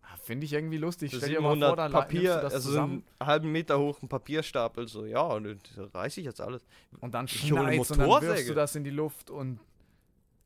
Ah, 0.03 0.17
Finde 0.17 0.47
ich 0.47 0.55
irgendwie 0.55 0.79
lustig. 0.79 1.11
So 1.13 1.19
Stell 1.19 1.31
dir 1.31 1.41
mal 1.43 1.51
700 1.53 1.69
vor, 1.69 1.77
da 1.77 1.89
Papier, 1.89 2.21
nimmst 2.23 2.37
du 2.37 2.41
das 2.43 2.55
also 2.55 2.69
zusammen 2.71 3.05
einen 3.19 3.29
halben 3.29 3.53
Meter 3.53 3.79
hoch 3.79 4.01
ein 4.03 4.09
Papierstapel, 4.09 4.89
so, 4.89 5.05
ja, 5.05 5.21
und 5.21 5.47
das 5.77 5.95
reiß 5.95 6.17
ich 6.17 6.25
jetzt 6.25 6.41
alles. 6.41 6.67
und 7.01 7.13
dann 7.13 7.29
schneidest 7.29 7.91
und 7.91 7.99
dann 8.01 8.09
wirfst 8.09 8.23
Motorsäge. 8.23 8.49
du 8.49 8.55
das 8.55 8.75
in 8.75 8.85
die 8.85 8.91
Luft 8.91 9.29
und 9.29 9.61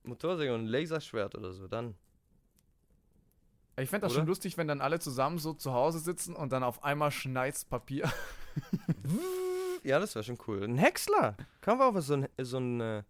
Motorsäge 0.03 0.53
und 0.53 0.63
ein 0.63 0.67
Laserschwert 0.67 1.37
oder 1.37 1.53
so, 1.53 1.69
dann. 1.69 1.95
ich 3.79 3.89
fände 3.89 4.07
das 4.07 4.13
Oder? 4.15 4.23
schon 4.23 4.27
lustig, 4.27 4.57
wenn 4.59 4.67
dann 4.67 4.81
alle 4.81 4.99
zusammen 4.99 5.39
so 5.39 5.53
zu 5.55 5.73
Hause 5.73 6.01
sitzen 6.01 6.35
und 6.35 6.51
dann 6.53 6.65
auf 6.65 6.83
einmal 6.83 7.13
schneidest 7.13 7.71
Papier. 7.71 8.11
Ja, 9.83 9.99
das 9.99 10.15
wäre 10.15 10.23
schon 10.25 10.39
cool. 10.47 10.63
Ein 10.63 10.79
Häcksler. 10.79 11.37
Kann 11.61 11.79
man 11.79 11.95
auch 11.97 12.01
so 12.01 12.15
ein, 12.15 12.29
so 12.41 12.59
ein 12.59 12.81
äh, 12.81 13.03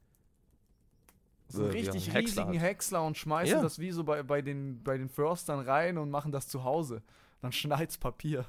So 1.48 1.64
einen 1.64 1.72
Äh, 1.74 1.80
ja, 1.80 1.92
richtig 1.92 2.14
Häcksler 2.14 2.42
riesigen 2.44 2.60
hat. 2.60 2.68
Häcksler 2.68 3.04
und 3.04 3.16
schmeißen 3.18 3.56
Ja. 3.56 3.62
das 3.62 3.78
wie 3.78 3.90
so 3.90 4.04
bei, 4.04 4.22
bei, 4.22 4.40
den, 4.42 4.82
bei 4.82 4.96
den 4.96 5.08
Förstern 5.08 5.60
rein 5.60 5.98
und 5.98 6.10
machen 6.10 6.32
das 6.32 6.48
zu 6.48 6.64
Hause. 6.64 7.02
Dann 7.42 7.52
schneidest 7.52 8.00
Papier. 8.00 8.46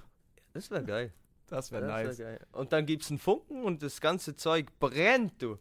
das 0.53 0.69
wäre 0.71 0.83
geil. 0.85 1.13
Das 1.47 1.71
wäre 1.71 1.85
wär 1.87 2.05
nice. 2.05 2.17
geil. 2.17 2.39
Und 2.53 2.71
dann 2.71 2.85
gibt's 2.85 3.09
einen 3.09 3.19
Funken 3.19 3.63
und 3.63 3.83
das 3.83 3.99
ganze 4.01 4.35
Zeug 4.35 4.67
brennt, 4.79 5.41
du. 5.41 5.57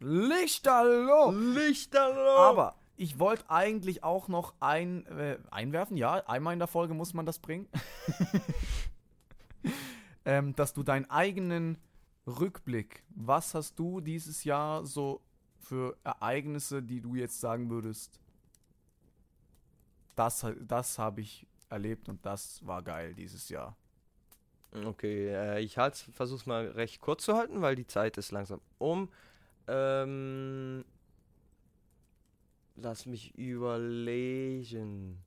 Lichterloh! 0.00 1.30
Lichterloh! 1.32 2.38
Aber 2.38 2.74
ich 2.96 3.18
wollte 3.18 3.48
eigentlich 3.50 4.02
auch 4.04 4.28
noch 4.28 4.54
ein, 4.60 5.06
äh, 5.06 5.38
einwerfen, 5.50 5.96
ja, 5.96 6.14
einmal 6.26 6.52
in 6.52 6.58
der 6.58 6.68
Folge 6.68 6.94
muss 6.94 7.14
man 7.14 7.26
das 7.26 7.38
bringen, 7.38 7.68
ähm, 10.24 10.54
dass 10.54 10.72
du 10.72 10.82
deinen 10.82 11.10
eigenen 11.10 11.78
Rückblick, 12.26 13.04
was 13.10 13.54
hast 13.54 13.78
du 13.78 14.00
dieses 14.00 14.44
Jahr 14.44 14.86
so 14.86 15.20
für 15.58 15.96
Ereignisse, 16.04 16.82
die 16.82 17.00
du 17.00 17.14
jetzt 17.14 17.40
sagen 17.40 17.70
würdest, 17.70 18.20
das, 20.14 20.46
das 20.60 20.98
habe 20.98 21.20
ich 21.20 21.46
erlebt 21.68 22.08
und 22.08 22.24
das 22.24 22.64
war 22.66 22.82
geil 22.82 23.14
dieses 23.14 23.48
Jahr. 23.48 23.76
Okay, 24.72 25.28
äh, 25.28 25.60
ich 25.60 25.78
halt, 25.78 25.96
versuch's 25.96 26.46
mal 26.46 26.66
recht 26.68 27.00
kurz 27.00 27.24
zu 27.24 27.36
halten, 27.36 27.62
weil 27.62 27.76
die 27.76 27.86
Zeit 27.86 28.18
ist 28.18 28.32
langsam 28.32 28.60
um. 28.78 29.08
Ähm, 29.68 30.84
lass 32.76 33.06
mich 33.06 33.34
überlegen. 33.36 35.23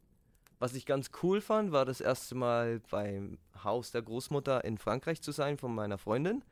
Was 0.59 0.73
ich 0.73 0.85
ganz 0.85 1.11
cool 1.21 1.39
fand, 1.41 1.71
war 1.71 1.85
das 1.85 2.01
erste 2.01 2.33
Mal 2.35 2.81
beim 2.89 3.37
Haus 3.63 3.91
der 3.91 4.01
Großmutter 4.01 4.63
in 4.63 4.77
Frankreich 4.77 5.21
zu 5.21 5.31
sein 5.31 5.57
von 5.57 5.73
meiner 5.73 5.97
Freundin, 5.97 6.43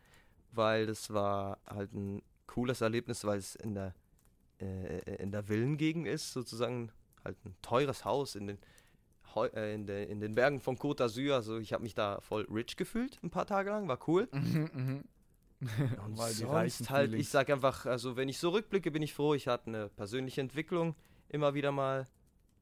weil 0.52 0.86
das 0.86 1.12
war 1.12 1.58
halt 1.68 1.94
ein 1.94 2.22
cooles 2.46 2.82
Erlebnis, 2.82 3.26
weil 3.26 3.40
es 3.40 3.56
in 3.56 3.74
der 3.74 3.96
äh, 4.60 5.16
in 5.22 5.32
der 5.32 5.44
Villengegend 5.48 6.08
ist, 6.08 6.32
sozusagen 6.34 6.92
halt 7.24 7.38
ein 7.46 7.56
teures 7.62 8.06
Haus 8.06 8.36
in 8.36 8.48
den 8.48 8.58
Heu- 9.34 9.50
äh, 9.54 9.74
in, 9.74 9.86
der, 9.86 10.08
in 10.08 10.20
den 10.20 10.36
Bergen 10.36 10.62
von 10.62 10.78
Côte 10.78 11.04
d'Azur. 11.04 11.34
Also 11.34 11.58
ich 11.58 11.74
habe 11.74 11.84
mich 11.84 11.96
da 11.96 12.22
voll 12.22 12.46
rich 12.50 12.78
gefühlt, 12.78 13.20
ein 13.24 13.32
paar 13.32 13.46
Tage 13.48 13.70
lang, 13.72 13.88
war 13.88 14.00
cool. 14.08 14.30
Und 16.06 16.18
Weil 16.18 16.34
sonst 16.34 16.90
halt, 16.90 17.14
ich 17.14 17.30
sag 17.30 17.50
einfach, 17.50 17.86
also 17.86 18.16
wenn 18.16 18.30
ich 18.30 18.38
so 18.38 18.50
rückblicke, 18.50 18.92
bin 18.92 19.02
ich 19.02 19.14
froh, 19.14 19.34
ich 19.34 19.48
hatte 19.48 19.68
eine 19.68 19.90
persönliche 19.90 20.42
Entwicklung 20.42 20.96
immer 21.30 21.54
wieder 21.54 21.72
mal, 21.72 22.08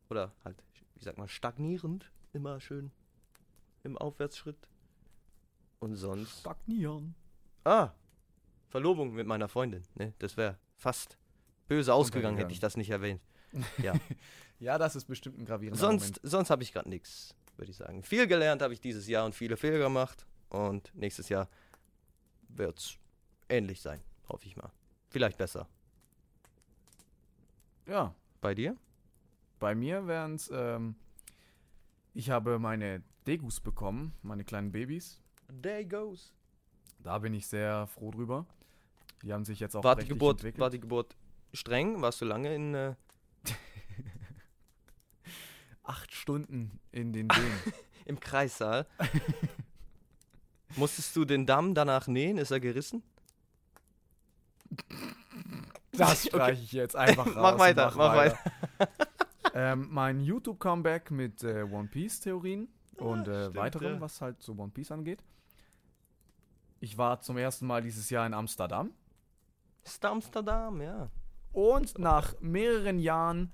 oder 0.10 0.32
halt, 0.46 0.56
wie 1.04 1.06
sagt 1.06 1.18
man, 1.18 1.28
stagnierend, 1.28 2.10
immer 2.32 2.62
schön 2.62 2.90
im 3.84 3.98
Aufwärtsschritt. 3.98 4.70
Und 5.80 5.98
sonst, 5.98 6.40
Stagnieren. 6.40 7.14
ah, 7.66 7.90
Verlobung 8.70 9.14
mit 9.14 9.28
meiner 9.28 9.50
Freundin, 9.50 9.84
ne, 9.96 10.14
das 10.20 10.38
wäre 10.38 10.58
fast 10.78 11.18
böse 11.68 11.94
ausgegangen, 11.94 12.38
hätte 12.38 12.54
ich 12.54 12.62
das 12.62 12.78
nicht 12.78 12.90
erwähnt. 12.90 13.22
Ja, 13.80 13.94
Ja, 14.60 14.78
das 14.78 14.96
ist 14.96 15.06
bestimmt 15.10 15.40
ein 15.40 15.46
gravierender 15.46 15.78
sonst, 15.78 16.22
sonst 16.24 16.50
habe 16.50 16.64
ich 16.64 16.72
gerade 16.72 16.88
nichts, 16.88 17.36
würde 17.58 17.70
ich 17.70 17.76
sagen. 17.76 18.02
Viel 18.02 18.26
gelernt 18.26 18.62
habe 18.62 18.74
ich 18.74 18.80
dieses 18.80 19.06
Jahr 19.06 19.26
und 19.26 19.36
viele 19.36 19.58
Fehler 19.58 19.80
gemacht 19.80 20.26
und 20.48 20.90
nächstes 20.96 21.28
Jahr 21.28 21.50
wird's 22.48 22.98
ähnlich 23.50 23.82
sein, 23.82 24.00
hoffe 24.30 24.46
ich 24.46 24.56
mal. 24.56 24.72
Vielleicht 25.10 25.38
besser. 25.38 25.68
Moment. 27.86 27.90
Ja, 27.90 28.16
Bei 28.40 28.56
dir? 28.56 28.78
Bei 29.64 29.76
mir 29.76 30.08
wären 30.08 30.36
es, 30.36 30.52
ähm, 30.54 30.98
ich 32.14 32.30
habe 32.30 32.60
meine 32.60 33.02
Degus 33.26 33.62
bekommen, 33.62 34.14
meine 34.22 34.44
kleinen 34.44 34.74
Babys. 34.74 35.22
Goes. 35.88 36.34
Da 37.00 37.20
bin 37.20 37.34
ich 37.34 37.48
sehr 37.48 37.88
froh 37.88 38.12
drüber. 38.12 38.46
Die 39.22 39.32
haben 39.32 39.46
sich 39.46 39.62
jetzt 39.62 39.78
auch 39.78 39.84
War 39.86 39.96
die, 39.96 40.06
Geburt, 40.06 40.40
entwickelt. 40.40 40.60
war 40.60 40.70
die 40.70 40.82
Geburt 40.82 41.16
streng? 41.54 42.02
Warst 42.02 42.20
du 42.20 42.26
lange 42.26 42.54
in. 42.54 42.76
Äh, 42.76 42.96
Acht 45.84 46.14
Stunden 46.14 46.82
in 46.92 47.14
den 47.14 47.30
Wehen. 47.30 47.74
im 48.06 48.20
Kreissaal? 48.20 48.86
Musstest 50.76 51.16
du 51.16 51.24
den 51.24 51.46
Damm 51.46 51.74
danach 51.74 52.08
nähen? 52.08 52.38
Ist 52.38 52.52
er 52.52 52.60
gerissen? 52.60 53.02
Das 55.94 56.24
streiche 56.28 56.62
ich 56.62 56.74
jetzt 56.74 56.98
einfach 56.98 57.28
raus. 57.28 57.36
Mach 57.36 57.60
weiter, 57.60 57.94
mach 57.96 58.14
weiter. 58.14 58.38
Ähm, 59.54 59.88
mein 59.92 60.20
YouTube-Comeback 60.20 61.12
mit 61.12 61.44
äh, 61.44 61.64
One 61.64 61.88
Piece-Theorien 61.88 62.68
und 62.98 63.28
äh, 63.28 63.44
stimmt, 63.44 63.56
weiterem, 63.56 63.94
ja. 63.96 64.02
was 64.02 64.22
halt 64.22 64.42
so 64.42 64.54
One 64.54 64.72
Piece 64.72 64.92
angeht. 64.92 65.24
Ich 66.80 66.98
war 66.98 67.22
zum 67.22 67.38
ersten 67.38 67.66
Mal 67.66 67.82
dieses 67.82 68.10
Jahr 68.10 68.26
in 68.26 68.34
Amsterdam. 68.34 68.92
Ist 69.84 70.04
Amsterdam, 70.04 70.82
ja. 70.82 71.10
Und 71.52 71.98
nach 72.00 72.34
mehreren 72.42 73.00
Jahren 73.00 73.54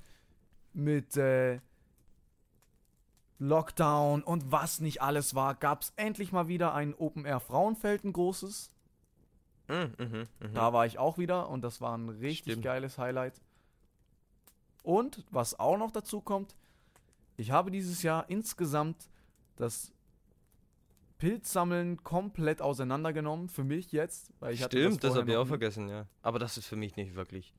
mit 0.74 1.18
äh, 1.18 1.60
Lockdown 3.40 4.24
und 4.24 4.52
was 4.52 4.80
nicht 4.80 5.02
alles 5.02 5.36
war, 5.36 5.56
gab 5.56 5.82
es 5.82 5.94
endlich 5.96 6.32
mal 6.32 6.48
wieder 6.48 6.74
ein 6.74 6.94
Open 6.96 7.26
Air 7.26 7.40
Frauenfeld, 7.40 8.04
ein 8.04 8.14
großes. 8.14 8.72
Mhm, 9.68 9.94
mhm, 9.98 10.28
mhm. 10.40 10.54
Da 10.54 10.74
war 10.74 10.86
ich 10.86 10.98
auch 10.98 11.18
wieder 11.18 11.50
und 11.50 11.62
das 11.62 11.82
war 11.82 11.98
ein 11.98 12.10
richtig 12.10 12.54
Stimmt. 12.54 12.66
geiles 12.66 12.98
Highlight. 12.98 13.42
Und 14.90 15.24
was 15.30 15.60
auch 15.60 15.78
noch 15.78 15.92
dazu 15.92 16.20
kommt, 16.20 16.56
ich 17.38 17.52
habe 17.52 17.70
dieses 17.70 18.02
Jahr 18.02 18.28
insgesamt 18.28 19.08
das 19.56 19.94
Pilzsammeln 21.20 22.04
komplett 22.04 22.60
auseinandergenommen. 22.60 23.50
Für 23.50 23.64
mich 23.64 23.92
jetzt. 23.92 24.34
Weil 24.40 24.56
ich 24.56 24.64
Stimmt, 24.64 25.04
das 25.04 25.10
vorher 25.10 25.22
habe 25.22 25.32
ich 25.32 25.38
auch 25.38 25.46
vergessen, 25.46 25.90
ja. 25.90 26.08
Aber 26.24 26.40
das 26.40 26.58
ist 26.58 26.66
für 26.66 26.76
mich 26.76 26.96
nicht 26.96 27.14
wirklich. 27.14 27.54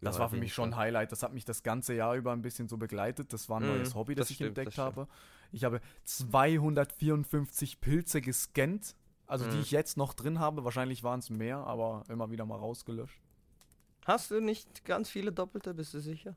Das 0.00 0.20
war 0.20 0.28
für 0.28 0.36
mich 0.36 0.54
schon 0.54 0.74
ein. 0.74 0.76
Highlight. 0.76 1.10
Das 1.10 1.24
hat 1.24 1.32
mich 1.32 1.44
das 1.44 1.64
ganze 1.64 1.92
Jahr 1.94 2.14
über 2.14 2.32
ein 2.32 2.42
bisschen 2.42 2.68
so 2.68 2.76
begleitet. 2.76 3.32
Das 3.32 3.48
war 3.48 3.58
ein 3.60 3.64
Mhm, 3.66 3.78
neues 3.78 3.94
Hobby, 3.96 4.14
das, 4.14 4.26
das 4.26 4.30
ich 4.30 4.36
stimmt, 4.36 4.48
entdeckt 4.58 4.78
das 4.78 4.84
habe. 4.84 5.08
Ich 5.50 5.64
habe 5.64 5.80
254 6.04 7.80
Pilze 7.80 8.20
gescannt. 8.20 8.94
Also 9.26 9.46
die 9.48 9.56
Mhm. 9.56 9.62
ich 9.62 9.70
jetzt 9.72 9.96
noch 9.96 10.14
drin 10.14 10.38
habe. 10.38 10.62
Wahrscheinlich 10.64 11.02
waren 11.02 11.18
es 11.18 11.30
mehr, 11.30 11.58
aber 11.58 12.04
immer 12.08 12.30
wieder 12.30 12.46
mal 12.46 12.58
rausgelöscht. 12.58 13.20
Hast 14.04 14.30
du 14.30 14.40
nicht 14.40 14.84
ganz 14.84 15.08
viele 15.08 15.32
Doppelte, 15.32 15.74
bist 15.74 15.94
du 15.94 16.00
sicher? 16.00 16.36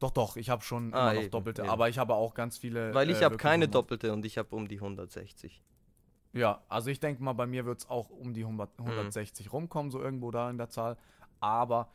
Doch, 0.00 0.10
doch, 0.10 0.36
ich 0.36 0.48
habe 0.50 0.62
schon 0.62 0.92
Ah, 0.94 1.10
immer 1.10 1.14
noch 1.14 1.22
eben, 1.22 1.30
Doppelte. 1.30 1.62
eben. 1.62 1.70
Aber 1.70 1.88
ich 1.88 1.98
habe 1.98 2.14
auch 2.14 2.34
ganz 2.34 2.58
viele. 2.58 2.94
Weil 2.94 3.10
ich 3.10 3.20
äh, 3.20 3.24
habe 3.24 3.36
keine 3.36 3.66
Nummer- 3.66 3.72
Doppelte 3.72 4.12
und 4.12 4.24
ich 4.24 4.38
habe 4.38 4.54
um 4.54 4.68
die 4.68 4.80
160. 4.80 5.62
Ja, 6.32 6.62
also 6.68 6.90
ich 6.90 7.00
denke 7.00 7.22
mal, 7.22 7.32
bei 7.32 7.46
mir 7.46 7.64
wird 7.64 7.80
es 7.80 7.88
auch 7.88 8.10
um 8.10 8.34
die 8.34 8.42
Mhm. 8.44 8.60
100, 8.60 8.78
160 8.78 9.52
rumkommen, 9.52 9.90
so 9.90 10.00
irgendwo 10.00 10.30
da 10.30 10.50
in 10.50 10.58
der 10.58 10.68
Zahl. 10.68 10.96
Aber 11.40 11.90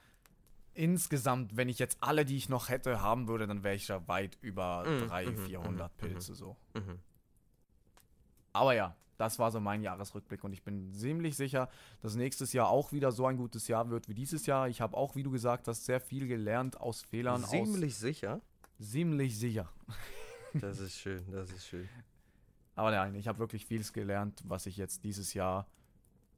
insgesamt, 0.73 1.55
wenn 1.55 1.69
ich 1.69 1.79
jetzt 1.79 1.97
alle, 2.01 2.25
die 2.25 2.35
ich 2.35 2.49
noch 2.49 2.69
hätte, 2.69 3.01
haben 3.01 3.27
würde, 3.27 3.45
dann 3.47 3.63
wäre 3.63 3.75
ich 3.75 3.87
ja 3.87 4.05
weit 4.07 4.37
über 4.41 4.83
Mhm, 4.85 5.07
300, 5.07 5.37
mhm, 5.37 5.45
400 5.45 5.91
mhm, 5.93 5.97
Pilze 5.97 6.33
so. 6.35 6.57
Mhm. 6.73 6.99
Aber 8.53 8.73
ja, 8.75 8.95
das 9.23 9.39
war 9.39 9.51
so 9.51 9.59
mein 9.61 9.81
Jahresrückblick 9.81 10.43
und 10.43 10.51
ich 10.51 10.63
bin 10.63 10.93
ziemlich 10.93 11.37
sicher, 11.37 11.69
dass 12.01 12.15
nächstes 12.15 12.51
Jahr 12.51 12.67
auch 12.67 12.91
wieder 12.91 13.11
so 13.13 13.25
ein 13.25 13.37
gutes 13.37 13.69
Jahr 13.69 13.89
wird 13.89 14.09
wie 14.09 14.13
dieses 14.13 14.45
Jahr. 14.45 14.67
Ich 14.67 14.81
habe 14.81 14.97
auch, 14.97 15.15
wie 15.15 15.23
du 15.23 15.31
gesagt 15.31 15.67
hast, 15.69 15.85
sehr 15.85 16.01
viel 16.01 16.27
gelernt 16.27 16.79
aus 16.79 17.01
Fehlern. 17.03 17.43
aus, 17.43 17.49
Ziemlich 17.49 17.95
sicher. 17.95 18.41
ziemlich 18.79 19.39
sicher. 19.39 19.69
Das 20.55 20.79
ist 20.79 20.97
schön, 20.97 21.23
das 21.31 21.49
ist 21.51 21.65
schön. 21.65 21.87
Aber 22.75 22.91
nein, 22.91 23.15
ich 23.15 23.27
habe 23.27 23.39
wirklich 23.39 23.65
vieles 23.65 23.93
gelernt, 23.93 24.41
was 24.45 24.65
ich 24.65 24.77
jetzt 24.77 25.03
dieses 25.03 25.33
Jahr 25.33 25.67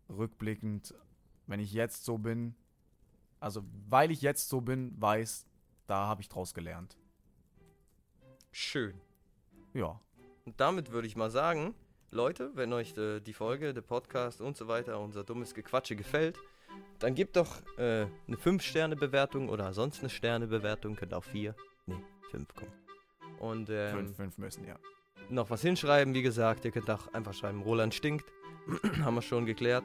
rückblickend, 0.10 0.94
wenn 1.48 1.60
ich 1.60 1.74
jetzt 1.74 2.06
so 2.06 2.18
bin, 2.18 2.56
also 3.40 3.64
weil 3.90 4.12
ich 4.12 4.22
jetzt 4.22 4.48
so 4.50 4.62
bin, 4.62 4.94
weiß, 5.02 5.46
da 5.88 6.06
habe 6.08 6.22
ich 6.22 6.30
draus 6.30 6.54
gelernt. 6.54 6.98
Schön. 8.52 8.94
Ja. 9.74 10.00
Und 10.46 10.60
damit 10.60 10.92
würde 10.92 11.08
ich 11.08 11.16
mal 11.16 11.32
sagen, 11.32 11.74
Leute, 12.16 12.52
wenn 12.56 12.72
euch 12.72 12.98
äh, 12.98 13.20
die 13.20 13.34
Folge, 13.34 13.74
der 13.74 13.82
Podcast 13.82 14.40
und 14.40 14.56
so 14.56 14.70
weiter, 14.70 15.00
unser 15.02 15.26
dummes 15.26 15.54
Gequatsche 15.54 15.98
gefällt, 15.98 16.40
dann 16.98 17.14
gebt 17.14 17.36
doch 17.36 17.58
äh, 17.78 18.08
eine 18.28 18.38
5-Sterne-Bewertung 18.38 19.50
oder 19.50 19.74
sonst 19.74 20.00
eine 20.00 20.10
Sterne-Bewertung. 20.10 20.96
Könnt 20.96 21.14
auch 21.14 21.26
4, 21.26 21.54
nee, 21.88 21.96
5 22.32 22.56
kommen. 22.56 22.72
Und 23.40 23.70
ähm, 23.70 23.92
fünf, 23.92 24.16
fünf 24.16 24.38
müssen, 24.38 24.66
ja. 24.66 24.76
noch 25.30 25.50
was 25.50 25.62
hinschreiben, 25.62 26.14
wie 26.14 26.22
gesagt, 26.22 26.64
ihr 26.64 26.72
könnt 26.72 26.90
auch 26.90 27.14
einfach 27.14 27.34
schreiben, 27.34 27.62
Roland 27.62 27.94
stinkt. 27.94 28.32
Haben 29.04 29.16
wir 29.16 29.22
schon 29.22 29.46
geklärt. 29.46 29.84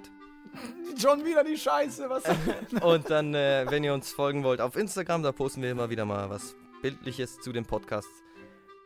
Schon 0.97 1.25
wieder 1.25 1.43
die 1.43 1.57
Scheiße, 1.59 2.09
was? 2.09 2.23
Und 2.83 3.11
dann, 3.11 3.35
äh, 3.35 3.67
wenn 3.69 3.83
ihr 3.83 3.93
uns 3.93 4.13
folgen 4.13 4.45
wollt 4.45 4.61
auf 4.61 4.77
Instagram, 4.77 5.25
da 5.25 5.33
posten 5.33 5.63
wir 5.63 5.73
immer 5.73 5.91
wieder 5.91 6.05
mal 6.05 6.31
was 6.31 6.55
Bildliches 6.81 7.41
zu 7.41 7.53
den 7.53 7.65
Podcasts. 7.65 8.23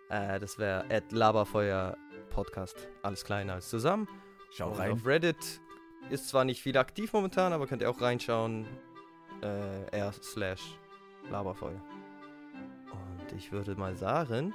Äh, 0.09 0.41
das 0.41 0.59
wäre 0.59 1.03
Laberfeuer 1.11 1.97
Podcast. 2.35 2.77
Alles 3.03 3.25
klein, 3.25 3.49
alles 3.51 3.69
zusammen. 3.71 4.09
Schau 4.51 4.71
rein. 4.73 4.93
Auf 4.93 5.07
Reddit 5.07 5.61
ist 6.11 6.29
zwar 6.29 6.45
nicht 6.45 6.61
viel 6.63 6.77
aktiv 6.77 7.13
momentan, 7.13 7.53
aber 7.53 7.67
könnt 7.67 7.83
ihr 7.83 7.91
auch 7.91 8.01
reinschauen. 8.01 8.67
Äh, 9.43 9.97
r 9.97 10.13
slash 10.13 10.79
Laberfeuer. 11.31 11.81
Und 12.93 13.33
ich 13.37 13.53
würde 13.53 13.75
mal 13.77 13.97
sagen, 13.97 14.53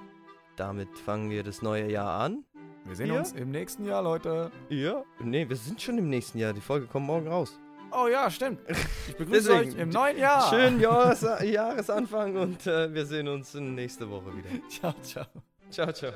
damit 0.55 0.97
fangen 0.97 1.29
wir 1.29 1.43
das 1.43 1.61
neue 1.61 1.89
Jahr 1.91 2.19
an. 2.21 2.43
Wir 2.85 2.95
sehen 2.95 3.07
Ja. 3.13 3.19
uns 3.19 3.33
im 3.33 3.51
nächsten 3.51 3.85
Jahr, 3.85 4.01
Leute. 4.01 4.51
Ja. 4.69 5.03
Nee, 5.19 5.47
wir 5.47 5.55
sind 5.55 5.81
schon 5.81 5.97
im 5.97 6.09
nächsten 6.09 6.37
Jahr. 6.39 6.53
Die 6.53 6.61
Folge 6.61 6.87
kommt 6.87 7.05
morgen 7.07 7.27
raus. 7.27 7.59
Oh 7.91 8.07
ja, 8.07 8.29
stimmt. 8.29 8.59
Ich 9.07 9.15
begrüße 9.17 9.51
euch 9.53 9.75
im 9.75 9.89
neuen 9.89 10.17
Jahr. 10.17 10.49
Schönen 10.49 10.79
Jahres 10.87 11.21
Jahresanfang 11.43 12.35
und 12.35 12.67
äh, 12.67 12.93
wir 12.93 13.05
sehen 13.05 13.27
uns 13.27 13.53
nächste 13.55 14.09
Woche 14.09 14.35
wieder. 14.35 14.49
Ciao, 14.69 14.93
ciao. 15.01 15.25
Ciao, 15.71 15.91
ciao. 15.91 16.11